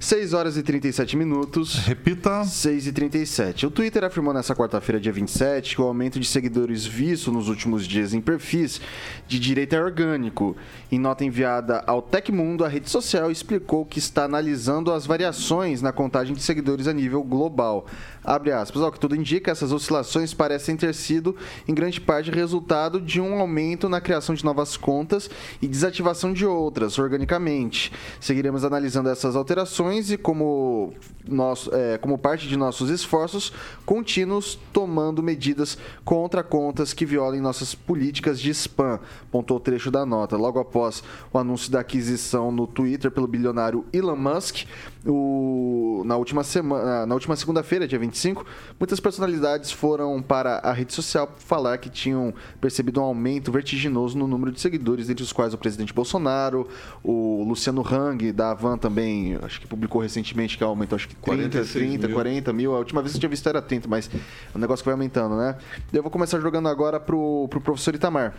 6 0.00 0.32
horas 0.32 0.56
e 0.56 0.62
37 0.62 1.16
minutos. 1.16 1.74
Repita. 1.74 2.44
6 2.44 2.86
e 2.86 2.92
37. 2.92 3.66
O 3.66 3.70
Twitter 3.70 4.04
afirmou 4.04 4.32
nessa 4.32 4.54
quarta-feira, 4.54 5.00
dia 5.00 5.12
27, 5.12 5.74
que 5.74 5.82
o 5.82 5.86
aumento 5.86 6.20
de 6.20 6.26
seguidores 6.26 6.86
visto 6.86 7.32
nos 7.32 7.48
últimos 7.48 7.86
dias 7.86 8.14
em 8.14 8.20
perfis 8.20 8.80
de 9.26 9.40
direita 9.40 9.76
é 9.76 9.82
orgânico. 9.82 10.56
Em 10.90 10.98
nota 10.98 11.24
enviada 11.24 11.82
ao 11.86 12.00
Tecmundo, 12.00 12.64
a 12.64 12.68
rede 12.68 12.88
social 12.88 13.30
explicou 13.30 13.84
que 13.84 13.98
está 13.98 14.24
analisando 14.24 14.92
as 14.92 15.04
variações 15.04 15.82
na 15.82 15.92
contagem 15.92 16.34
de 16.34 16.42
seguidores 16.42 16.86
a 16.86 16.92
nível 16.92 17.22
global. 17.22 17.86
Abre 18.24 18.52
aspas. 18.52 18.82
Ao 18.82 18.92
que 18.92 19.00
tudo 19.00 19.16
indica, 19.16 19.50
essas 19.50 19.72
oscilações 19.72 20.34
parecem 20.34 20.76
ter 20.76 20.94
sido, 20.94 21.34
em 21.66 21.74
grande 21.74 22.00
parte, 22.00 22.30
resultado 22.30 23.00
de 23.00 23.20
um 23.20 23.40
aumento 23.40 23.88
na 23.88 24.00
criação 24.00 24.34
de 24.34 24.44
novas 24.44 24.57
contas 24.76 25.30
e 25.60 25.68
desativação 25.68 26.32
de 26.32 26.44
outras, 26.46 26.98
organicamente. 26.98 27.92
Seguiremos 28.20 28.64
analisando 28.64 29.08
essas 29.08 29.36
alterações 29.36 30.10
e, 30.10 30.16
como, 30.16 30.92
nosso, 31.26 31.74
é, 31.74 31.98
como 31.98 32.18
parte 32.18 32.48
de 32.48 32.56
nossos 32.56 32.90
esforços 32.90 33.52
contínuos, 33.84 34.58
tomando 34.72 35.22
medidas 35.22 35.78
contra 36.04 36.42
contas 36.42 36.92
que 36.92 37.06
violem 37.06 37.40
nossas 37.40 37.74
políticas 37.74 38.40
de 38.40 38.50
spam, 38.50 39.00
pontou 39.30 39.56
o 39.56 39.60
trecho 39.60 39.90
da 39.90 40.04
nota. 40.04 40.36
Logo 40.36 40.58
após 40.58 41.02
o 41.32 41.38
anúncio 41.38 41.70
da 41.70 41.80
aquisição 41.80 42.50
no 42.50 42.66
Twitter 42.66 43.10
pelo 43.10 43.26
bilionário 43.26 43.84
Elon 43.92 44.16
Musk, 44.16 44.66
o, 45.10 46.02
na 46.04 46.16
última 46.16 46.44
semana, 46.44 47.06
na 47.06 47.14
última 47.14 47.34
segunda-feira, 47.36 47.86
dia 47.86 47.98
25, 47.98 48.44
muitas 48.78 49.00
personalidades 49.00 49.70
foram 49.70 50.20
para 50.22 50.58
a 50.58 50.72
rede 50.72 50.92
social 50.92 51.32
falar 51.38 51.78
que 51.78 51.88
tinham 51.88 52.34
percebido 52.60 53.00
um 53.00 53.04
aumento 53.04 53.50
vertiginoso 53.50 54.16
no 54.18 54.26
número 54.26 54.52
de 54.52 54.60
seguidores, 54.60 55.08
entre 55.08 55.22
os 55.22 55.32
quais 55.32 55.54
o 55.54 55.58
presidente 55.58 55.92
Bolsonaro, 55.92 56.68
o 57.02 57.44
Luciano 57.44 57.82
Hang 57.82 58.32
da 58.32 58.50
Avan 58.50 58.76
também, 58.76 59.38
acho 59.42 59.60
que 59.60 59.66
publicou 59.66 60.00
recentemente 60.00 60.56
que 60.56 60.64
aumentou 60.64 60.96
acho 60.96 61.08
que 61.08 61.16
30, 61.16 61.64
30, 61.64 62.06
mil. 62.06 62.14
40 62.14 62.52
mil. 62.52 62.74
A 62.74 62.78
última 62.78 63.00
vez 63.00 63.12
que 63.12 63.16
eu 63.16 63.20
tinha 63.20 63.30
visto 63.30 63.48
era 63.48 63.62
30, 63.62 63.88
mas 63.88 64.10
é 64.12 64.56
um 64.56 64.60
negócio 64.60 64.82
que 64.82 64.86
vai 64.88 64.94
aumentando, 64.94 65.36
né? 65.36 65.56
Eu 65.92 66.02
vou 66.02 66.10
começar 66.10 66.40
jogando 66.40 66.68
agora 66.68 67.00
pro, 67.00 67.46
pro 67.48 67.60
professor 67.60 67.94
Itamar. 67.94 68.34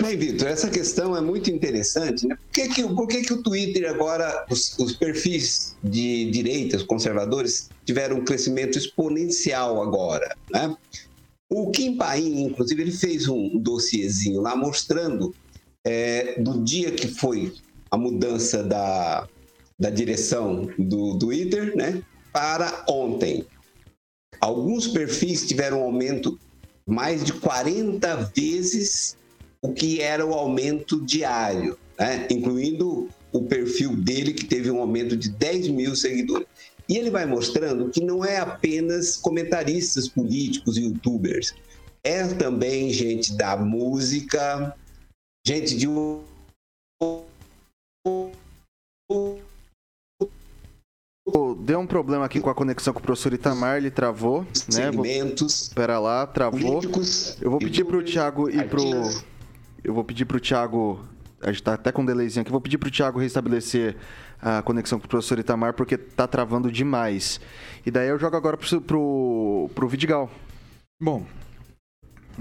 Bem, 0.00 0.16
Vitor, 0.16 0.48
essa 0.48 0.70
questão 0.70 1.16
é 1.16 1.20
muito 1.20 1.50
interessante. 1.50 2.26
Né? 2.26 2.36
Por, 2.36 2.52
que, 2.52 2.68
que, 2.68 2.82
por 2.82 3.08
que, 3.08 3.22
que 3.22 3.32
o 3.32 3.42
Twitter 3.42 3.88
agora, 3.90 4.46
os, 4.50 4.78
os 4.78 4.94
perfis 4.94 5.76
de 5.82 6.30
direita, 6.30 6.76
os 6.76 6.82
conservadores, 6.82 7.70
tiveram 7.84 8.18
um 8.18 8.24
crescimento 8.24 8.78
exponencial 8.78 9.82
agora? 9.82 10.36
Né? 10.50 10.76
O 11.50 11.70
Kim 11.70 11.96
Paim, 11.96 12.44
inclusive, 12.44 12.82
ele 12.82 12.92
fez 12.92 13.28
um 13.28 13.58
dossiezinho 13.58 14.40
lá 14.40 14.54
mostrando 14.54 15.34
é, 15.84 16.40
do 16.40 16.62
dia 16.62 16.92
que 16.92 17.08
foi 17.08 17.52
a 17.90 17.96
mudança 17.96 18.62
da, 18.62 19.26
da 19.78 19.90
direção 19.90 20.68
do, 20.78 21.14
do 21.14 21.18
Twitter 21.18 21.76
né, 21.76 22.02
para 22.32 22.84
ontem. 22.88 23.44
Alguns 24.40 24.86
perfis 24.86 25.46
tiveram 25.46 25.80
um 25.80 25.84
aumento 25.84 26.38
mais 26.86 27.24
de 27.24 27.32
40 27.32 28.30
vezes 28.34 29.16
o 29.62 29.72
que 29.72 30.00
era 30.00 30.24
o 30.24 30.32
aumento 30.32 31.00
diário, 31.04 31.78
né? 31.98 32.26
incluindo 32.30 33.08
o 33.32 33.42
perfil 33.42 33.94
dele, 33.94 34.32
que 34.32 34.44
teve 34.44 34.70
um 34.70 34.80
aumento 34.80 35.16
de 35.16 35.28
10 35.28 35.68
mil 35.68 35.94
seguidores. 35.94 36.46
E 36.88 36.96
ele 36.96 37.10
vai 37.10 37.24
mostrando 37.24 37.88
que 37.90 38.02
não 38.02 38.24
é 38.24 38.38
apenas 38.38 39.16
comentaristas 39.16 40.08
políticos 40.08 40.76
e 40.76 40.82
youtubers, 40.82 41.54
é 42.02 42.26
também 42.28 42.90
gente 42.92 43.34
da 43.34 43.56
música, 43.56 44.74
gente 45.46 45.76
de 45.76 45.86
Deu 51.60 51.78
um 51.78 51.86
problema 51.86 52.24
aqui 52.24 52.40
com 52.40 52.50
a 52.50 52.54
conexão 52.54 52.92
com 52.92 52.98
o 52.98 53.02
professor 53.02 53.32
Itamar, 53.32 53.76
ele 53.76 53.90
travou. 53.90 54.44
Segmentos. 54.52 55.60
Né? 55.60 55.68
Espera 55.68 56.00
lá, 56.00 56.26
travou. 56.26 56.80
Eu 57.40 57.50
vou 57.50 57.60
pedir 57.60 57.84
para 57.84 57.96
o 57.96 58.02
Thiago 58.02 58.50
ir 58.50 58.68
pro. 58.68 58.80
Eu 59.82 59.94
vou 59.94 60.04
pedir 60.04 60.24
para 60.24 60.36
o 60.36 60.40
Thiago. 60.40 61.00
A 61.40 61.46
gente 61.46 61.56
está 61.56 61.74
até 61.74 61.90
com 61.90 62.02
um 62.02 62.06
delayzinho 62.06 62.42
aqui. 62.42 62.50
Vou 62.50 62.60
pedir 62.60 62.78
para 62.78 62.88
o 62.88 62.90
Thiago 62.90 63.18
restabelecer 63.18 63.96
a 64.40 64.62
conexão 64.62 64.98
com 64.98 65.06
o 65.06 65.08
professor 65.08 65.38
Itamar, 65.38 65.74
porque 65.74 65.96
tá 65.96 66.26
travando 66.26 66.70
demais. 66.70 67.40
E 67.84 67.90
daí 67.90 68.08
eu 68.08 68.18
jogo 68.18 68.36
agora 68.36 68.56
pro, 68.56 69.70
pro 69.74 69.88
Vidigal. 69.88 70.30
Bom, 71.00 71.26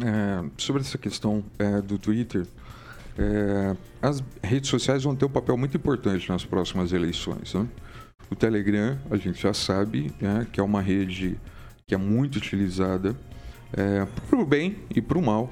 é, 0.02 0.50
sobre 0.58 0.82
essa 0.82 0.98
questão 0.98 1.44
é, 1.58 1.82
do 1.82 1.98
Twitter, 1.98 2.46
é, 3.18 3.76
as 4.02 4.24
redes 4.42 4.70
sociais 4.70 5.04
vão 5.04 5.16
ter 5.16 5.26
um 5.26 5.30
papel 5.30 5.58
muito 5.58 5.76
importante 5.76 6.30
nas 6.30 6.46
próximas 6.46 6.92
eleições. 6.92 7.54
Né? 7.54 7.68
O 8.30 8.36
Telegram, 8.36 8.98
a 9.10 9.18
gente 9.18 9.42
já 9.42 9.54
sabe 9.54 10.14
né, 10.22 10.46
que 10.52 10.60
é 10.60 10.64
uma 10.64 10.82
rede 10.82 11.40
que 11.88 11.96
é 11.96 11.98
muito 11.98 12.36
utilizada 12.36 13.16
é, 13.74 14.06
para 14.30 14.40
o 14.40 14.46
bem 14.46 14.78
e 14.94 15.02
para 15.02 15.18
o 15.18 15.22
mal. 15.22 15.52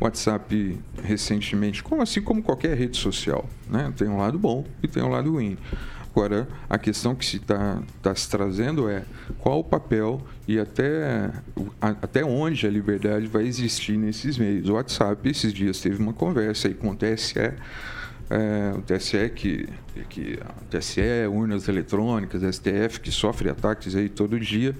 WhatsApp 0.00 0.78
recentemente, 1.02 1.82
como 1.82 2.02
assim 2.02 2.20
como 2.20 2.42
qualquer 2.42 2.76
rede 2.76 2.96
social, 2.96 3.48
né? 3.68 3.92
Tem 3.96 4.08
um 4.08 4.18
lado 4.18 4.38
bom 4.38 4.64
e 4.82 4.88
tem 4.88 5.02
um 5.02 5.08
lado 5.08 5.32
ruim. 5.32 5.56
Agora, 6.14 6.46
a 6.70 6.78
questão 6.78 7.12
que 7.12 7.26
se 7.26 7.38
está 7.38 7.82
tá 8.00 8.14
se 8.14 8.30
trazendo 8.30 8.88
é 8.88 9.02
qual 9.40 9.58
o 9.58 9.64
papel 9.64 10.22
e 10.46 10.60
até, 10.60 11.32
até 11.80 12.24
onde 12.24 12.64
a 12.68 12.70
liberdade 12.70 13.26
vai 13.26 13.44
existir 13.44 13.96
nesses 13.98 14.38
meios. 14.38 14.68
O 14.68 14.74
WhatsApp, 14.74 15.28
esses 15.28 15.52
dias, 15.52 15.80
teve 15.80 16.00
uma 16.00 16.12
conversa 16.12 16.68
aí 16.68 16.74
com 16.74 16.90
o 16.90 16.96
TSE, 16.96 17.36
é, 18.30 18.72
o 18.76 18.82
TSE 18.82 19.28
que, 19.34 19.68
que 20.08 20.38
TSE, 20.70 21.26
urnas 21.28 21.66
eletrônicas, 21.66 22.42
STF, 22.54 23.00
que 23.00 23.10
sofre 23.10 23.50
ataques 23.50 23.96
aí 23.96 24.08
todo 24.08 24.38
dia. 24.38 24.72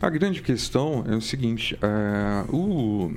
A 0.00 0.08
grande 0.08 0.40
questão 0.40 1.04
é 1.06 1.14
o 1.14 1.20
seguinte, 1.20 1.78
é, 1.82 2.44
o 2.50 3.12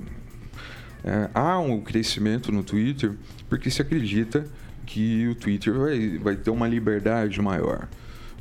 é, 1.06 1.30
há 1.34 1.60
um 1.60 1.80
crescimento 1.82 2.52
no 2.52 2.64
Twitter 2.64 3.14
porque 3.48 3.70
se 3.70 3.82
acredita 3.82 4.46
que 4.86 5.28
o 5.28 5.36
Twitter 5.36 5.74
vai, 5.74 6.18
vai 6.18 6.36
ter 6.36 6.50
uma 6.50 6.68
liberdade 6.68 7.42
maior. 7.42 7.88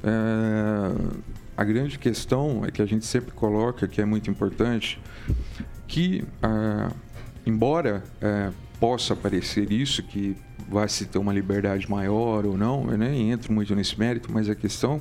É, 0.02 1.24
a 1.56 1.62
grande 1.62 1.98
questão 1.98 2.64
é 2.64 2.70
que 2.70 2.82
a 2.82 2.86
gente 2.86 3.06
sempre 3.06 3.30
coloca, 3.32 3.86
que 3.86 4.00
é 4.00 4.04
muito 4.04 4.28
importante, 4.28 4.98
que, 5.86 6.24
ah, 6.42 6.90
embora 7.46 8.02
eh, 8.20 8.50
possa 8.80 9.14
parecer 9.14 9.70
isso, 9.70 10.02
que 10.02 10.36
vai 10.68 10.88
se 10.88 11.06
ter 11.06 11.18
uma 11.18 11.32
liberdade 11.32 11.88
maior 11.88 12.44
ou 12.44 12.56
não, 12.56 12.90
eu 12.90 12.98
nem 12.98 13.30
entro 13.30 13.52
muito 13.52 13.72
nesse 13.74 13.96
mérito, 13.98 14.32
mas 14.32 14.48
a 14.48 14.54
questão 14.56 15.00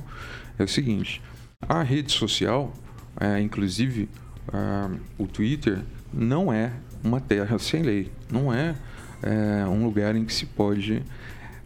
é 0.56 0.62
o 0.62 0.68
seguinte: 0.68 1.20
a 1.60 1.82
rede 1.82 2.12
social, 2.12 2.72
eh, 3.20 3.40
inclusive 3.40 4.08
ah, 4.52 4.90
o 5.18 5.26
Twitter, 5.26 5.80
não 6.12 6.52
é 6.52 6.70
uma 7.04 7.20
terra 7.20 7.58
sem 7.58 7.82
lei, 7.82 8.10
não 8.32 8.52
é 8.52 8.74
eh, 9.22 9.64
um 9.68 9.84
lugar 9.84 10.16
em 10.16 10.24
que 10.24 10.32
se 10.32 10.46
pode 10.46 11.02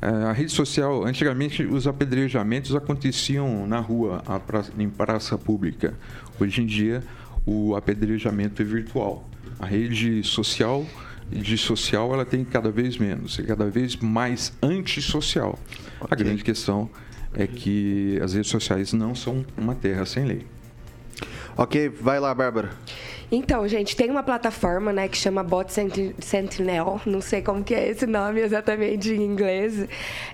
é, 0.00 0.06
a 0.06 0.32
rede 0.32 0.52
social, 0.52 1.04
antigamente 1.04 1.64
os 1.64 1.86
apedrejamentos 1.86 2.74
aconteciam 2.74 3.66
na 3.66 3.80
rua, 3.80 4.22
praça- 4.46 4.72
em 4.78 4.88
praça 4.88 5.36
pública. 5.36 5.94
Hoje 6.40 6.62
em 6.62 6.66
dia 6.66 7.02
o 7.44 7.74
apedrejamento 7.74 8.62
é 8.62 8.64
virtual. 8.64 9.28
A 9.58 9.66
rede 9.66 10.22
social 10.22 10.86
de 11.30 11.58
social 11.58 12.12
ela 12.14 12.24
tem 12.24 12.44
cada 12.44 12.70
vez 12.70 12.96
menos, 12.96 13.38
é 13.38 13.42
cada 13.42 13.68
vez 13.68 13.96
mais 13.96 14.52
antissocial. 14.62 15.58
A 16.08 16.14
grande 16.14 16.44
questão 16.44 16.88
é 17.34 17.46
que 17.46 18.18
as 18.22 18.34
redes 18.34 18.50
sociais 18.50 18.92
não 18.92 19.14
são 19.14 19.44
uma 19.56 19.74
terra 19.74 20.06
sem 20.06 20.24
lei. 20.24 20.46
Ok, 21.56 21.88
vai 21.88 22.20
lá, 22.20 22.32
Bárbara. 22.32 22.70
Então, 23.30 23.68
gente, 23.68 23.94
tem 23.94 24.10
uma 24.10 24.22
plataforma, 24.22 24.90
né, 24.90 25.06
que 25.06 25.16
chama 25.16 25.42
Bot 25.42 25.70
Senti- 25.70 26.14
Sentinel, 26.18 26.98
não 27.04 27.20
sei 27.20 27.42
como 27.42 27.62
que 27.62 27.74
é 27.74 27.88
esse 27.90 28.06
nome 28.06 28.40
exatamente 28.40 29.12
em 29.12 29.22
inglês. 29.22 29.86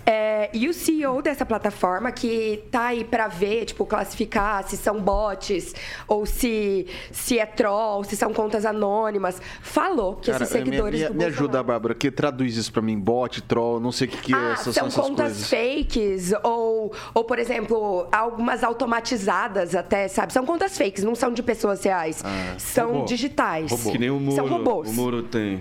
É, 0.07 0.49
e 0.53 0.69
o 0.69 0.73
CEO 0.73 1.21
dessa 1.21 1.45
plataforma, 1.45 2.13
que 2.13 2.63
tá 2.71 2.87
aí 2.87 3.03
para 3.03 3.27
ver, 3.27 3.65
tipo, 3.65 3.85
classificar 3.85 4.63
se 4.69 4.77
são 4.77 5.01
bots 5.01 5.75
ou 6.07 6.25
se, 6.25 6.87
se 7.11 7.37
é 7.37 7.47
troll, 7.47 8.05
se 8.05 8.17
são 8.17 8.33
contas 8.33 8.65
anônimas, 8.65 9.43
falou 9.61 10.15
que 10.15 10.31
Cara, 10.31 10.45
esses 10.45 10.53
seguidores 10.53 11.01
me, 11.01 11.07
do 11.09 11.13
me, 11.15 11.19
me 11.19 11.25
Bolsonaro- 11.25 11.35
ajuda, 11.47 11.63
Bárbara, 11.65 11.95
que 11.97 12.11
traduz 12.13 12.57
isso 12.57 12.73
pra 12.73 12.81
mim. 12.81 12.97
Bot, 12.99 13.43
troll, 13.43 13.81
não 13.81 13.91
sei 13.91 14.07
o 14.07 14.11
que, 14.11 14.19
que 14.19 14.35
Ah, 14.35 14.53
essas, 14.53 14.73
são 14.73 14.73
são 14.73 14.87
essas 14.87 15.05
contas 15.05 15.33
coisas. 15.33 15.51
fakes 15.51 16.33
ou, 16.45 16.93
ou, 17.13 17.25
por 17.25 17.41
exemplo, 17.41 18.07
algumas 18.13 18.63
automatizadas 18.63 19.75
até, 19.75 20.07
sabe? 20.07 20.33
São 20.33 20.47
contas 20.47 20.79
fakes, 20.79 21.03
não 21.03 21.17
são 21.17 21.33
de 21.33 21.43
pessoas 21.43 21.83
reais. 21.83 22.23
são 22.57 22.84
Robô. 22.93 23.05
digitais. 23.05 23.73
Que 23.91 23.99
nem 23.99 24.11
o 24.11 24.19
Moro, 24.21 24.37
São 24.37 24.47
robôs. 24.47 24.89
o 24.89 24.93
Moro 24.93 25.23
tem. 25.23 25.61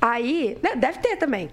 Aí, 0.00 0.58
né, 0.62 0.76
deve 0.76 0.98
ter 0.98 1.16
também. 1.16 1.48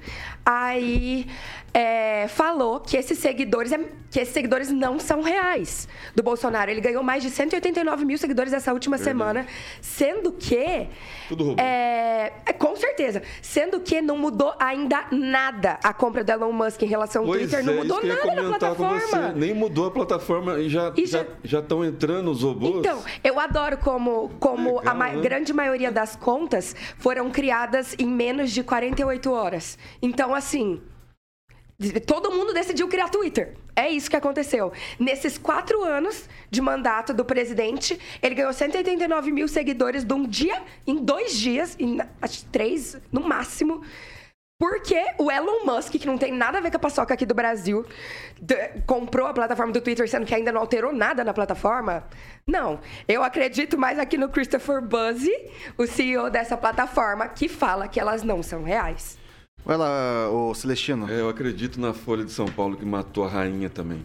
Aí 0.45 1.27
é, 1.73 2.27
falou 2.27 2.79
que 2.79 2.97
esses 2.97 3.17
seguidores, 3.19 3.71
é- 3.71 3.79
que 4.09 4.19
esses 4.19 4.33
seguidores 4.33 4.69
não 4.69 4.99
são 4.99 5.21
reais 5.21 5.87
do 6.13 6.21
Bolsonaro. 6.21 6.69
Ele 6.69 6.81
ganhou 6.81 7.01
mais 7.01 7.23
de 7.23 7.29
189 7.29 8.03
mil 8.03 8.17
seguidores 8.17 8.51
essa 8.51 8.73
última 8.73 8.97
semana, 8.97 9.45
sendo 9.81 10.33
que 10.33 10.87
Tudo 11.29 11.45
robô. 11.45 11.61
é, 11.61 12.33
é, 12.45 12.51
com 12.53 12.75
certeza, 12.75 13.21
sendo 13.41 13.79
que 13.79 14.01
não 14.01 14.17
mudou 14.17 14.53
ainda 14.59 15.05
nada 15.11 15.79
a 15.81 15.93
compra 15.93 16.23
do 16.25 16.31
Elon 16.31 16.51
Musk 16.51 16.81
em 16.81 16.87
relação 16.87 17.21
ao 17.21 17.27
Pois 17.29 17.39
Twitter, 17.41 17.59
é, 17.59 17.63
não 17.63 17.75
mudou 17.75 18.03
nada 18.03 18.35
na 18.35 18.43
plataforma. 18.49 19.29
Nem 19.33 19.53
mudou 19.53 19.85
a 19.85 19.91
plataforma 19.91 20.59
e 20.59 20.67
já 20.67 20.91
E 20.97 21.05
já 21.05 21.59
estão 21.59 21.85
entrando 21.85 22.31
os 22.31 22.43
robôs. 22.43 22.75
Então, 22.79 23.01
eu 23.23 23.39
adoro 23.39 23.77
como, 23.77 24.29
como 24.41 24.79
Legal, 24.79 24.91
a 24.91 24.93
ma- 24.93 25.09
né? 25.09 25.21
grande 25.21 25.53
maioria 25.53 25.91
das 25.91 26.17
contas 26.17 26.75
foram 26.97 27.29
criadas 27.31 27.95
em 27.97 28.07
menos 28.07 28.51
de 28.51 28.61
48 28.61 29.31
horas. 29.31 29.77
Então, 30.01 30.30
assim, 30.35 30.81
de- 31.79 31.99
todo 31.99 32.31
mundo 32.31 32.53
decidiu 32.53 32.87
criar 32.87 33.09
Twitter. 33.09 33.55
É 33.75 33.89
isso 33.89 34.09
que 34.09 34.15
aconteceu. 34.15 34.71
Nesses 34.99 35.37
quatro 35.37 35.83
anos 35.83 36.27
de 36.49 36.61
mandato 36.61 37.13
do 37.13 37.25
presidente, 37.25 37.99
ele 38.21 38.35
ganhou 38.35 38.53
189 38.53 39.31
mil 39.31 39.47
seguidores 39.47 40.03
de 40.03 40.13
um 40.13 40.27
dia, 40.27 40.61
em 40.85 40.97
dois 40.97 41.37
dias, 41.37 41.75
em 41.79 41.97
três 42.51 42.97
no 43.11 43.21
máximo. 43.21 43.81
Porque 44.59 45.03
o 45.17 45.31
Elon 45.31 45.65
Musk, 45.65 45.93
que 45.93 46.05
não 46.05 46.19
tem 46.19 46.31
nada 46.31 46.59
a 46.59 46.61
ver 46.61 46.69
com 46.69 46.77
a 46.77 46.79
paçoca 46.79 47.15
aqui 47.15 47.25
do 47.25 47.33
Brasil, 47.33 47.83
comprou 48.85 49.25
a 49.25 49.33
plataforma 49.33 49.73
do 49.73 49.81
Twitter, 49.81 50.07
sendo 50.07 50.23
que 50.23 50.35
ainda 50.35 50.51
não 50.51 50.61
alterou 50.61 50.93
nada 50.93 51.23
na 51.23 51.33
plataforma? 51.33 52.07
Não. 52.45 52.79
Eu 53.07 53.23
acredito 53.23 53.75
mais 53.75 53.97
aqui 53.97 54.19
no 54.19 54.29
Christopher 54.29 54.79
Buzzi, 54.79 55.33
o 55.79 55.87
CEO 55.87 56.29
dessa 56.29 56.55
plataforma, 56.55 57.27
que 57.27 57.47
fala 57.47 57.87
que 57.87 57.99
elas 57.99 58.21
não 58.21 58.43
são 58.43 58.61
reais. 58.61 59.17
Vai 59.65 59.77
lá, 59.77 60.29
ô 60.31 60.53
Celestino. 60.53 61.09
É, 61.09 61.19
eu 61.21 61.29
acredito 61.29 61.79
na 61.79 61.93
Folha 61.93 62.23
de 62.25 62.31
São 62.31 62.45
Paulo 62.47 62.75
que 62.75 62.85
matou 62.85 63.23
a 63.23 63.29
rainha 63.29 63.69
também. 63.69 63.99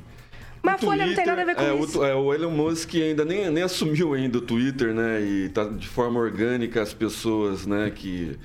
Mas 0.62 0.74
a 0.74 0.76
O 0.76 0.80
Folha 0.90 1.06
não 1.06 1.14
tem 1.14 1.26
nada 1.26 1.42
a 1.42 1.44
ver 1.44 1.54
com 1.54 1.62
é, 1.62 1.72
o 1.72 1.84
isso. 1.84 1.92
tu- 1.92 2.04
é, 2.04 2.14
o 2.14 2.34
Elon 2.34 2.50
Musk 2.50 2.94
ainda 2.96 3.24
nem, 3.24 3.50
nem 3.50 3.62
assumiu 3.62 4.14
ainda 4.14 4.38
o 4.38 4.40
Twitter, 4.40 4.92
né? 4.92 5.20
E 5.22 5.48
tá 5.48 5.64
de 5.64 5.86
forma 5.88 6.18
orgânica 6.20 6.82
as 6.82 6.92
pessoas, 6.92 7.66
né? 7.66 7.90
Que 7.94 8.36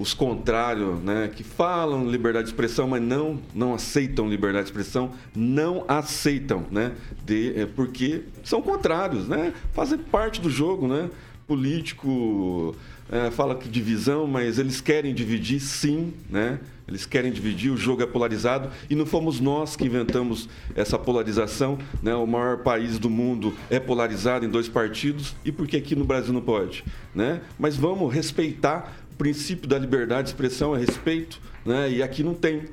os 0.00 0.14
contrários, 0.14 1.00
né? 1.02 1.30
Que 1.34 1.42
falam 1.44 2.08
liberdade 2.08 2.46
de 2.46 2.52
expressão, 2.52 2.88
mas 2.88 3.02
não 3.02 3.40
não 3.54 3.74
aceitam 3.74 4.28
liberdade 4.28 4.64
de 4.66 4.70
expressão, 4.70 5.12
não 5.34 5.84
aceitam, 5.88 6.64
né? 6.70 6.92
De, 7.24 7.58
é, 7.60 7.66
porque 7.66 8.22
são 8.42 8.62
contrários, 8.62 9.28
né? 9.28 9.52
Fazem 9.72 9.98
parte 9.98 10.40
do 10.40 10.48
jogo, 10.48 10.86
né? 10.88 11.10
Político 11.46 12.74
é, 13.10 13.30
fala 13.30 13.54
que 13.54 13.68
divisão, 13.68 14.26
mas 14.26 14.58
eles 14.58 14.80
querem 14.80 15.14
dividir, 15.14 15.60
sim, 15.60 16.14
né? 16.28 16.60
Eles 16.86 17.06
querem 17.06 17.32
dividir, 17.32 17.70
o 17.70 17.76
jogo 17.76 18.02
é 18.02 18.06
polarizado 18.06 18.70
e 18.90 18.94
não 18.94 19.06
fomos 19.06 19.40
nós 19.40 19.74
que 19.74 19.84
inventamos 19.84 20.48
essa 20.76 20.98
polarização. 20.98 21.78
Né? 22.02 22.14
O 22.14 22.26
maior 22.26 22.58
país 22.58 22.98
do 22.98 23.08
mundo 23.08 23.54
é 23.70 23.80
polarizado 23.80 24.44
em 24.44 24.48
dois 24.50 24.68
partidos 24.68 25.34
e 25.44 25.50
por 25.50 25.66
que 25.66 25.78
aqui 25.78 25.96
no 25.96 26.04
Brasil 26.04 26.32
não 26.32 26.42
pode? 26.42 26.84
Né? 27.14 27.40
Mas 27.58 27.74
vamos 27.76 28.12
respeitar 28.12 28.94
o 29.12 29.16
princípio 29.16 29.66
da 29.66 29.78
liberdade 29.78 30.24
de 30.24 30.28
expressão, 30.30 30.76
é 30.76 30.78
respeito, 30.78 31.40
né? 31.64 31.90
e 31.90 32.02
aqui 32.02 32.22
não 32.22 32.34
tem. 32.34 32.64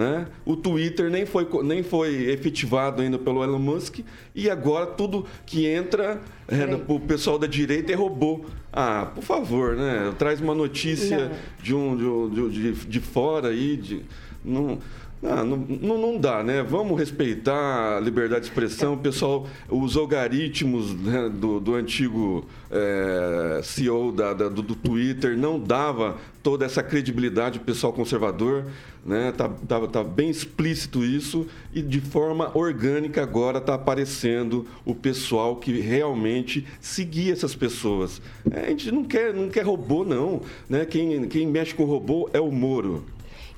Né? 0.00 0.28
O 0.46 0.56
Twitter 0.56 1.10
nem 1.10 1.26
foi, 1.26 1.46
nem 1.62 1.82
foi 1.82 2.30
efetivado 2.30 3.02
ainda 3.02 3.18
pelo 3.18 3.44
Elon 3.44 3.58
Musk 3.58 3.98
e 4.34 4.48
agora 4.48 4.86
tudo 4.86 5.26
que 5.44 5.66
entra 5.66 6.22
é, 6.48 6.64
o 6.88 6.98
pessoal 6.98 7.38
da 7.38 7.46
direita 7.46 7.92
é 7.92 7.94
robô. 7.94 8.46
Ah, 8.72 9.12
por 9.14 9.22
favor, 9.22 9.76
né? 9.76 10.14
Traz 10.18 10.40
uma 10.40 10.54
notícia 10.54 11.30
de 11.62 11.74
um 11.74 12.30
de, 12.30 12.48
de, 12.48 12.72
de 12.72 13.00
fora 13.00 13.48
aí, 13.48 13.76
de, 13.76 14.02
não, 14.42 14.78
ah, 15.22 15.44
não, 15.44 15.56
não, 15.98 16.18
dá, 16.18 16.42
né? 16.42 16.62
Vamos 16.62 16.98
respeitar 16.98 17.98
a 17.98 18.00
liberdade 18.00 18.42
de 18.42 18.48
expressão. 18.48 18.94
O 18.94 18.96
pessoal, 18.96 19.46
os 19.68 19.94
algoritmos 19.94 20.94
né, 20.94 21.28
do, 21.28 21.60
do 21.60 21.74
antigo 21.74 22.46
eh, 22.70 23.60
CEO 23.62 24.12
da, 24.12 24.32
da- 24.32 24.48
do, 24.48 24.62
do 24.62 24.74
Twitter 24.74 25.36
não 25.36 25.60
dava 25.60 26.16
toda 26.42 26.64
essa 26.64 26.82
credibilidade 26.82 27.58
ao 27.58 27.64
pessoal 27.66 27.92
conservador, 27.92 28.64
né? 29.04 29.30
Tá, 29.36 29.46
tá, 29.68 29.86
tá 29.86 30.02
bem 30.02 30.30
explícito 30.30 31.04
isso 31.04 31.46
e 31.74 31.82
de 31.82 32.00
forma 32.00 32.50
orgânica 32.56 33.22
agora 33.22 33.58
está 33.58 33.74
aparecendo 33.74 34.66
o 34.86 34.94
pessoal 34.94 35.56
que 35.56 35.80
realmente 35.80 36.66
seguia 36.80 37.34
essas 37.34 37.54
pessoas. 37.54 38.22
É, 38.50 38.60
a 38.60 38.68
gente 38.70 38.90
não 38.90 39.04
quer, 39.04 39.34
não 39.34 39.50
quer 39.50 39.66
robô, 39.66 40.02
não. 40.02 40.40
Né? 40.66 40.86
Quem, 40.86 41.28
quem 41.28 41.46
mexe 41.46 41.74
com 41.74 41.84
robô 41.84 42.30
é 42.32 42.40
o 42.40 42.50
Moro. 42.50 43.04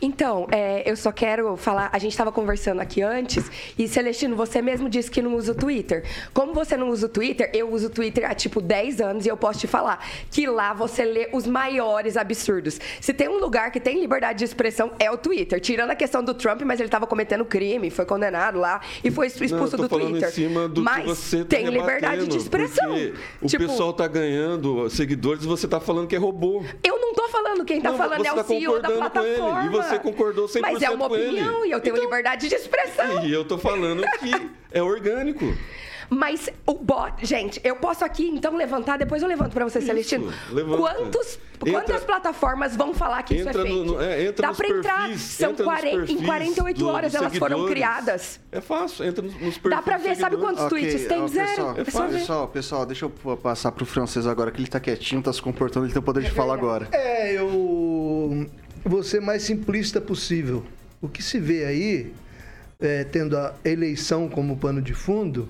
Então, 0.05 0.49
é, 0.51 0.83
eu 0.91 0.97
só 0.97 1.13
quero 1.13 1.57
falar. 1.57 1.89
A 1.93 1.99
gente 1.99 2.11
estava 2.11 2.33
conversando 2.33 2.81
aqui 2.81 3.01
antes, 3.03 3.49
e 3.79 3.87
Celestino, 3.87 4.35
você 4.35 4.61
mesmo 4.61 4.89
disse 4.91 5.09
que 5.09 5.23
não 5.23 5.37
usa 5.37 5.53
o 5.53 5.55
Twitter. 5.55 6.05
Como 6.35 6.53
você 6.53 6.77
não 6.77 6.89
usa 6.89 7.07
o 7.07 7.09
Twitter, 7.09 7.49
eu 7.55 7.71
uso 7.73 7.87
o 7.87 7.91
Twitter 7.91 8.29
há 8.29 8.35
tipo 8.35 8.61
10 8.61 9.01
anos 9.01 9.27
e 9.27 9.29
eu 9.29 9.37
posso 9.37 9.61
te 9.61 9.69
falar 9.69 10.05
que 10.31 10.45
lá 10.47 10.73
você 10.75 11.05
lê 11.05 11.29
os 11.33 11.47
maiores 11.47 12.17
absurdos. 12.17 12.81
Se 13.01 13.15
tem 13.15 13.29
um 13.29 13.39
lugar 13.39 13.71
que 13.71 13.79
tem 13.79 14.01
liberdade 14.01 14.41
de 14.41 14.45
expressão, 14.45 14.91
é 14.99 15.09
o 15.09 15.17
Twitter. 15.17 15.61
Tirando 15.61 15.91
a 15.91 15.95
questão 15.95 16.23
do 16.25 16.35
Trump, 16.35 16.63
mas 16.63 16.81
ele 16.81 16.89
estava 16.89 17.07
cometendo 17.07 17.45
crime, 17.45 17.89
foi 17.89 18.05
condenado 18.05 18.59
lá 18.59 18.81
e 19.05 19.11
foi 19.11 19.29
expulso 19.29 19.77
Não, 19.77 19.85
do 19.85 19.89
Twitter. 19.89 20.29
em 20.29 20.33
cima 20.33 20.69
do 20.69 20.83
mas 20.83 21.03
que 21.03 21.09
você 21.11 21.39
tá 21.39 21.45
tem 21.57 21.67
liberdade 21.69 22.27
de 22.27 22.37
expressão. 22.37 22.89
porque 22.89 23.15
O 23.41 23.47
Tipo, 23.47 23.67
pessoal 23.69 23.93
tá 23.93 24.09
ganhando 24.09 24.91
seguidores 24.91 25.45
e 25.45 25.47
você 25.47 25.69
tá 25.69 25.79
falando 25.79 26.09
que 26.09 26.17
é 26.17 26.19
robô. 26.19 26.65
Eu 26.83 26.99
não 27.01 27.12
falando, 27.33 27.65
quem 27.65 27.81
tá 27.81 27.91
Não, 27.91 27.99
falando 27.99 28.25
é 28.25 28.33
o 28.33 28.37
tá 28.37 28.45
CEO 28.45 28.81
da 28.81 28.89
ele, 28.89 28.97
e 28.97 29.01
plataforma. 29.01 29.71
você 29.71 29.99
concordou 29.99 30.47
100% 30.47 30.61
Mas 30.61 30.83
é 30.83 30.91
uma 30.91 31.07
opinião 31.07 31.65
e 31.65 31.71
eu 31.71 31.81
tenho 31.81 31.97
liberdade 31.97 32.49
de 32.49 32.55
expressão. 32.55 33.25
E 33.27 33.33
eu 33.33 33.45
tô 33.45 33.59
falando 33.59 34.03
que 34.21 34.51
é 34.71 34.83
orgânico. 34.83 35.45
Mas 36.15 36.49
o 36.67 36.75
bot, 36.75 37.25
gente, 37.25 37.59
eu 37.65 37.75
posso 37.77 38.05
aqui 38.05 38.29
então 38.29 38.55
levantar, 38.55 38.99
depois 38.99 39.23
eu 39.23 39.29
levanto 39.29 39.53
pra 39.55 39.65
você, 39.65 39.81
Celestino. 39.81 40.31
levanta. 40.51 40.77
Quantos, 40.77 41.39
Entra- 41.65 41.71
quantas 41.73 42.05
plataformas 42.05 42.77
vão 42.77 42.93
falar 42.93 43.23
que 43.23 43.35
isso 43.35 43.49
é 43.49 43.51
Entra 43.51 43.63
fake? 43.63 43.85
no- 43.87 44.01
é, 44.01 44.25
entra 44.27 44.43
Dá 44.43 44.49
nos 44.49 44.57
pra 44.59 44.69
entrar, 44.69 45.19
são 45.19 45.51
entra 45.53 45.65
nos 45.65 45.75
40, 45.75 45.97
em 45.97 46.07
perfis 46.07 46.27
48 46.27 46.79
do- 46.79 46.89
horas 46.89 47.15
elas 47.15 47.37
foram 47.39 47.67
criadas. 47.67 48.39
É 48.53 48.61
fácil, 48.61 49.07
entra 49.07 49.23
nos, 49.25 49.33
nos 49.35 49.57
perfis. 49.59 49.71
Dá 49.71 49.81
pra 49.83 49.97
dos 49.97 50.07
ver, 50.07 50.17
sabe 50.17 50.37
quantos 50.37 50.65
tweets? 50.67 51.07
Tem 51.07 51.23
ó, 51.23 51.27
zero. 51.29 51.75
Pessoal, 51.75 51.77
É 51.79 51.85
só 51.91 52.07
ver. 52.07 52.19
pessoal, 52.19 52.49
pessoal, 52.49 52.87
deixa 52.87 53.05
eu 53.07 53.11
passar 53.11 53.73
pro 53.73 53.87
francês 53.87 54.27
agora, 54.27 54.51
que 54.51 54.61
ele 54.61 54.69
tá 54.69 54.79
quietinho, 54.79 55.23
tá 55.23 55.33
se 55.33 55.41
comportando, 55.41 55.87
ele 55.87 55.95
tem 55.95 56.01
o 56.01 56.05
poder 56.05 56.23
de 56.23 56.31
falar 56.31 56.53
agora. 56.55 56.89
É, 56.93 57.33
eu 57.39 58.47
vou 58.85 59.03
ser 59.03 59.21
mais 59.23 59.43
simplista 59.43 59.99
possível. 59.99 60.63
O 61.01 61.09
que 61.09 61.23
se 61.23 61.39
vê 61.41 61.65
aí, 61.65 62.13
é, 62.79 63.03
tendo 63.05 63.37
a 63.39 63.55
eleição 63.65 64.29
como 64.29 64.59
pano 64.59 64.83
de 64.83 64.93
fundo, 64.93 65.49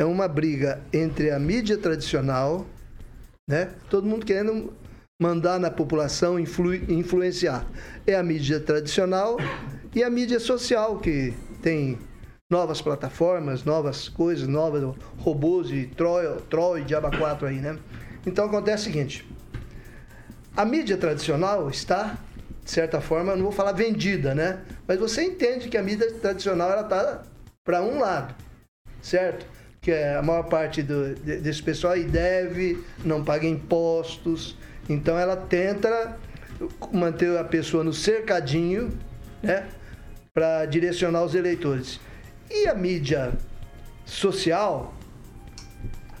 é 0.00 0.04
uma 0.04 0.26
briga 0.26 0.80
entre 0.94 1.30
a 1.30 1.38
mídia 1.38 1.76
tradicional, 1.76 2.66
né? 3.46 3.68
Todo 3.90 4.06
mundo 4.06 4.24
querendo 4.24 4.72
mandar 5.20 5.60
na 5.60 5.70
população, 5.70 6.40
influ, 6.40 6.74
influenciar. 6.74 7.66
É 8.06 8.14
a 8.14 8.22
mídia 8.22 8.58
tradicional 8.58 9.36
e 9.94 10.02
a 10.02 10.08
mídia 10.08 10.40
social, 10.40 10.98
que 10.98 11.34
tem 11.60 11.98
novas 12.50 12.80
plataformas, 12.80 13.62
novas 13.62 14.08
coisas, 14.08 14.48
novos 14.48 14.96
robôs 15.18 15.70
e 15.70 15.84
Troll, 15.88 16.36
Troll 16.48 16.78
e 16.78 16.84
Diaba 16.84 17.10
4 17.10 17.46
aí, 17.46 17.56
né? 17.56 17.78
Então 18.26 18.46
acontece 18.46 18.84
o 18.84 18.86
seguinte: 18.86 19.30
a 20.56 20.64
mídia 20.64 20.96
tradicional 20.96 21.68
está, 21.68 22.16
de 22.64 22.70
certa 22.70 23.02
forma, 23.02 23.36
não 23.36 23.42
vou 23.42 23.52
falar 23.52 23.72
vendida, 23.72 24.34
né? 24.34 24.60
Mas 24.88 24.98
você 24.98 25.24
entende 25.24 25.68
que 25.68 25.76
a 25.76 25.82
mídia 25.82 26.10
tradicional 26.14 26.70
ela 26.70 26.82
está 26.84 27.22
para 27.62 27.82
um 27.82 28.00
lado, 28.00 28.34
certo? 29.02 29.59
Que 29.80 29.92
é 29.92 30.16
a 30.16 30.22
maior 30.22 30.42
parte 30.44 30.82
do, 30.82 31.14
desse 31.14 31.62
pessoal 31.62 31.94
aí 31.94 32.04
deve, 32.04 32.84
não 33.04 33.24
paga 33.24 33.46
impostos, 33.46 34.56
então 34.88 35.18
ela 35.18 35.36
tenta 35.36 36.18
manter 36.92 37.38
a 37.38 37.44
pessoa 37.44 37.82
no 37.82 37.92
cercadinho, 37.92 38.92
né? 39.42 39.66
Para 40.34 40.66
direcionar 40.66 41.24
os 41.24 41.34
eleitores. 41.34 41.98
E 42.50 42.66
a 42.66 42.74
mídia 42.74 43.32
social, 44.04 44.94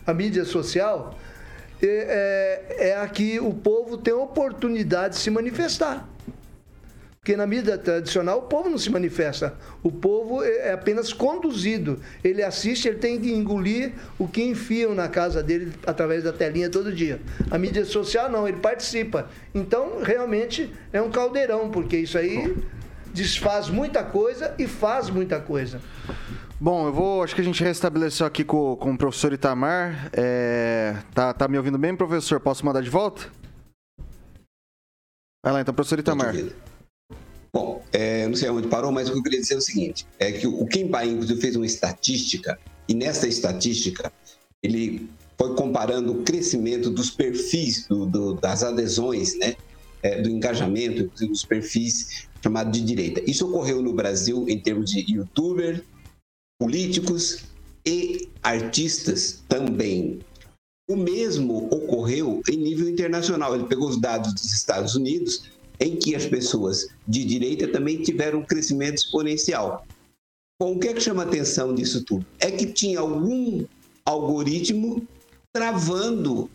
a 0.06 0.14
mídia 0.14 0.44
social 0.44 1.18
é, 1.82 2.66
é, 2.78 2.88
é 2.90 2.96
a 2.96 3.08
que 3.08 3.40
o 3.40 3.52
povo 3.52 3.98
tem 3.98 4.14
oportunidade 4.14 5.14
de 5.14 5.20
se 5.20 5.30
manifestar. 5.30 6.08
Porque 7.30 7.36
na 7.36 7.46
mídia 7.46 7.78
tradicional 7.78 8.38
o 8.38 8.42
povo 8.42 8.68
não 8.68 8.76
se 8.76 8.90
manifesta. 8.90 9.54
O 9.84 9.92
povo 9.92 10.42
é, 10.42 10.70
é 10.70 10.72
apenas 10.72 11.12
conduzido. 11.12 12.00
Ele 12.24 12.42
assiste, 12.42 12.88
ele 12.88 12.98
tem 12.98 13.20
que 13.20 13.32
engolir 13.32 13.92
o 14.18 14.26
que 14.26 14.42
enfiam 14.42 14.96
na 14.96 15.08
casa 15.08 15.40
dele 15.40 15.72
através 15.86 16.24
da 16.24 16.32
telinha 16.32 16.68
todo 16.68 16.92
dia. 16.92 17.20
A 17.48 17.56
mídia 17.56 17.84
social 17.84 18.28
não, 18.28 18.48
ele 18.48 18.56
participa. 18.56 19.28
Então, 19.54 20.02
realmente 20.02 20.74
é 20.92 21.00
um 21.00 21.08
caldeirão, 21.08 21.70
porque 21.70 21.98
isso 21.98 22.18
aí 22.18 22.56
desfaz 23.14 23.68
muita 23.68 24.02
coisa 24.02 24.52
e 24.58 24.66
faz 24.66 25.08
muita 25.08 25.38
coisa. 25.38 25.80
Bom, 26.58 26.88
eu 26.88 26.92
vou. 26.92 27.22
Acho 27.22 27.36
que 27.36 27.42
a 27.42 27.44
gente 27.44 27.62
restabeleceu 27.62 28.26
aqui 28.26 28.42
com, 28.42 28.74
com 28.74 28.90
o 28.90 28.98
professor 28.98 29.32
Itamar. 29.32 30.10
É, 30.12 30.96
tá, 31.14 31.32
tá 31.32 31.46
me 31.46 31.56
ouvindo 31.56 31.78
bem, 31.78 31.94
professor? 31.94 32.40
Posso 32.40 32.66
mandar 32.66 32.82
de 32.82 32.90
volta? 32.90 33.22
Vai 35.44 35.52
lá 35.52 35.60
então, 35.60 35.72
professor 35.72 36.00
Itamar. 36.00 36.34
Bom, 37.52 37.82
é, 37.92 38.28
não 38.28 38.36
sei 38.36 38.48
onde 38.48 38.68
parou, 38.68 38.92
mas 38.92 39.08
o 39.08 39.12
que 39.12 39.18
eu 39.18 39.22
queria 39.22 39.40
dizer 39.40 39.54
é 39.54 39.58
o 39.58 39.60
seguinte: 39.60 40.06
é 40.18 40.32
que 40.32 40.46
o 40.46 40.66
Kim 40.66 40.88
Paim, 40.88 41.12
inclusive, 41.14 41.40
fez 41.40 41.56
uma 41.56 41.66
estatística, 41.66 42.58
e 42.88 42.94
nessa 42.94 43.26
estatística 43.26 44.12
ele 44.62 45.08
foi 45.38 45.54
comparando 45.54 46.12
o 46.12 46.22
crescimento 46.22 46.90
dos 46.90 47.10
perfis, 47.10 47.86
do, 47.86 48.06
do, 48.06 48.34
das 48.34 48.62
adesões, 48.62 49.36
né? 49.38 49.56
É, 50.02 50.20
do 50.20 50.30
engajamento, 50.30 51.02
inclusive 51.02 51.30
dos 51.30 51.44
perfis 51.44 52.26
chamados 52.42 52.72
de 52.72 52.84
direita. 52.84 53.22
Isso 53.30 53.46
ocorreu 53.46 53.82
no 53.82 53.92
Brasil 53.92 54.46
em 54.48 54.58
termos 54.58 54.90
de 54.90 55.04
youtuber, 55.12 55.84
políticos 56.58 57.44
e 57.86 58.28
artistas 58.42 59.42
também. 59.48 60.20
O 60.88 60.96
mesmo 60.96 61.66
ocorreu 61.66 62.42
em 62.50 62.56
nível 62.56 62.88
internacional. 62.88 63.54
Ele 63.54 63.64
pegou 63.64 63.88
os 63.88 64.00
dados 64.00 64.32
dos 64.34 64.52
Estados 64.52 64.94
Unidos, 64.94 65.50
em 65.80 65.96
que 65.96 66.14
as 66.14 66.26
pessoas 66.26 66.88
de 67.08 67.24
direita 67.24 67.66
também 67.66 68.02
tiveram 68.02 68.40
um 68.40 68.44
crescimento 68.44 68.96
exponencial. 68.96 69.86
Bom, 70.60 70.76
o 70.76 70.78
que 70.78 70.88
é 70.88 70.92
que 70.92 71.00
chama 71.00 71.22
atenção 71.22 71.74
disso 71.74 72.04
tudo? 72.04 72.26
É 72.38 72.50
que 72.50 72.66
tinha 72.66 73.00
algum 73.00 73.64
algoritmo 74.04 75.06
travando 75.52 76.50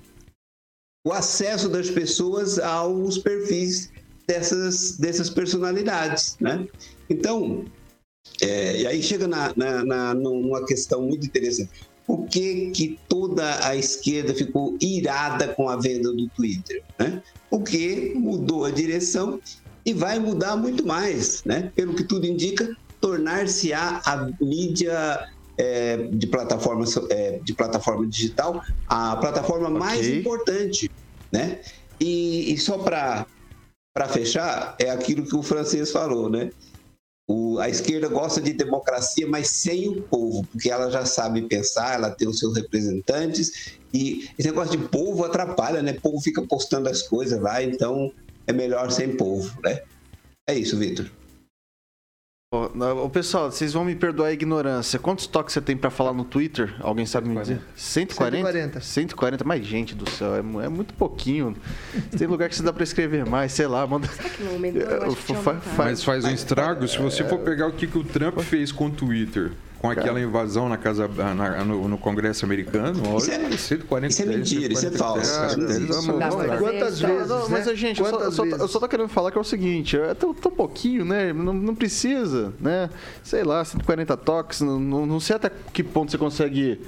o 1.05 1.11
acesso 1.11 1.67
das 1.67 1.89
pessoas 1.89 2.59
aos 2.59 3.17
perfis 3.17 3.91
dessas, 4.27 4.97
dessas 4.97 5.29
personalidades, 5.29 6.37
né? 6.39 6.67
Então, 7.09 7.65
é, 8.41 8.81
e 8.81 8.87
aí 8.87 9.03
chega 9.03 9.27
na, 9.27 9.53
na, 9.55 9.83
na, 9.83 10.13
numa 10.13 10.65
questão 10.65 11.01
muito 11.01 11.25
interessante. 11.25 11.71
Por 12.05 12.27
que, 12.27 12.71
que 12.71 12.99
toda 13.09 13.65
a 13.67 13.75
esquerda 13.75 14.33
ficou 14.33 14.77
irada 14.79 15.47
com 15.49 15.69
a 15.69 15.75
venda 15.75 16.11
do 16.11 16.27
Twitter? 16.29 16.83
Né? 16.99 17.21
Porque 17.49 18.13
mudou 18.15 18.65
a 18.65 18.71
direção 18.71 19.39
e 19.85 19.93
vai 19.93 20.19
mudar 20.19 20.55
muito 20.55 20.85
mais. 20.85 21.43
Né? 21.43 21.71
Pelo 21.75 21.95
que 21.95 22.03
tudo 22.03 22.27
indica, 22.27 22.75
tornar-se-á 23.01 24.01
a 24.05 24.29
mídia 24.39 25.27
é, 25.57 25.97
de, 26.11 26.27
plataforma, 26.27 26.85
é, 27.09 27.39
de 27.43 27.53
plataforma 27.53 28.05
digital 28.05 28.61
a 28.87 29.15
plataforma 29.15 29.67
okay. 29.67 29.79
mais 29.79 30.07
importante. 30.07 30.91
Né? 31.31 31.59
E, 31.99 32.53
e 32.53 32.57
só 32.57 32.77
para 32.77 33.25
fechar, 34.09 34.75
é 34.79 34.89
aquilo 34.89 35.25
que 35.25 35.35
o 35.35 35.41
francês 35.41 35.91
falou, 35.91 36.29
né? 36.29 36.51
O, 37.27 37.57
a 37.59 37.67
esquerda 37.69 38.07
gosta 38.07 38.39
de 38.39 38.53
democracia, 38.53 39.27
mas 39.27 39.59
sem 39.61 39.89
o 39.89 40.03
povo, 40.03 40.47
porque 40.51 40.69
ela 40.69 40.91
já 40.91 41.05
sabe 41.05 41.47
pensar, 41.47 41.95
ela 41.95 42.15
tem 42.15 42.27
os 42.27 42.37
seus 42.37 42.55
representantes, 42.55 43.49
e 43.93 44.25
esse 44.37 44.47
negócio 44.47 44.77
de 44.77 44.87
povo 44.89 45.23
atrapalha, 45.23 45.81
né? 45.81 45.93
O 45.93 46.01
povo 46.01 46.21
fica 46.21 46.45
postando 46.47 46.89
as 46.89 47.01
coisas 47.01 47.41
lá, 47.41 47.63
então 47.63 48.11
é 48.47 48.53
melhor 48.53 48.91
sem 48.91 49.15
povo, 49.17 49.49
né? 49.63 49.79
É 50.47 50.53
isso, 50.53 50.77
Vitor. 50.77 51.11
O 53.03 53.09
pessoal, 53.09 53.51
vocês 53.51 53.73
vão 53.73 53.83
me 53.85 53.95
perdoar 53.95 54.27
a 54.27 54.33
ignorância. 54.33 54.97
Quantos 54.99 55.27
toques 55.27 55.53
você 55.53 55.61
tem 55.61 55.75
para 55.75 55.89
falar 55.89 56.13
no 56.13 56.23
Twitter? 56.23 56.75
Alguém 56.79 57.05
sabe 57.05 57.27
140. 57.27 57.51
me 57.51 57.57
dizer? 57.57 57.67
140? 57.75 58.37
140. 58.37 58.81
140, 58.81 59.43
mas 59.43 59.65
gente 59.65 59.95
do 59.95 60.09
céu, 60.09 60.35
é, 60.35 60.39
é 60.39 60.69
muito 60.69 60.93
pouquinho. 60.93 61.55
Tem 62.17 62.27
lugar 62.27 62.49
que 62.49 62.55
você 62.55 62.63
dá 62.63 62.71
para 62.73 62.83
escrever 62.83 63.25
mais, 63.25 63.51
sei 63.51 63.67
lá, 63.67 63.85
manda. 63.85 64.07
Será 64.07 64.29
que 64.29 64.43
não 64.43 64.53
aumentou? 64.53 64.81
Mas 65.77 66.03
faz 66.03 66.23
um 66.25 66.31
estrago. 66.31 66.87
Se 66.87 66.97
você 66.97 67.23
for 67.23 67.39
pegar 67.39 67.67
o 67.67 67.71
que, 67.71 67.87
que 67.87 67.97
o 67.97 68.03
Trump 68.03 68.39
fez 68.39 68.71
com 68.71 68.87
o 68.87 68.91
Twitter, 68.91 69.51
com 69.93 69.99
aquela 69.99 70.19
invasão 70.21 70.69
na 70.69 70.77
casa 70.77 71.07
na, 71.07 71.63
no, 71.63 71.87
no, 71.87 71.97
Congresso 71.97 72.45
americano, 72.45 73.01
olha, 73.07 73.17
isso 73.17 73.31
é, 73.31 73.57
140 73.57 74.07
Isso 74.07 74.21
é 74.21 74.25
mentira, 74.25 74.73
isso 74.73 74.87
é 74.87 74.91
falso. 74.91 75.31
Quantas 76.59 76.99
vezes? 76.99 77.29
Não, 77.29 77.49
mas, 77.49 77.65
né? 77.65 77.75
gente, 77.75 77.99
eu 77.99 78.05
só, 78.05 78.19
eu, 78.19 78.31
só, 78.31 78.45
eu 78.45 78.67
só, 78.67 78.79
tô 78.79 78.87
querendo 78.87 79.09
falar 79.09 79.31
que 79.31 79.37
é 79.37 79.41
o 79.41 79.43
seguinte: 79.43 79.97
é 79.97 80.13
tão, 80.13 80.33
tão 80.33 80.51
pouquinho, 80.51 81.05
né? 81.05 81.31
Não, 81.33 81.53
não, 81.53 81.75
precisa, 81.75 82.53
né? 82.59 82.89
Sei 83.23 83.43
lá, 83.43 83.63
140 83.63 84.17
toques, 84.17 84.61
não, 84.61 84.79
não 84.79 85.19
sei 85.19 85.35
até 85.35 85.51
que 85.73 85.83
ponto 85.83 86.11
você 86.11 86.17
consegue 86.17 86.79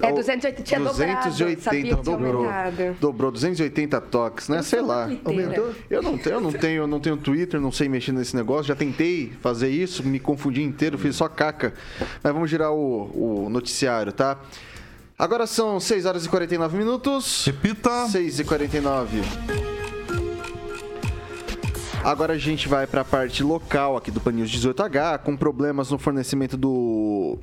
é, 0.00 0.12
280 0.12 0.62
tinha 0.62 0.80
280 0.80 1.96
dobrado, 1.96 2.02
dobrou. 2.02 2.94
Dobrou 3.00 3.30
280 3.30 4.00
toques, 4.00 4.48
né? 4.48 4.62
Sei 4.62 4.80
lá. 4.80 5.08
Aumentou? 5.24 5.72
Eu 5.88 6.02
não 6.02 6.18
tenho, 6.18 6.34
eu 6.34 6.40
não 6.40 6.52
tenho, 6.52 6.82
eu 6.82 6.86
não 6.86 7.00
tenho 7.00 7.16
Twitter, 7.16 7.60
não 7.60 7.72
sei 7.72 7.88
mexer 7.88 8.12
nesse 8.12 8.34
negócio. 8.34 8.64
Já 8.64 8.74
tentei 8.74 9.32
fazer 9.40 9.68
isso, 9.68 10.02
me 10.02 10.18
confundi 10.18 10.62
inteiro, 10.62 10.98
fiz 10.98 11.16
só 11.16 11.28
caca. 11.28 11.74
Mas 12.22 12.32
vamos 12.32 12.50
girar 12.50 12.72
o, 12.72 13.44
o 13.46 13.48
noticiário, 13.48 14.12
tá? 14.12 14.38
Agora 15.18 15.46
são 15.46 15.78
6 15.78 16.06
horas 16.06 16.26
e 16.26 16.28
49 16.28 16.76
minutos. 16.76 17.44
Repita. 17.46 18.08
6 18.08 18.40
e 18.40 18.44
49. 18.44 19.22
Agora 22.02 22.34
a 22.34 22.38
gente 22.38 22.68
vai 22.68 22.86
para 22.86 23.00
a 23.00 23.04
parte 23.04 23.42
local 23.42 23.96
aqui 23.96 24.10
do 24.10 24.20
Pan 24.20 24.32
18H, 24.32 25.20
com 25.20 25.34
problemas 25.36 25.90
no 25.90 25.98
fornecimento 25.98 26.54
do 26.56 27.38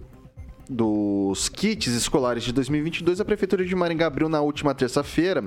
dos 0.72 1.50
kits 1.50 1.88
escolares 1.88 2.44
de 2.44 2.54
2022, 2.54 3.20
a 3.20 3.26
Prefeitura 3.26 3.66
de 3.66 3.76
Maringá 3.76 4.08
abriu 4.08 4.30
na 4.30 4.40
última 4.40 4.74
terça-feira 4.74 5.44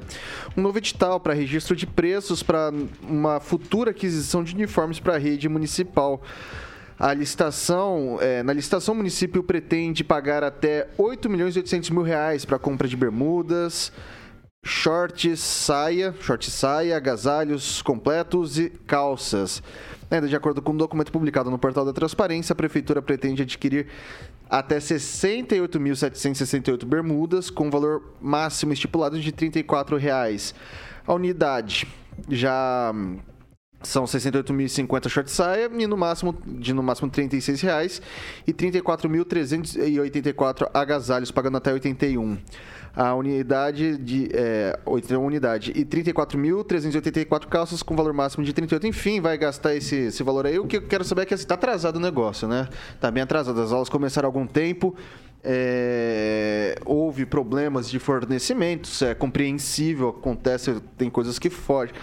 um 0.55 0.61
novo 0.61 0.77
edital 0.77 1.19
para 1.19 1.33
registro 1.33 1.75
de 1.75 1.87
preços 1.87 2.43
para 2.43 2.71
uma 3.03 3.41
futura 3.41 3.91
aquisição 3.91 4.45
de 4.45 4.55
uniformes 4.55 5.01
para 5.01 5.15
a 5.15 5.19
rede 5.19 5.49
municipal. 5.49 6.23
A 6.99 7.15
licitação, 7.15 8.19
é, 8.21 8.43
na 8.43 8.53
licitação, 8.53 8.93
o 8.93 8.97
município 8.99 9.43
pretende 9.43 10.05
pagar 10.05 10.45
até 10.45 10.89
8 10.99 11.31
milhões 11.31 11.57
e 11.57 11.59
800 11.59 11.91
mil 11.91 12.03
reais 12.03 12.45
para 12.45 12.57
a 12.57 12.59
compra 12.61 12.87
de 12.87 12.97
bermudas, 12.97 13.91
shorts, 14.63 15.41
saia, 15.41 16.15
short 16.21 16.51
saia, 16.51 16.97
agasalhos 16.97 17.81
completos 17.81 18.59
e 18.59 18.69
calças. 18.87 19.63
Ainda 20.11 20.29
de 20.29 20.37
acordo 20.37 20.63
com 20.63 20.73
um 20.73 20.77
documento 20.77 21.11
publicado 21.11 21.51
no 21.51 21.59
portal 21.59 21.85
da 21.85 21.93
Transparência, 21.93 22.53
a 22.53 22.57
Prefeitura 22.57 23.03
pretende 23.03 23.43
adquirir 23.43 23.89
até 24.49 24.79
68.768 24.79 26.85
bermudas, 26.85 27.51
com 27.51 27.69
valor 27.71 28.15
máximo 28.21 28.73
estipulado 28.73 29.21
de 29.21 29.33
34 29.33 29.97
reais. 29.97 30.55
A 31.07 31.15
unidade 31.15 31.87
já 32.29 32.93
são 33.83 34.05
68.050 34.05 35.09
short 35.09 35.29
saia 35.31 35.71
e 35.73 35.87
no 35.87 35.97
máximo 35.97 36.37
de 36.47 36.73
no 36.73 36.83
máximo 36.83 37.09
36 37.11 37.61
reais 37.61 38.03
e 38.47 38.53
34.384 38.53 40.71
agasalhos 40.73 41.31
pagando 41.31 41.59
até 41.59 41.73
81 41.73 42.39
a 42.97 43.15
unidade 43.15 43.97
de 43.99 44.29
é, 44.33 44.79
unidade 45.19 45.73
e 45.75 45.85
34.384 45.85 47.47
calças 47.47 47.83
com 47.83 47.97
valor 47.97 48.13
máximo 48.13 48.45
de 48.45 48.53
38. 48.53 48.87
Enfim, 48.87 49.21
vai 49.21 49.37
gastar 49.37 49.75
esse, 49.75 49.97
esse 49.97 50.23
valor 50.23 50.47
aí. 50.47 50.59
O 50.59 50.67
que 50.67 50.77
eu 50.77 50.83
quero 50.83 51.03
saber 51.03 51.23
é 51.23 51.27
que 51.27 51.35
está 51.35 51.55
atrasado 51.55 51.97
o 51.97 52.01
negócio, 52.01 52.47
né? 52.47 52.69
Está 52.95 53.11
bem 53.11 53.23
atrasado. 53.23 53.61
As 53.61 53.73
aulas 53.73 53.89
começaram 53.89 54.27
há 54.27 54.29
algum 54.29 54.47
tempo. 54.47 54.95
é, 55.43 56.77
houve 56.87 57.27
problemas 57.27 57.91
de 57.91 57.99
fornecimentos, 57.99 59.03
é 59.03 59.15
compreensível, 59.15 60.09
acontece, 60.09 60.81
tem 60.97 61.11
coisas 61.11 61.39
que 61.39 61.51
fogem. 61.51 61.95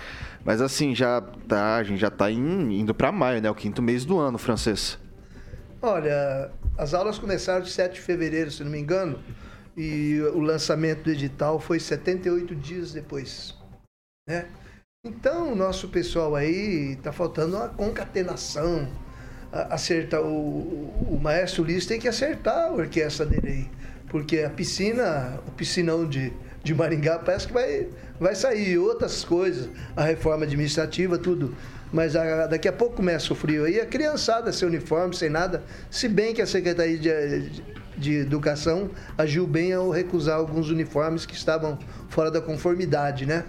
Mas 0.43 0.61
assim, 0.61 0.93
já 0.93 1.21
tá, 1.47 1.77
a 1.77 1.83
gente 1.83 1.99
já 1.99 2.07
está 2.07 2.29
indo 2.29 2.93
para 2.93 3.11
maio, 3.11 3.41
né? 3.41 3.49
O 3.49 3.55
quinto 3.55 3.81
mês 3.81 4.05
do 4.05 4.19
ano, 4.19 4.37
francês. 4.37 4.99
Olha, 5.81 6.51
as 6.77 6.93
aulas 6.93 7.17
começaram 7.17 7.63
de 7.63 7.71
7 7.71 7.95
de 7.95 8.01
fevereiro, 8.01 8.51
se 8.51 8.63
não 8.63 8.71
me 8.71 8.79
engano, 8.79 9.19
e 9.75 10.19
o 10.33 10.39
lançamento 10.39 11.03
do 11.03 11.11
edital 11.11 11.59
foi 11.59 11.79
78 11.79 12.55
dias 12.55 12.91
depois, 12.91 13.55
né? 14.27 14.47
Então, 15.03 15.53
o 15.53 15.55
nosso 15.55 15.87
pessoal 15.87 16.35
aí 16.35 16.93
está 16.93 17.11
faltando 17.11 17.55
uma 17.55 17.67
concatenação, 17.67 18.87
acertar 19.51 20.21
o, 20.21 20.93
o 21.09 21.19
maestro 21.19 21.63
Ulisses 21.63 21.87
tem 21.87 21.99
que 21.99 22.07
acertar 22.07 22.67
a 22.67 22.71
orquestra 22.71 23.25
dele 23.25 23.47
aí, 23.47 23.69
porque 24.09 24.41
a 24.41 24.49
piscina, 24.49 25.39
o 25.47 25.51
piscinão 25.51 26.07
de, 26.07 26.31
de 26.63 26.75
Maringá 26.75 27.17
parece 27.17 27.47
que 27.47 27.53
vai, 27.53 27.89
vai 28.19 28.35
sair 28.35 28.77
outras 28.77 29.23
coisas, 29.23 29.69
a 29.95 30.03
reforma 30.03 30.45
administrativa, 30.45 31.17
tudo. 31.17 31.55
Mas 31.91 32.15
a, 32.15 32.45
daqui 32.45 32.67
a 32.67 32.73
pouco 32.73 32.97
começa 32.97 33.33
o 33.33 33.35
frio 33.35 33.65
aí, 33.65 33.81
a 33.81 33.85
criançada 33.87 34.53
sem 34.53 34.67
uniforme, 34.67 35.15
sem 35.15 35.29
nada, 35.29 35.63
se 35.89 36.07
bem 36.07 36.33
que 36.33 36.43
a 36.43 36.47
Secretaria 36.47 36.99
de, 36.99 37.49
de, 37.49 37.80
de 38.01 38.17
Educação 38.17 38.89
agiu 39.17 39.47
bem 39.47 39.71
ao 39.71 39.89
recusar 39.89 40.37
alguns 40.37 40.69
uniformes 40.69 41.25
que 41.25 41.35
estavam 41.35 41.77
fora 42.09 42.29
da 42.29 42.41
conformidade, 42.41 43.25
né? 43.25 43.45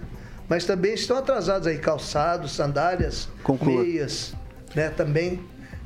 Mas 0.47 0.65
também 0.65 0.93
estão 0.93 1.17
atrasados 1.17 1.67
aí 1.67 1.77
calçados, 1.77 2.51
sandálias, 2.53 3.27
Conclua. 3.43 3.81
meias, 3.81 4.33
né? 4.75 4.89
Também 4.89 5.43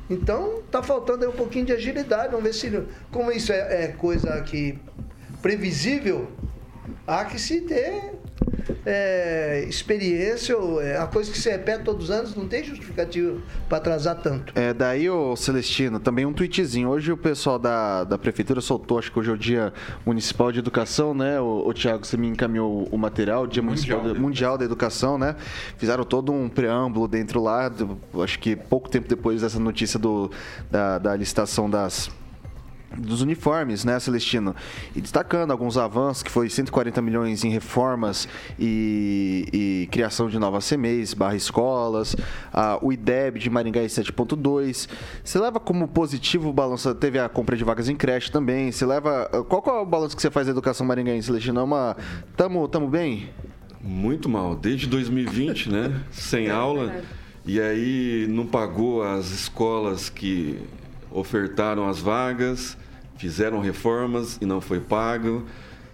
então, 0.10 0.62
tá 0.72 0.82
faltando 0.82 1.26
aí 1.26 1.30
um 1.30 1.36
pouquinho 1.36 1.66
de 1.66 1.74
agilidade. 1.74 2.32
Vamos 2.32 2.44
ver 2.44 2.54
se. 2.54 2.84
Como 3.12 3.32
isso 3.32 3.52
é, 3.52 3.86
é 3.86 3.88
coisa 3.90 4.42
que 4.42 4.80
previsível, 5.42 6.32
há 7.06 7.26
que 7.26 7.40
se 7.40 7.62
ter 7.62 8.14
é, 8.86 9.66
experiência, 9.68 10.58
ou 10.58 10.82
é 10.82 10.98
a 10.98 11.08
coisa 11.08 11.32
que 11.32 11.38
se 11.38 11.50
repete 11.50 11.84
todos 11.84 12.06
os 12.06 12.12
anos, 12.12 12.36
não 12.36 12.48
tem 12.48 12.64
justificativo 12.64 13.42
para 13.68 13.78
atrasar 13.78 14.16
tanto. 14.22 14.54
É, 14.56 14.74
daí, 14.74 15.10
ô 15.10 15.36
Celestino, 15.36 16.00
também 16.00 16.26
um 16.26 16.34
tweetzinho. 16.34 16.90
Hoje 16.90 17.12
o 17.12 17.18
pessoal 17.18 17.60
da, 17.60 18.04
da 18.04 18.18
prefeitura 18.18 18.62
soltou, 18.62 18.98
acho 18.98 19.12
que 19.12 19.20
hoje 19.20 19.30
é 19.30 19.34
o 19.34 19.38
dia 19.38 19.74
municipal 20.06 20.52
de 20.52 20.60
educação, 20.60 21.14
né? 21.14 21.40
O, 21.40 21.68
o 21.68 21.74
Tiago, 21.74 22.06
você 22.06 22.18
me 22.18 22.28
encaminhou 22.28 22.88
o 22.90 22.98
material, 22.98 23.44
o 23.44 23.48
dia 23.48 23.62
mundial, 23.62 24.00
municipal, 24.00 24.22
mundial 24.22 24.58
da 24.58 24.66
educação, 24.66 25.18
né? 25.18 25.36
Fizeram 25.78 26.04
todo 26.04 26.32
um 26.32 26.48
preâmbulo 26.48 27.08
dentro 27.08 27.42
lá, 27.42 27.72
acho 28.24 28.40
que 28.40 28.56
pouco 28.56 28.90
tempo 28.90 29.08
depois 29.08 29.42
dessa 29.42 29.60
notícia 29.60 30.00
do, 30.00 30.32
da, 30.72 30.98
da 30.98 31.16
licitação 31.16 31.70
das 31.70 32.10
dos 32.96 33.22
uniformes, 33.22 33.84
né, 33.84 34.00
Celestino? 34.00 34.56
E 34.96 35.02
destacando 35.02 35.52
alguns 35.52 35.78
avanços, 35.78 36.24
que 36.24 36.32
foi 36.32 36.50
140 36.50 37.02
milhões 37.02 37.44
em 37.44 37.50
reformas 37.50 38.28
e, 38.60 39.48
e 39.52 39.88
criação 39.92 40.30
de 40.30 40.40
novas 40.40 40.68
CMEs, 40.68 41.14
barra 41.14 41.36
escolas, 41.36 42.16
a, 42.54 42.80
o 42.82 42.92
IDEB 42.92 43.40
de 43.40 43.50
Maringá 43.50 43.82
em 43.84 43.88
7.2. 43.88 44.88
Você 45.24 45.40
leva 45.40 45.60
como 45.60 45.88
positivo 45.88 46.50
o 46.50 46.54
balanço, 46.54 46.94
teve 46.96 47.20
a 47.20 47.28
compra 47.28 47.58
de 47.58 47.64
vagas 47.64 47.90
em 47.90 47.96
creche 47.96 48.32
também, 48.32 48.72
você 48.72 48.86
leva... 48.86 49.28
Qual, 49.48 49.62
qual 49.62 49.80
é 49.80 49.82
o 49.82 49.86
balanço 49.86 50.16
que 50.16 50.22
você 50.22 50.32
faz 50.32 50.48
da 50.48 50.52
educação 50.52 50.86
maringaense, 50.86 51.28
Celestino? 51.28 51.60
É 51.60 51.64
uma... 51.64 51.98
Tamo, 52.36 52.68
tamo 52.68 52.88
bem? 52.88 53.30
Muito 53.82 54.28
mal. 54.28 54.56
Desde 54.56 54.88
2020, 54.88 55.72
né? 55.72 56.02
Sem 56.12 56.50
aula. 56.50 57.02
E 57.46 57.62
aí 57.62 58.28
não 58.30 58.46
pagou 58.46 59.04
as 59.04 59.32
escolas 59.32 60.10
que 60.10 60.60
ofertaram 61.12 61.88
as 61.88 62.00
vagas, 62.00 62.78
fizeram 63.18 63.60
reformas 63.60 64.38
e 64.42 64.46
não 64.46 64.62
foi 64.62 64.80
pago. 64.80 65.46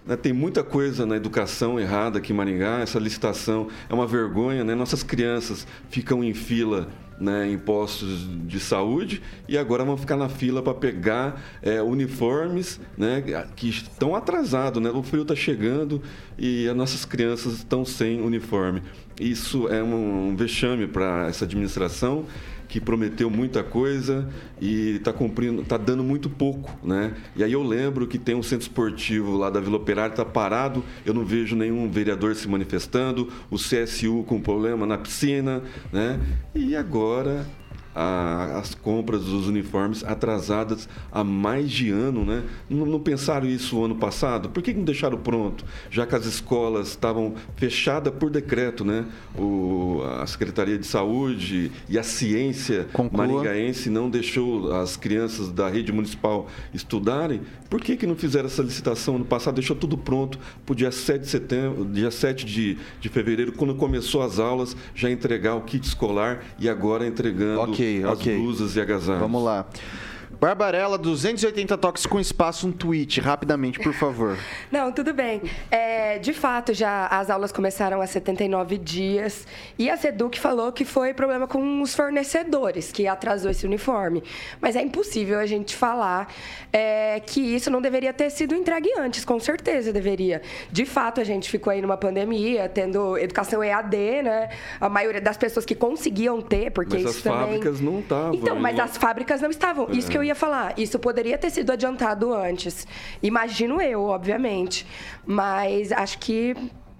Né, 0.06 0.16
tem 0.16 0.32
muita 0.32 0.62
coisa 0.62 1.06
na 1.06 1.16
educação 1.16 1.80
errada 1.80 2.18
aqui 2.18 2.32
em 2.32 2.36
Maringá. 2.36 2.80
Essa 2.80 2.98
licitação 2.98 3.68
é 3.88 3.94
uma 3.94 4.06
vergonha. 4.06 4.62
Né? 4.62 4.74
Nossas 4.74 5.02
crianças 5.02 5.66
ficam 5.88 6.22
em 6.22 6.34
fila 6.34 6.88
né, 7.18 7.48
em 7.48 7.56
postos 7.56 8.26
de 8.46 8.58
saúde 8.58 9.22
e 9.48 9.56
agora 9.56 9.84
vão 9.84 9.96
ficar 9.96 10.16
na 10.16 10.28
fila 10.28 10.62
para 10.62 10.74
pegar 10.74 11.40
é, 11.62 11.80
uniformes 11.80 12.80
né, 12.96 13.22
que 13.54 13.68
estão 13.68 14.14
atrasados. 14.14 14.82
Né? 14.82 14.90
O 14.90 15.02
frio 15.02 15.22
está 15.22 15.34
chegando 15.34 16.02
e 16.38 16.68
as 16.68 16.76
nossas 16.76 17.04
crianças 17.04 17.54
estão 17.54 17.84
sem 17.84 18.20
uniforme. 18.20 18.82
Isso 19.18 19.68
é 19.68 19.82
um, 19.82 20.28
um 20.28 20.36
vexame 20.36 20.86
para 20.86 21.28
essa 21.28 21.44
administração 21.44 22.26
que 22.74 22.80
prometeu 22.80 23.30
muita 23.30 23.62
coisa 23.62 24.28
e 24.60 24.96
está 24.96 25.12
cumprindo, 25.12 25.62
está 25.62 25.76
dando 25.76 26.02
muito 26.02 26.28
pouco, 26.28 26.76
né? 26.84 27.14
E 27.36 27.44
aí 27.44 27.52
eu 27.52 27.62
lembro 27.62 28.04
que 28.04 28.18
tem 28.18 28.34
um 28.34 28.42
centro 28.42 28.66
esportivo 28.66 29.36
lá 29.36 29.48
da 29.48 29.60
Vila 29.60 29.76
Operária 29.76 30.10
está 30.12 30.24
parado, 30.24 30.82
eu 31.06 31.14
não 31.14 31.24
vejo 31.24 31.54
nenhum 31.54 31.88
vereador 31.88 32.34
se 32.34 32.48
manifestando, 32.48 33.32
o 33.48 33.54
CSU 33.54 34.24
com 34.26 34.40
problema 34.40 34.84
na 34.86 34.98
piscina, 34.98 35.62
né? 35.92 36.18
E 36.52 36.74
agora 36.74 37.46
a, 37.94 38.58
as 38.58 38.74
compras 38.74 39.24
dos 39.24 39.46
uniformes 39.46 40.02
atrasadas 40.02 40.88
há 41.12 41.22
mais 41.22 41.70
de 41.70 41.90
ano, 41.90 42.24
né? 42.24 42.42
Não, 42.68 42.84
não, 42.84 42.98
pensaram 42.98 43.46
isso 43.46 43.82
ano 43.84 43.94
passado? 43.94 44.48
Por 44.48 44.62
que 44.62 44.74
não 44.74 44.84
deixaram 44.84 45.18
pronto? 45.18 45.64
Já 45.90 46.06
que 46.06 46.14
as 46.14 46.26
escolas 46.26 46.88
estavam 46.88 47.34
fechadas 47.56 48.12
por 48.12 48.30
decreto, 48.30 48.84
né? 48.84 49.06
O, 49.38 50.02
a 50.20 50.26
Secretaria 50.26 50.78
de 50.78 50.86
Saúde 50.86 51.70
e 51.88 51.98
a 51.98 52.02
ciência 52.02 52.88
Conclua. 52.92 53.26
maringaense 53.26 53.88
não 53.88 54.10
deixou 54.10 54.72
as 54.74 54.96
crianças 54.96 55.50
da 55.50 55.68
rede 55.68 55.92
municipal 55.92 56.48
estudarem. 56.72 57.42
Por 57.70 57.80
que, 57.80 57.96
que 57.96 58.06
não 58.06 58.14
fizeram 58.14 58.46
essa 58.46 58.62
licitação 58.62 59.16
ano 59.16 59.24
passado? 59.24 59.54
Deixou 59.56 59.76
tudo 59.76 59.98
pronto 59.98 60.38
para 60.64 60.72
o 60.72 60.76
dia 60.76 60.90
7 60.92 61.22
de 61.22 61.28
setembro, 61.28 61.84
dia 61.84 62.10
7 62.10 62.44
de, 62.46 62.78
de 63.00 63.08
fevereiro, 63.08 63.52
quando 63.52 63.74
começou 63.74 64.22
as 64.22 64.38
aulas, 64.38 64.76
já 64.94 65.10
entregar 65.10 65.54
o 65.54 65.62
kit 65.62 65.86
escolar 65.86 66.44
e 66.58 66.68
agora 66.68 67.06
entregando 67.06 67.60
okay, 67.62 67.83
as 68.04 68.18
okay. 68.18 68.36
blusas 68.36 68.76
e 68.76 68.80
agasalhos. 68.80 69.20
Vamos 69.20 69.42
lá. 69.42 69.66
Barbarella, 70.40 70.98
280 70.98 71.78
toques 71.78 72.06
com 72.06 72.18
espaço, 72.18 72.66
um 72.66 72.72
tweet, 72.72 73.20
rapidamente, 73.20 73.78
por 73.78 73.92
favor. 73.94 74.36
Não, 74.70 74.92
tudo 74.92 75.14
bem. 75.14 75.42
É, 75.70 76.18
de 76.18 76.32
fato, 76.32 76.74
já 76.74 77.06
as 77.06 77.30
aulas 77.30 77.52
começaram 77.52 78.00
há 78.00 78.06
79 78.06 78.78
dias 78.78 79.46
e 79.78 79.88
a 79.88 79.96
Seduc 79.96 80.38
falou 80.38 80.72
que 80.72 80.84
foi 80.84 81.14
problema 81.14 81.46
com 81.46 81.80
os 81.80 81.94
fornecedores, 81.94 82.90
que 82.90 83.06
atrasou 83.06 83.50
esse 83.50 83.64
uniforme. 83.64 84.22
Mas 84.60 84.76
é 84.76 84.82
impossível 84.82 85.38
a 85.38 85.46
gente 85.46 85.76
falar 85.76 86.32
é, 86.72 87.20
que 87.20 87.40
isso 87.40 87.70
não 87.70 87.80
deveria 87.80 88.12
ter 88.12 88.30
sido 88.30 88.54
entregue 88.54 88.90
antes, 88.98 89.24
com 89.24 89.38
certeza 89.38 89.92
deveria. 89.92 90.42
De 90.70 90.84
fato, 90.84 91.20
a 91.20 91.24
gente 91.24 91.50
ficou 91.50 91.70
aí 91.70 91.80
numa 91.80 91.96
pandemia, 91.96 92.68
tendo 92.68 93.16
educação 93.16 93.62
EAD, 93.62 94.22
né? 94.22 94.48
A 94.80 94.88
maioria 94.88 95.20
das 95.20 95.36
pessoas 95.36 95.64
que 95.64 95.74
conseguiam 95.74 96.40
ter, 96.40 96.70
porque 96.70 96.96
mas 96.96 97.04
isso 97.04 97.18
as 97.18 97.22
também... 97.22 97.40
fábricas 97.40 97.80
não 97.80 98.00
estavam. 98.00 98.34
Então, 98.34 98.56
mas 98.56 98.78
as 98.78 98.96
fábricas 98.96 99.40
não 99.40 99.50
estavam. 99.50 99.86
Isso 99.90 100.10
que 100.10 100.18
eu 100.18 100.23
ia 100.24 100.34
falar. 100.34 100.78
Isso 100.78 100.98
poderia 100.98 101.38
ter 101.38 101.50
sido 101.50 101.70
adiantado 101.70 102.32
antes. 102.32 102.86
Imagino 103.22 103.80
eu, 103.80 104.02
obviamente. 104.04 104.86
Mas 105.26 105.92
acho 105.92 106.18
que 106.18 106.54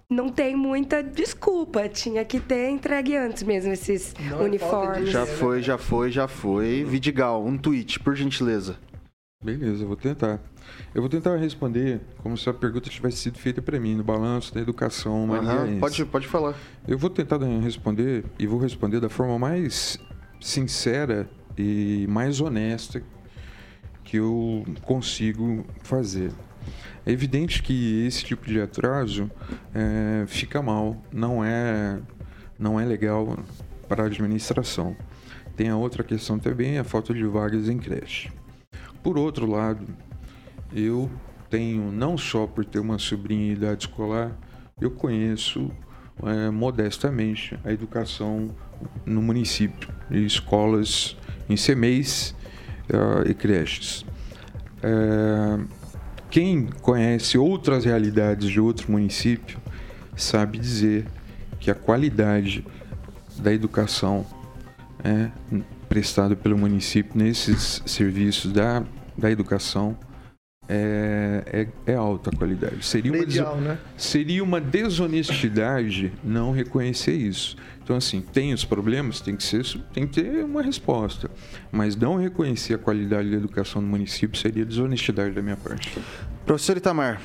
não 0.09 0.29
tem 0.29 0.57
muita 0.57 1.03
desculpa. 1.03 1.89
Tinha 1.89 2.25
que 2.25 2.39
ter 2.41 2.68
entregue 2.70 3.16
antes 3.16 3.43
mesmo 3.43 3.72
esses 3.72 4.14
Não 4.31 4.41
é 4.41 4.45
uniformes. 4.45 5.11
Já 5.11 5.27
foi, 5.27 5.62
já 5.62 5.79
foi, 5.79 6.11
já 6.11 6.29
foi. 6.29 6.85
Vidigal, 6.85 7.45
um 7.45 7.57
tweet, 7.57 8.01
por 8.01 8.14
gentileza. 8.14 8.77
Beleza, 9.43 9.85
eu 9.85 9.89
vou 9.89 9.97
tentar. 9.97 10.41
Eu 10.95 11.03
vou 11.03 11.09
tentar 11.11 11.37
responder 11.37 12.01
como 12.22 12.37
se 12.37 12.49
a 12.49 12.55
pergunta 12.55 12.89
tivesse 12.89 13.18
sido 13.18 13.39
feita 13.39 13.61
para 13.61 13.79
mim, 13.79 13.95
no 13.95 14.03
balanço 14.03 14.55
da 14.55 14.61
educação 14.61 15.27
maringaense. 15.27 15.79
pode, 15.79 16.05
pode 16.07 16.27
falar. 16.27 16.55
Eu 16.89 16.97
vou 16.97 17.11
tentar 17.11 17.37
responder 17.62 18.25
e 18.39 18.47
vou 18.47 18.59
responder 18.59 19.01
da 19.01 19.11
forma 19.11 19.39
mais 19.39 19.99
sincera 20.41 21.29
e 21.59 22.07
mais 22.09 22.41
honesta 22.41 23.03
que 24.05 24.19
eu 24.19 24.65
consigo 24.83 25.65
fazer. 25.83 26.31
É 27.07 27.13
evidente 27.13 27.63
que 27.63 28.07
esse 28.07 28.25
tipo 28.25 28.47
de 28.47 28.61
atraso 28.61 29.31
é, 29.75 30.25
fica 30.27 30.63
mal, 30.63 30.97
não 31.13 31.45
é, 31.45 32.01
não 32.59 32.81
é 32.81 32.85
legal 32.85 33.39
para 33.89 34.05
a 34.05 34.07
administração. 34.07 34.97
Tem 35.57 35.69
a 35.69 35.77
outra 35.77 36.03
questão 36.03 36.39
também, 36.39 36.79
a 36.79 36.85
falta 36.85 37.13
de 37.13 37.25
vagas 37.25 37.69
em 37.69 37.79
creche. 37.79 38.33
Por 39.03 39.19
outro 39.19 39.47
lado, 39.47 39.87
eu 40.75 41.11
tenho, 41.51 41.93
não 41.93 42.17
só 42.17 42.47
por 42.47 42.65
ter 42.65 42.79
uma 42.79 42.99
sobrinha 42.99 43.53
em 43.53 43.53
idade 43.53 43.85
escolar, 43.85 44.37
eu 44.81 44.91
conheço 44.91 45.71
é, 46.23 46.51
modestamente 46.51 47.59
a 47.65 47.73
educação 47.73 48.51
no 49.05 49.23
município, 49.23 49.89
escolas 50.11 51.17
em 51.49 51.57
CMEs 51.57 52.35
uh, 52.91 53.28
e 53.28 53.35
creches. 53.35 54.05
É, 54.82 55.59
quem 56.30 56.66
conhece 56.82 57.39
outras 57.39 57.85
realidades 57.85 58.51
de 58.51 58.61
outro 58.61 58.91
município 58.91 59.59
sabe 60.16 60.59
dizer 60.59 61.07
que 61.59 61.70
a 61.70 61.74
qualidade 61.74 62.66
da 63.39 63.53
educação 63.53 64.26
é 65.03 65.30
prestada 65.89 66.37
pelo 66.37 66.59
município 66.59 67.12
nesses 67.16 67.82
serviços 67.87 68.53
da, 68.53 68.82
da 69.16 69.30
educação 69.30 69.97
é, 70.69 71.69
é, 71.87 71.93
é 71.93 71.95
alta 71.95 72.31
a 72.31 72.37
qualidade. 72.37 72.85
Seria 72.85 73.12
uma, 73.12 73.19
Medial, 73.19 73.57
né? 73.57 73.79
seria 73.97 74.43
uma 74.43 74.61
desonestidade 74.61 76.12
não 76.23 76.53
reconhecer 76.53 77.12
isso. 77.12 77.57
Então, 77.83 77.97
assim, 77.97 78.23
tem 78.23 78.55
os 78.55 78.65
problemas, 78.65 79.21
tem 79.21 79.37
que, 79.37 79.43
ser, 79.43 79.62
tem 79.93 80.07
que 80.07 80.23
ter 80.23 80.43
uma 80.43 80.62
resposta. 80.62 81.31
Mas 81.71 81.95
não 81.95 82.17
reconhecer 82.17 82.75
a 82.75 82.79
qualidade 82.79 83.31
da 83.31 83.37
educação 83.37 83.83
no 83.83 83.89
município 83.89 84.39
seria 84.39 84.65
desonestidade 84.65 85.35
da 85.35 85.43
minha 85.43 85.57
parte. 85.57 85.99
Professor 86.47 86.79
Itamar. 86.79 87.21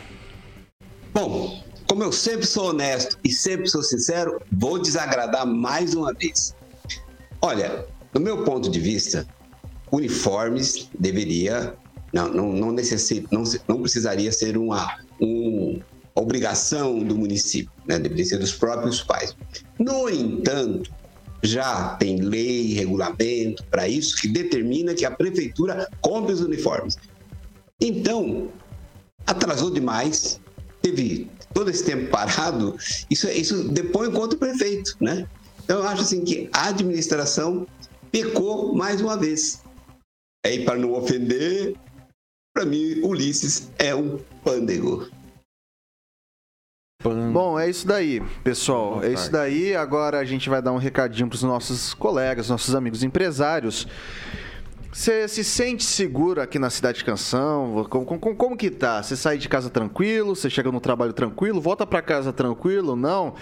Bom, 1.13 1.63
como 1.87 2.03
eu 2.03 2.11
sempre 2.11 2.45
sou 2.45 2.69
honesto 2.69 3.17
e 3.23 3.31
sempre 3.31 3.67
sou 3.69 3.81
sincero, 3.81 4.41
vou 4.51 4.79
desagradar 4.79 5.47
mais 5.47 5.95
uma 5.95 6.13
vez. 6.13 6.53
Olha, 7.41 7.85
do 8.11 8.19
meu 8.19 8.43
ponto 8.43 8.69
de 8.69 8.79
vista, 8.79 9.25
uniformes 9.91 10.89
deveria 10.99 11.73
não 12.13 12.29
não 12.33 12.51
não, 12.53 12.71
necessi- 12.71 13.25
não, 13.31 13.43
não 13.67 13.81
precisaria 13.81 14.31
ser 14.31 14.57
uma 14.57 14.97
um- 15.21 15.79
obrigação 16.15 16.99
do 16.99 17.15
município, 17.17 17.71
né? 17.87 17.97
Deveria 17.97 18.25
ser 18.25 18.37
dos 18.39 18.51
próprios 18.53 19.01
pais. 19.01 19.35
No 19.77 20.09
entanto, 20.09 20.91
já 21.41 21.95
tem 21.95 22.17
lei, 22.19 22.73
regulamento 22.73 23.63
para 23.65 23.87
isso 23.87 24.17
que 24.17 24.27
determina 24.27 24.93
que 24.93 25.05
a 25.05 25.11
prefeitura 25.11 25.87
compre 26.01 26.33
os 26.33 26.41
uniformes. 26.41 26.97
Então, 27.79 28.49
atrasou 29.25 29.71
demais, 29.71 30.41
teve 30.81 31.29
todo 31.53 31.69
esse 31.69 31.85
tempo 31.85 32.09
parado, 32.09 32.75
isso, 33.09 33.29
isso 33.29 33.69
depõe 33.69 34.11
contra 34.11 34.35
o 34.35 34.39
prefeito, 34.39 34.97
né? 34.99 35.25
Então, 35.63 35.77
eu 35.79 35.87
acho 35.87 36.01
assim 36.01 36.23
que 36.25 36.49
a 36.51 36.67
administração 36.67 37.65
pecou 38.11 38.75
mais 38.75 38.99
uma 38.99 39.15
vez. 39.15 39.61
Aí, 40.45 40.65
para 40.65 40.77
não 40.77 40.91
ofender, 40.93 41.75
para 42.53 42.65
mim, 42.65 43.01
Ulisses 43.03 43.69
é 43.77 43.95
um 43.95 44.19
pândego. 44.43 45.07
Bom, 47.01 47.57
é 47.57 47.69
isso 47.69 47.87
daí, 47.87 48.21
pessoal. 48.43 49.01
É 49.01 49.13
isso 49.13 49.31
daí. 49.31 49.73
Agora 49.73 50.19
a 50.19 50.25
gente 50.25 50.49
vai 50.49 50.61
dar 50.61 50.73
um 50.73 50.77
recadinho 50.77 51.29
para 51.29 51.35
os 51.35 51.43
nossos 51.43 51.93
colegas, 51.93 52.49
nossos 52.49 52.75
amigos 52.75 53.03
empresários. 53.03 53.87
Você 54.91 55.25
se 55.27 55.43
sente 55.43 55.85
seguro 55.85 56.41
aqui 56.41 56.59
na 56.59 56.69
Cidade 56.69 56.97
de 56.97 57.05
Canção? 57.05 57.85
Como, 57.89 58.05
como, 58.05 58.35
como 58.35 58.57
que 58.57 58.69
tá? 58.69 59.01
Você 59.01 59.15
sai 59.15 59.37
de 59.37 59.47
casa 59.47 59.69
tranquilo? 59.69 60.35
Você 60.35 60.49
chega 60.49 60.71
no 60.71 60.81
trabalho 60.81 61.13
tranquilo? 61.13 61.61
Volta 61.61 61.87
para 61.87 62.01
casa 62.01 62.33
tranquilo? 62.33 62.97
Não? 62.97 63.33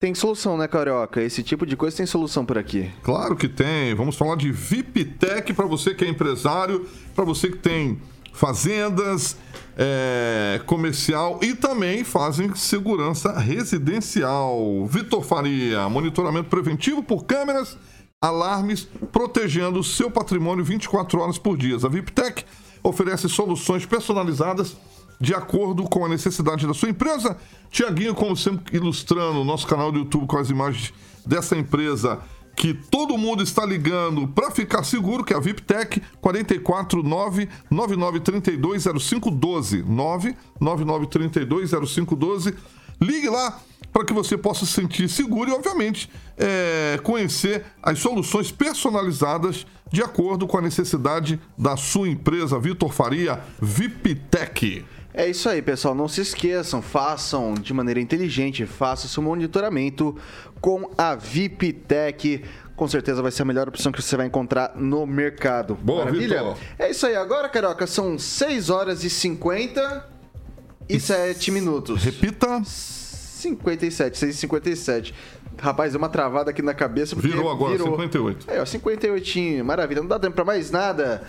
Tem 0.00 0.12
solução, 0.14 0.56
né, 0.56 0.66
Carioca? 0.66 1.22
Esse 1.22 1.42
tipo 1.42 1.66
de 1.66 1.76
coisa 1.76 1.96
tem 1.96 2.06
solução 2.06 2.44
por 2.44 2.58
aqui. 2.58 2.90
Claro 3.02 3.36
que 3.36 3.48
tem. 3.48 3.94
Vamos 3.94 4.16
falar 4.16 4.36
de 4.36 4.50
VIPTech 4.50 5.52
para 5.52 5.66
você 5.66 5.94
que 5.94 6.04
é 6.04 6.08
empresário, 6.08 6.84
para 7.14 7.24
você 7.24 7.48
que 7.48 7.58
tem 7.58 8.00
fazendas, 8.38 9.36
é, 9.76 10.60
comercial 10.64 11.40
e 11.42 11.54
também 11.54 12.04
fazem 12.04 12.54
segurança 12.54 13.36
residencial. 13.36 14.86
Vitor 14.86 15.24
Faria, 15.24 15.88
monitoramento 15.88 16.48
preventivo 16.48 17.02
por 17.02 17.24
câmeras, 17.24 17.76
alarmes, 18.22 18.86
protegendo 19.10 19.80
o 19.80 19.84
seu 19.84 20.08
patrimônio 20.08 20.64
24 20.64 21.20
horas 21.20 21.36
por 21.36 21.56
dia. 21.56 21.74
A 21.74 21.88
VIPTech 21.88 22.44
oferece 22.80 23.28
soluções 23.28 23.84
personalizadas 23.84 24.76
de 25.20 25.34
acordo 25.34 25.82
com 25.82 26.04
a 26.04 26.08
necessidade 26.08 26.64
da 26.64 26.72
sua 26.72 26.90
empresa. 26.90 27.36
Tiaguinho, 27.70 28.14
como 28.14 28.36
sempre, 28.36 28.76
ilustrando 28.76 29.40
o 29.40 29.44
nosso 29.44 29.66
canal 29.66 29.90
do 29.90 29.98
YouTube 29.98 30.28
com 30.28 30.38
as 30.38 30.48
imagens 30.48 30.94
dessa 31.26 31.56
empresa 31.56 32.20
que 32.58 32.74
todo 32.74 33.16
mundo 33.16 33.40
está 33.40 33.64
ligando 33.64 34.26
para 34.26 34.50
ficar 34.50 34.82
seguro, 34.82 35.22
que 35.22 35.32
é 35.32 35.36
a 35.36 35.40
VIPTech 35.40 36.02
449 36.20 37.48
9932 37.70 38.84
0512 38.84 39.84
99932 39.84 41.70
0512. 41.70 42.54
Ligue 43.00 43.28
lá 43.28 43.60
para 43.92 44.04
que 44.04 44.12
você 44.12 44.36
possa 44.36 44.66
se 44.66 44.72
sentir 44.72 45.08
seguro 45.08 45.48
e, 45.48 45.52
obviamente, 45.52 46.10
é, 46.36 46.98
conhecer 47.04 47.64
as 47.80 48.00
soluções 48.00 48.50
personalizadas 48.50 49.64
de 49.92 50.02
acordo 50.02 50.44
com 50.48 50.58
a 50.58 50.62
necessidade 50.62 51.40
da 51.56 51.76
sua 51.76 52.08
empresa. 52.08 52.58
Vitor 52.58 52.92
Faria, 52.92 53.40
VIPTech. 53.62 54.84
É 55.18 55.26
isso 55.26 55.46
aí, 55.48 55.60
pessoal. 55.60 55.96
Não 55.96 56.06
se 56.06 56.20
esqueçam, 56.20 56.80
façam 56.80 57.54
de 57.54 57.74
maneira 57.74 57.98
inteligente, 57.98 58.64
façam 58.64 59.10
seu 59.10 59.20
monitoramento 59.20 60.16
com 60.60 60.88
a 60.96 61.16
VIPTech. 61.16 62.44
Com 62.76 62.86
certeza 62.86 63.20
vai 63.20 63.32
ser 63.32 63.42
a 63.42 63.44
melhor 63.44 63.66
opção 63.66 63.90
que 63.90 64.00
você 64.00 64.16
vai 64.16 64.28
encontrar 64.28 64.76
no 64.76 65.04
mercado. 65.08 65.74
Boa, 65.74 66.04
Maravilha? 66.04 66.38
Vitor. 66.38 66.56
É 66.78 66.88
isso 66.88 67.04
aí. 67.04 67.16
Agora, 67.16 67.48
Carioca, 67.48 67.84
são 67.84 68.16
6 68.16 68.70
horas 68.70 69.02
e 69.02 69.10
57 69.10 71.50
minutos. 71.50 72.04
Repita. 72.04 72.62
57, 72.64 74.18
6 74.18 74.36
e 74.36 74.38
57. 74.38 75.12
Rapaz, 75.60 75.92
deu 75.92 75.98
uma 75.98 76.08
travada 76.08 76.50
aqui 76.50 76.62
na 76.62 76.74
cabeça. 76.74 77.16
Virou 77.16 77.50
agora, 77.50 77.76
58. 77.76 78.50
É, 78.50 78.60
ó, 78.60 78.64
58. 78.64 79.64
Maravilha. 79.64 80.00
Não 80.00 80.08
dá 80.08 80.18
tempo 80.18 80.34
pra 80.34 80.44
mais 80.44 80.70
nada. 80.70 81.22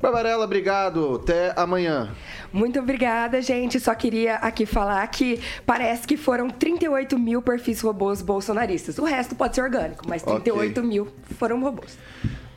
Barbarella, 0.00 0.44
obrigado. 0.44 1.20
Até 1.22 1.52
amanhã. 1.56 2.10
Muito 2.52 2.78
obrigada, 2.78 3.40
gente. 3.40 3.78
Só 3.80 3.94
queria 3.94 4.36
aqui 4.36 4.66
falar 4.66 5.06
que 5.08 5.40
parece 5.64 6.06
que 6.06 6.16
foram 6.16 6.50
38 6.50 7.18
mil 7.18 7.40
perfis 7.40 7.80
robôs 7.80 8.20
bolsonaristas. 8.20 8.98
O 8.98 9.04
resto 9.04 9.34
pode 9.34 9.54
ser 9.54 9.62
orgânico, 9.62 10.04
mas 10.08 10.22
38 10.22 10.82
mil 10.82 11.08
foram 11.38 11.60
robôs. 11.60 11.96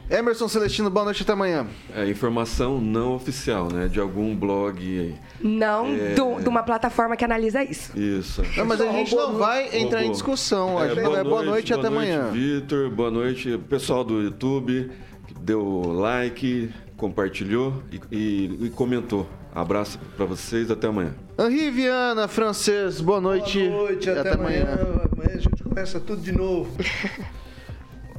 Emerson 0.10 0.48
Celestino, 0.48 0.90
boa 0.90 1.04
noite 1.04 1.22
até 1.24 1.34
amanhã. 1.34 1.68
É 1.94 2.08
informação 2.08 2.80
não 2.80 3.14
oficial, 3.16 3.68
né? 3.72 3.90
De 3.90 4.00
algum 4.00 4.34
blog 4.34 4.80
aí. 4.80 5.16
Não 5.42 5.88
É. 5.88 6.14
do- 6.16 6.42
de 6.42 6.48
uma 6.48 6.64
plataforma 6.64 7.18
que 7.18 7.26
analisa 7.26 7.62
isso. 7.62 7.98
Isso. 8.00 8.42
Não, 8.56 8.66
mas 8.66 8.80
a 8.80 8.90
gente 8.90 9.14
não 9.14 9.34
vai 9.38 9.78
entrar 9.78 10.04
em 10.06 10.12
discussão. 10.12 10.78
A 10.80 10.88
gente 10.88 11.00
é, 11.00 11.24
boa 11.26 11.44
noite, 11.44 11.74
até 11.74 11.88
amanhã. 11.88 12.30
Vitor, 12.32 12.90
boa 12.90 13.12
noite. 13.12 13.58
Pessoal 13.70 14.04
do 14.06 14.22
YouTube, 14.22 14.90
que 15.28 15.34
deu 15.34 15.82
like, 15.94 16.70
compartilhou 16.96 17.84
e, 17.92 18.00
e- 18.10 18.58
e 18.68 18.70
comentou. 18.70 19.28
Abraço 19.54 20.00
pra 20.16 20.26
vocês, 20.26 20.72
até 20.72 20.88
amanhã. 20.88 21.16
Henri 21.38 21.70
Viana, 21.70 22.30
francês, 22.30 23.02
boa 23.02 23.20
noite. 23.20 23.68
Boa 23.68 23.90
noite, 23.90 24.08
E 24.08 24.12
até, 24.12 24.34
amanhã. 24.36 24.64
Amanhã 25.12 25.32
a 25.36 25.38
gente 25.38 25.64
começa 25.64 26.00
tudo 26.00 26.22
de 26.22 26.32
novo. 26.32 26.72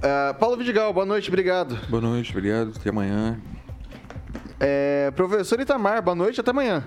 É, 0.03 0.33
Paulo 0.35 0.57
Vidigal, 0.57 0.93
boa 0.93 1.07
noite, 1.07 1.29
obrigado. 1.29 1.79
Boa 1.89 2.01
noite, 2.01 2.31
obrigado. 2.31 2.73
Até 2.77 2.91
amanhã. 2.91 3.41
É, 4.61 5.11
professor 5.13 5.61
Itamar, 5.61 6.03
boa 6.03 6.15
noite, 6.15 6.41
até 6.41 6.51
amanhã. 6.51 6.85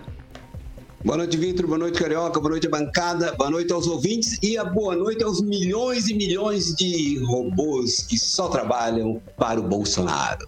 Boa 1.04 1.18
noite, 1.18 1.36
Vitor. 1.36 1.66
Boa 1.66 1.80
noite, 1.80 2.00
Carioca. 2.00 2.40
Boa 2.40 2.52
noite, 2.52 2.68
bancada. 2.68 3.34
Boa 3.36 3.50
noite 3.50 3.74
aos 3.74 3.88
ouvintes 3.88 4.38
e 4.44 4.56
a 4.56 4.64
boa 4.64 4.96
noite 4.96 5.24
aos 5.24 5.42
milhões 5.42 6.08
e 6.08 6.14
milhões 6.14 6.76
de 6.76 7.18
robôs 7.24 8.02
que 8.02 8.20
só 8.20 8.48
trabalham 8.50 9.20
para 9.36 9.60
o 9.60 9.64
Bolsonaro. 9.64 10.48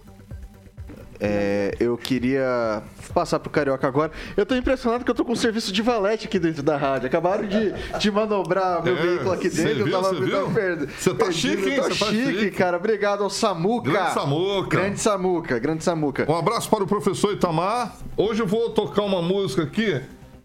É, 1.20 1.74
eu 1.78 1.96
queria 1.96 2.82
passar 3.12 3.38
pro 3.38 3.50
Carioca 3.50 3.86
agora. 3.86 4.10
Eu 4.36 4.44
tô 4.44 4.54
impressionado 4.54 5.04
que 5.04 5.10
eu 5.10 5.14
tô 5.14 5.24
com 5.24 5.32
um 5.32 5.36
serviço 5.36 5.72
de 5.72 5.80
valete 5.82 6.26
aqui 6.26 6.38
dentro 6.38 6.62
da 6.62 6.76
rádio. 6.76 7.06
Acabaram 7.06 7.46
de, 7.46 7.72
de 7.98 8.10
manobrar 8.10 8.82
meu 8.82 8.96
É, 8.96 9.00
veículo 9.02 9.32
aqui 9.32 9.48
dentro. 9.48 9.84
viu, 9.84 9.86
eu 9.86 10.02
tava 10.02 10.14
cê 10.14 10.20
viu? 10.24 10.50
perdido. 10.50 10.92
Cê 10.98 11.14
tá 11.14 11.30
chique, 11.32 11.68
hein? 11.70 11.76
Tá 11.80 11.90
chique, 11.90 12.38
chique. 12.40 12.50
cara. 12.50 12.76
Obrigado 12.76 13.22
ao 13.22 13.30
Samuca. 13.30 13.90
Grande 13.90 14.10
Samuca. 14.12 14.76
Grande 14.76 15.00
Samuca, 15.00 15.58
grande 15.58 15.84
Samuca. 15.84 16.26
Um 16.30 16.36
abraço 16.36 16.68
para 16.68 16.82
o 16.82 16.86
professor 16.86 17.32
Itamar. 17.32 17.96
Hoje 18.16 18.42
eu 18.42 18.46
vou 18.46 18.70
tocar 18.70 19.02
uma 19.02 19.22
música 19.22 19.62
aqui 19.62 20.00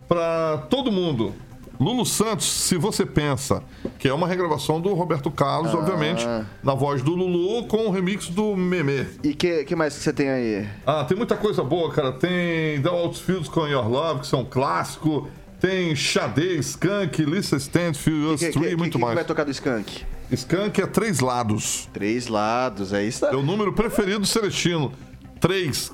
para 0.07 0.57
todo 0.69 0.91
mundo. 0.91 1.33
Lulu 1.79 2.05
Santos, 2.05 2.45
se 2.45 2.75
você 2.77 3.05
pensa, 3.05 3.63
que 3.97 4.07
é 4.09 4.13
uma 4.13 4.27
regravação 4.27 4.81
do 4.81 4.93
Roberto 4.93 5.31
Carlos, 5.31 5.73
Ah. 5.73 5.77
obviamente, 5.77 6.25
na 6.61 6.73
voz 6.73 7.01
do 7.01 7.15
Lulu 7.15 7.65
com 7.67 7.87
o 7.87 7.89
remix 7.91 8.27
do 8.27 8.53
Meme. 8.55 9.07
E 9.23 9.33
que, 9.33 9.63
que 9.63 9.75
mais 9.75 9.95
que 9.95 10.03
você 10.03 10.11
tem 10.11 10.29
aí? 10.29 10.67
Ah, 10.85 11.05
tem 11.05 11.15
muita 11.15 11.37
coisa 11.37 11.63
boa, 11.63 11.89
cara. 11.91 12.11
Tem 12.11 12.81
The 12.81 12.89
Outfields 12.89 13.47
com 13.47 13.65
Your 13.65 13.87
Love, 13.87 14.21
que 14.21 14.27
são 14.27 14.41
um 14.41 14.45
clássico. 14.45 15.29
Tem 15.61 15.95
Xadê, 15.95 16.55
Skunk, 16.57 17.23
Lisa 17.23 17.55
Stanfield, 17.57 18.33
Us 18.33 18.39
Que- 18.39 18.47
que- 18.47 18.51
Three, 18.59 18.69
que- 18.71 18.75
muito 18.77 18.97
que 18.97 19.03
mais. 19.03 19.15
vai 19.15 19.23
tocar 19.25 19.43
do 19.45 19.51
Skunk? 19.51 20.03
Skunk 20.31 20.81
é 20.81 20.85
três 20.85 21.19
lados. 21.21 21.89
Três 21.93 22.27
lados, 22.27 22.93
é 22.93 23.03
isso. 23.03 23.25
É 23.25 23.35
o 23.35 23.41
número 23.41 23.73
preferido 23.73 24.19
do 24.19 24.27
Celestino. 24.27 24.91
Três. 25.39 25.91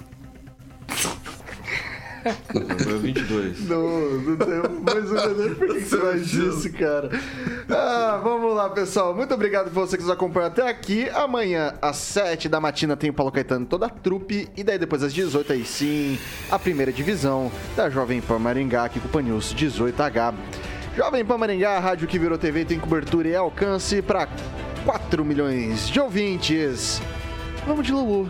Número 2.54 3.00
22. 3.00 3.68
Não, 3.68 4.10
não 4.20 4.38
tenho 4.38 4.82
mais 4.82 5.12
ou 5.12 5.36
menos 5.36 5.58
por 5.58 5.68
que 5.68 5.80
você 5.82 5.98
faz 5.98 6.34
isso, 6.34 6.74
cara. 6.74 7.10
Ah, 7.70 8.20
vamos 8.24 8.56
lá, 8.56 8.70
pessoal. 8.70 9.16
Muito 9.16 9.34
obrigado 9.34 9.66
por 9.66 9.88
você 9.88 9.98
que 9.98 10.04
nos 10.04 10.12
acompanhou 10.12 10.48
até 10.48 10.68
aqui. 10.68 11.10
Amanhã, 11.10 11.74
às 11.82 11.98
7 11.98 12.50
da 12.50 12.60
matina, 12.60 12.96
tem 12.98 13.10
o 13.10 13.14
Paulo 13.14 13.32
Caetano 13.32 13.66
toda 13.66 13.86
a 13.86 13.90
trupe. 13.90 14.50
E 14.56 14.64
daí, 14.64 14.78
depois, 14.78 15.04
às 15.04 15.14
18, 15.14 15.54
aí 15.54 15.66
sim, 15.66 16.18
a 16.50 16.58
primeira 16.58 16.92
divisão 16.92 17.52
da 17.76 17.90
Jovem 17.90 18.22
Pan 18.22 18.40
Maringá, 18.40 18.86
aqui 18.86 19.00
com 19.00 19.08
o 19.08 19.12
Pan 19.12 19.22
News 19.22 19.54
18H. 19.54 20.34
Jovem 20.96 21.26
Pan 21.26 21.38
Maringá, 21.38 21.72
a 21.72 21.80
rádio 21.80 22.08
que 22.08 22.18
virou 22.18 22.38
TV, 22.38 22.64
tem 22.66 22.80
cobertura 22.80 23.28
e 23.28 23.36
alcance 23.36 24.02
para 24.02 24.28
4 24.86 25.26
milhões 25.26 25.90
de 25.90 26.00
ouvintes. 26.00 27.02
Vamos 27.68 27.86
de 27.86 27.92
Lulu. 27.92 28.30